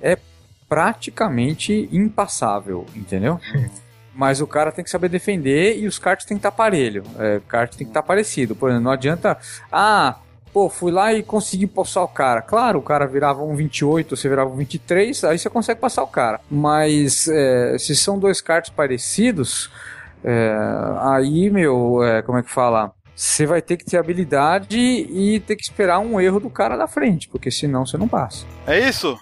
é 0.00 0.16
praticamente 0.74 1.88
impassável, 1.92 2.84
entendeu? 2.96 3.38
Mas 4.12 4.40
o 4.40 4.46
cara 4.46 4.72
tem 4.72 4.84
que 4.84 4.90
saber 4.90 5.08
defender 5.08 5.78
e 5.78 5.86
os 5.86 6.00
karts 6.00 6.26
tem 6.26 6.36
que 6.36 6.40
estar 6.40 6.50
parelho. 6.50 7.04
É, 7.16 7.40
kart 7.46 7.70
tem 7.70 7.86
que 7.86 7.90
estar 7.90 8.02
parecido. 8.02 8.56
Por 8.56 8.68
exemplo, 8.68 8.84
não 8.84 8.90
adianta. 8.90 9.38
Ah, 9.70 10.16
pô, 10.52 10.68
fui 10.68 10.90
lá 10.90 11.12
e 11.12 11.22
consegui 11.22 11.68
passar 11.68 12.02
o 12.02 12.08
cara. 12.08 12.42
Claro, 12.42 12.80
o 12.80 12.82
cara 12.82 13.06
virava 13.06 13.44
um 13.44 13.54
28, 13.54 14.16
você 14.16 14.28
virava 14.28 14.50
um 14.50 14.56
23, 14.56 15.22
aí 15.22 15.38
você 15.38 15.48
consegue 15.48 15.80
passar 15.80 16.02
o 16.02 16.08
cara. 16.08 16.40
Mas 16.50 17.28
é, 17.28 17.76
se 17.78 17.94
são 17.94 18.18
dois 18.18 18.40
karts 18.40 18.70
parecidos, 18.70 19.70
é, 20.24 20.56
aí, 21.02 21.50
meu, 21.50 22.02
é, 22.02 22.20
como 22.22 22.38
é 22.38 22.42
que 22.42 22.50
fala? 22.50 22.92
Você 23.14 23.46
vai 23.46 23.62
ter 23.62 23.76
que 23.76 23.84
ter 23.84 23.96
habilidade 23.96 24.76
e 24.76 25.38
ter 25.46 25.54
que 25.54 25.62
esperar 25.62 26.00
um 26.00 26.20
erro 26.20 26.40
do 26.40 26.50
cara 26.50 26.76
da 26.76 26.88
frente, 26.88 27.28
porque 27.28 27.48
senão 27.48 27.86
você 27.86 27.96
não 27.96 28.08
passa. 28.08 28.44
É 28.66 28.88
isso? 28.88 29.16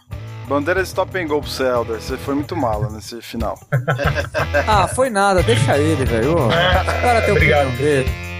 Bandeira 0.53 0.83
de 0.83 0.89
stop 0.89 1.19
and 1.19 1.29
go 1.29 1.41
pro 1.41 1.51
você, 1.51 1.63
Elder. 1.63 1.99
Você 1.99 2.15
foi 2.19 2.35
muito 2.35 2.55
mala 2.55 2.91
nesse 2.91 3.23
final. 3.23 3.59
ah, 4.69 4.87
foi 4.87 5.09
nada. 5.09 5.43
Deixa 5.43 5.79
ele, 5.79 6.05
velho. 6.05 6.47
O 6.47 6.49
cara 6.51 7.23
tem 7.23 7.31
o 7.33 7.37
Obrigado. 7.37 7.71
dele. 7.79 8.32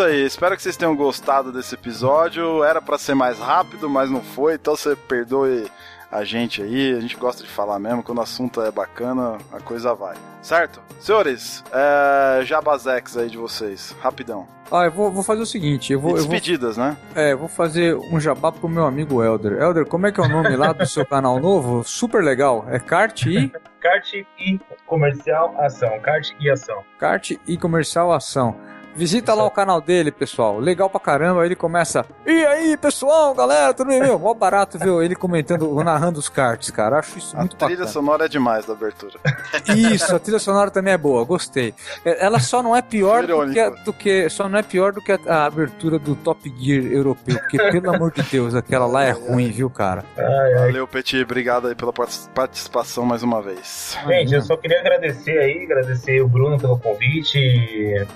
Isso 0.00 0.02
aí. 0.02 0.24
Espero 0.24 0.56
que 0.56 0.62
vocês 0.62 0.76
tenham 0.76 0.96
gostado 0.96 1.52
desse 1.52 1.74
episódio. 1.74 2.64
Era 2.64 2.80
para 2.80 2.96
ser 2.96 3.14
mais 3.14 3.38
rápido, 3.38 3.88
mas 3.88 4.10
não 4.10 4.22
foi. 4.22 4.54
Então 4.54 4.74
você 4.74 4.96
perdoe 4.96 5.70
a 6.10 6.24
gente 6.24 6.62
aí. 6.62 6.94
A 6.94 7.00
gente 7.00 7.16
gosta 7.16 7.42
de 7.42 7.48
falar 7.48 7.78
mesmo. 7.78 8.02
Quando 8.02 8.18
o 8.18 8.22
assunto 8.22 8.62
é 8.62 8.70
bacana, 8.70 9.36
a 9.52 9.60
coisa 9.60 9.94
vai. 9.94 10.16
Certo? 10.40 10.80
Senhores, 10.98 11.62
é... 11.72 12.42
jabazex 12.44 13.16
aí 13.16 13.28
de 13.28 13.36
vocês. 13.36 13.94
Rapidão. 14.00 14.48
Ah, 14.72 14.84
eu 14.84 14.90
vou, 14.90 15.10
vou 15.10 15.22
fazer 15.22 15.42
o 15.42 15.46
seguinte, 15.46 15.92
eu 15.92 15.98
vou... 15.98 16.14
despedidas, 16.14 16.78
eu 16.78 16.84
vou, 16.84 16.92
né? 16.92 16.96
É, 17.16 17.32
eu 17.32 17.38
vou 17.38 17.48
fazer 17.48 17.96
um 17.96 18.20
jabá 18.20 18.52
pro 18.52 18.68
meu 18.68 18.86
amigo 18.86 19.20
Elder. 19.20 19.60
Elder, 19.60 19.84
como 19.84 20.06
é 20.06 20.12
que 20.12 20.20
é 20.20 20.22
o 20.22 20.28
nome 20.28 20.54
lá 20.54 20.72
do 20.72 20.86
seu 20.86 21.04
canal 21.04 21.40
novo? 21.40 21.82
Super 21.82 22.22
legal. 22.22 22.64
É 22.68 22.78
Kart 22.78 23.26
e... 23.26 23.52
Kart 23.80 24.14
e 24.14 24.60
Comercial 24.86 25.56
Ação. 25.58 25.98
Kart 26.00 26.30
e 26.38 26.48
Ação. 26.48 26.84
Kart 26.98 27.32
e 27.48 27.56
Comercial 27.56 28.12
Ação. 28.12 28.56
Visita 28.94 29.34
lá 29.34 29.44
o 29.44 29.50
canal 29.50 29.80
dele, 29.80 30.10
pessoal. 30.10 30.58
Legal 30.58 30.90
pra 30.90 31.00
caramba. 31.00 31.44
Ele 31.44 31.54
começa. 31.54 32.04
E 32.26 32.44
aí, 32.46 32.76
pessoal, 32.76 33.34
galera, 33.34 33.72
tudo 33.72 33.88
bem? 33.88 34.00
Meu, 34.00 34.18
mó 34.18 34.34
barato 34.34 34.78
ver 34.78 34.90
ele 35.04 35.14
comentando, 35.14 35.72
narrando 35.82 36.18
os 36.18 36.28
karts, 36.28 36.70
cara. 36.70 36.98
Acho 36.98 37.18
isso 37.18 37.36
a 37.36 37.40
muito 37.40 37.54
bacana. 37.54 37.72
A 37.72 37.76
trilha 37.76 37.88
sonora 37.88 38.24
é 38.24 38.28
demais 38.28 38.66
da 38.66 38.72
abertura. 38.72 39.18
Isso, 39.76 40.14
a 40.14 40.18
trilha 40.18 40.38
sonora 40.38 40.70
também 40.70 40.92
é 40.92 40.98
boa, 40.98 41.24
gostei. 41.24 41.74
É, 42.04 42.24
ela 42.24 42.40
só 42.40 42.62
não 42.62 42.74
é 42.74 42.82
pior 42.82 43.26
do 43.26 43.52
que, 43.52 43.70
do 43.84 43.92
que, 43.92 44.28
Só 44.28 44.48
não 44.48 44.58
é 44.58 44.62
pior 44.62 44.92
do 44.92 45.00
que 45.00 45.12
a, 45.12 45.18
a, 45.26 45.44
abertura 45.46 45.98
do 45.98 46.14
Top 46.16 46.52
Gear 46.58 46.84
europeu. 46.84 47.38
Porque, 47.38 47.58
pelo 47.58 47.94
amor 47.94 48.12
de 48.12 48.22
Deus, 48.22 48.54
aquela 48.54 48.86
lá 48.86 49.04
é 49.04 49.12
ruim, 49.12 49.50
viu, 49.50 49.70
cara? 49.70 50.04
Valeu, 50.16 50.86
Petit. 50.86 51.22
Obrigado 51.22 51.68
aí 51.68 51.74
pela 51.74 51.92
participação 51.92 53.04
mais 53.04 53.22
uma 53.22 53.40
vez. 53.40 53.96
Gente, 54.06 54.34
eu 54.34 54.42
só 54.42 54.56
queria 54.56 54.80
agradecer 54.80 55.38
aí, 55.38 55.64
agradecer 55.64 56.20
o 56.20 56.28
Bruno 56.28 56.58
pelo 56.58 56.78
convite, 56.78 57.38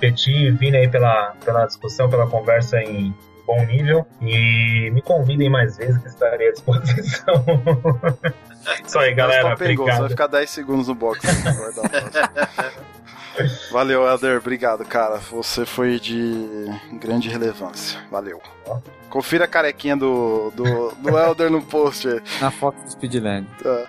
Petit, 0.01 0.51
Vini 0.65 0.79
aí 0.79 0.89
pela, 0.89 1.35
pela 1.45 1.67
discussão, 1.67 2.09
pela 2.09 2.27
conversa 2.27 2.81
em 2.81 3.15
bom 3.47 3.63
nível. 3.67 4.07
E 4.23 4.91
me 4.95 5.03
convidem 5.03 5.51
mais 5.51 5.77
vezes 5.77 5.99
que 5.99 6.09
estarei 6.09 6.49
à 6.49 6.53
disposição. 6.53 7.45
Isso 8.83 8.99
aí, 8.99 9.13
galera. 9.13 9.55
Pegou, 9.57 9.85
você 9.85 10.01
vai 10.01 10.09
ficar 10.09 10.27
10 10.27 10.49
segundos 10.49 10.89
no 10.89 10.95
box. 10.95 11.21
Valeu, 13.71 14.09
Elder. 14.09 14.39
Obrigado, 14.39 14.87
cara. 14.87 15.19
Você 15.19 15.67
foi 15.67 16.01
de 16.01 16.67
grande 16.95 17.29
relevância. 17.29 18.01
Valeu. 18.11 18.41
Confira 19.11 19.45
a 19.45 19.49
carequinha 19.49 19.99
do, 19.99 20.51
do, 20.53 20.93
do 20.93 21.19
Elder 21.19 21.51
no 21.51 21.61
post. 21.61 22.09
Na 22.41 22.51
foto 22.51 22.83
do 22.83 22.91
Speedland. 22.91 23.47
Tá. 23.63 23.87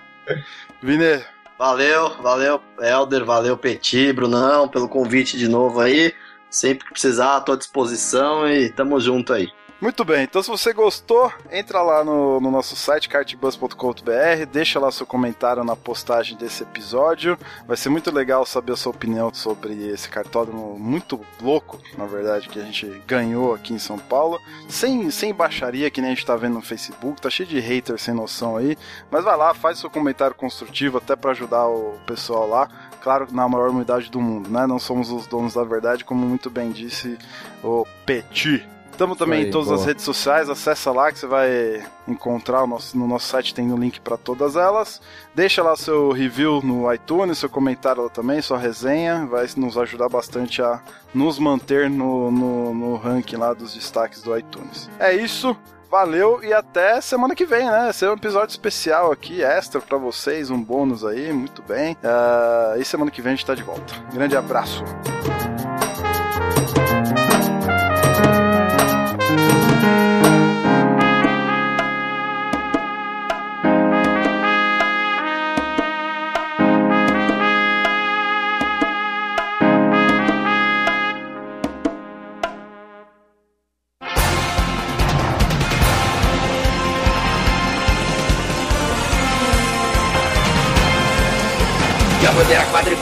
Vini. 0.84 1.24
Valeu, 1.58 2.10
valeu, 2.22 2.62
Elder, 2.82 3.24
valeu, 3.24 3.58
Petit, 3.58 4.12
Brunão, 4.12 4.68
pelo 4.68 4.90
convite 4.90 5.38
de 5.38 5.48
novo 5.48 5.80
aí. 5.80 6.14
Sempre 6.50 6.86
que 6.86 6.92
precisar, 6.92 7.38
à 7.38 7.42
tua 7.42 7.58
disposição 7.58 8.48
e 8.48 8.70
tamo 8.70 9.00
junto 9.00 9.34
aí. 9.34 9.50
Muito 9.82 10.06
bem, 10.06 10.24
então 10.24 10.42
se 10.42 10.50
você 10.50 10.72
gostou, 10.72 11.32
entra 11.52 11.82
lá 11.82 12.02
no, 12.02 12.40
no 12.40 12.50
nosso 12.50 12.78
site 12.78 13.10
cartbus.com.br, 13.10 14.46
deixa 14.50 14.80
lá 14.80 14.90
seu 14.90 15.06
comentário 15.06 15.66
na 15.66 15.76
postagem 15.76 16.38
desse 16.38 16.64
episódio. 16.64 17.38
Vai 17.68 17.76
ser 17.76 17.90
muito 17.90 18.10
legal 18.10 18.46
saber 18.46 18.72
a 18.72 18.78
sua 18.78 18.94
opinião 18.94 19.34
sobre 19.34 19.90
esse 19.90 20.08
cartódromo 20.08 20.80
muito 20.80 21.20
louco, 21.42 21.78
na 21.98 22.06
verdade, 22.06 22.48
que 22.48 22.58
a 22.58 22.64
gente 22.64 22.86
ganhou 23.06 23.54
aqui 23.54 23.74
em 23.74 23.78
São 23.78 24.00
Paulo. 24.00 24.40
Sem, 24.70 25.12
sem 25.12 25.34
baixaria, 25.34 25.92
que 25.92 26.00
nem 26.00 26.12
a 26.12 26.16
gente 26.16 26.26
tá 26.26 26.38
vendo 26.38 26.54
no 26.54 26.62
Facebook, 26.62 27.22
tá 27.22 27.30
cheio 27.30 27.48
de 27.48 27.60
haters 27.60 28.02
sem 28.02 28.14
noção 28.14 28.56
aí. 28.56 28.78
Mas 29.12 29.26
vai 29.26 29.36
lá, 29.36 29.54
faz 29.54 29.78
seu 29.78 29.90
comentário 29.90 30.36
construtivo 30.38 31.00
até 31.00 31.18
para 31.18 31.32
ajudar 31.32 31.68
o 31.68 32.00
pessoal 32.08 32.48
lá 32.48 32.85
claro, 33.06 33.28
na 33.32 33.48
maior 33.48 33.70
unidade 33.70 34.10
do 34.10 34.20
mundo, 34.20 34.50
né? 34.50 34.66
Não 34.66 34.80
somos 34.80 35.12
os 35.12 35.28
donos 35.28 35.54
da 35.54 35.64
verdade, 35.64 36.04
como 36.04 36.26
muito 36.26 36.50
bem 36.50 36.72
disse 36.72 37.20
o 37.64 37.86
Petit. 38.04 38.68
Estamos 38.92 39.16
também 39.16 39.42
Aí, 39.42 39.48
em 39.48 39.52
todas 39.52 39.68
boa. 39.68 39.80
as 39.80 39.86
redes 39.86 40.04
sociais, 40.04 40.50
acessa 40.50 40.92
lá 40.92 41.12
que 41.12 41.20
você 41.20 41.28
vai 41.28 41.86
encontrar 42.08 42.66
nosso, 42.66 42.98
no 42.98 43.08
nosso 43.08 43.28
site 43.28 43.54
tem 43.54 43.70
o 43.70 43.76
um 43.76 43.78
link 43.78 44.02
para 44.02 44.18
todas 44.18 44.56
elas. 44.56 45.00
Deixa 45.36 45.62
lá 45.62 45.76
seu 45.76 46.12
review 46.14 46.62
no 46.64 46.92
iTunes, 46.92 47.38
seu 47.38 47.50
comentário 47.50 48.02
lá 48.02 48.10
também, 48.10 48.42
sua 48.42 48.58
resenha, 48.58 49.28
vai 49.28 49.46
nos 49.56 49.78
ajudar 49.78 50.10
bastante 50.10 50.64
a 50.64 50.82
nos 51.14 51.38
manter 51.38 51.88
no, 51.88 52.32
no, 52.32 52.74
no 52.74 52.96
ranking 52.96 53.36
lá 53.36 53.54
dos 53.54 53.76
destaques 53.76 54.24
do 54.24 54.36
iTunes. 54.36 54.90
É 54.98 55.14
isso. 55.14 55.56
Valeu 55.96 56.44
e 56.44 56.54
até 56.54 57.00
semana 57.00 57.34
que 57.34 57.46
vem, 57.46 57.72
né? 57.72 57.90
Esse 57.90 58.04
é 58.04 58.10
um 58.10 58.16
episódio 58.16 58.52
especial 58.52 59.14
aqui, 59.14 59.42
extra 59.42 59.80
para 59.80 59.98
vocês, 59.98 60.50
um 60.50 60.62
bônus 60.62 61.06
aí, 61.06 61.32
muito 61.32 61.62
bem. 61.62 61.94
Uh, 61.94 62.78
e 62.78 62.84
semana 62.84 63.10
que 63.10 63.22
vem 63.22 63.32
a 63.32 63.36
gente 63.38 63.46
tá 63.46 63.56
de 63.56 63.64
volta. 63.64 63.94
Grande 64.14 64.36
abraço. 64.36 64.84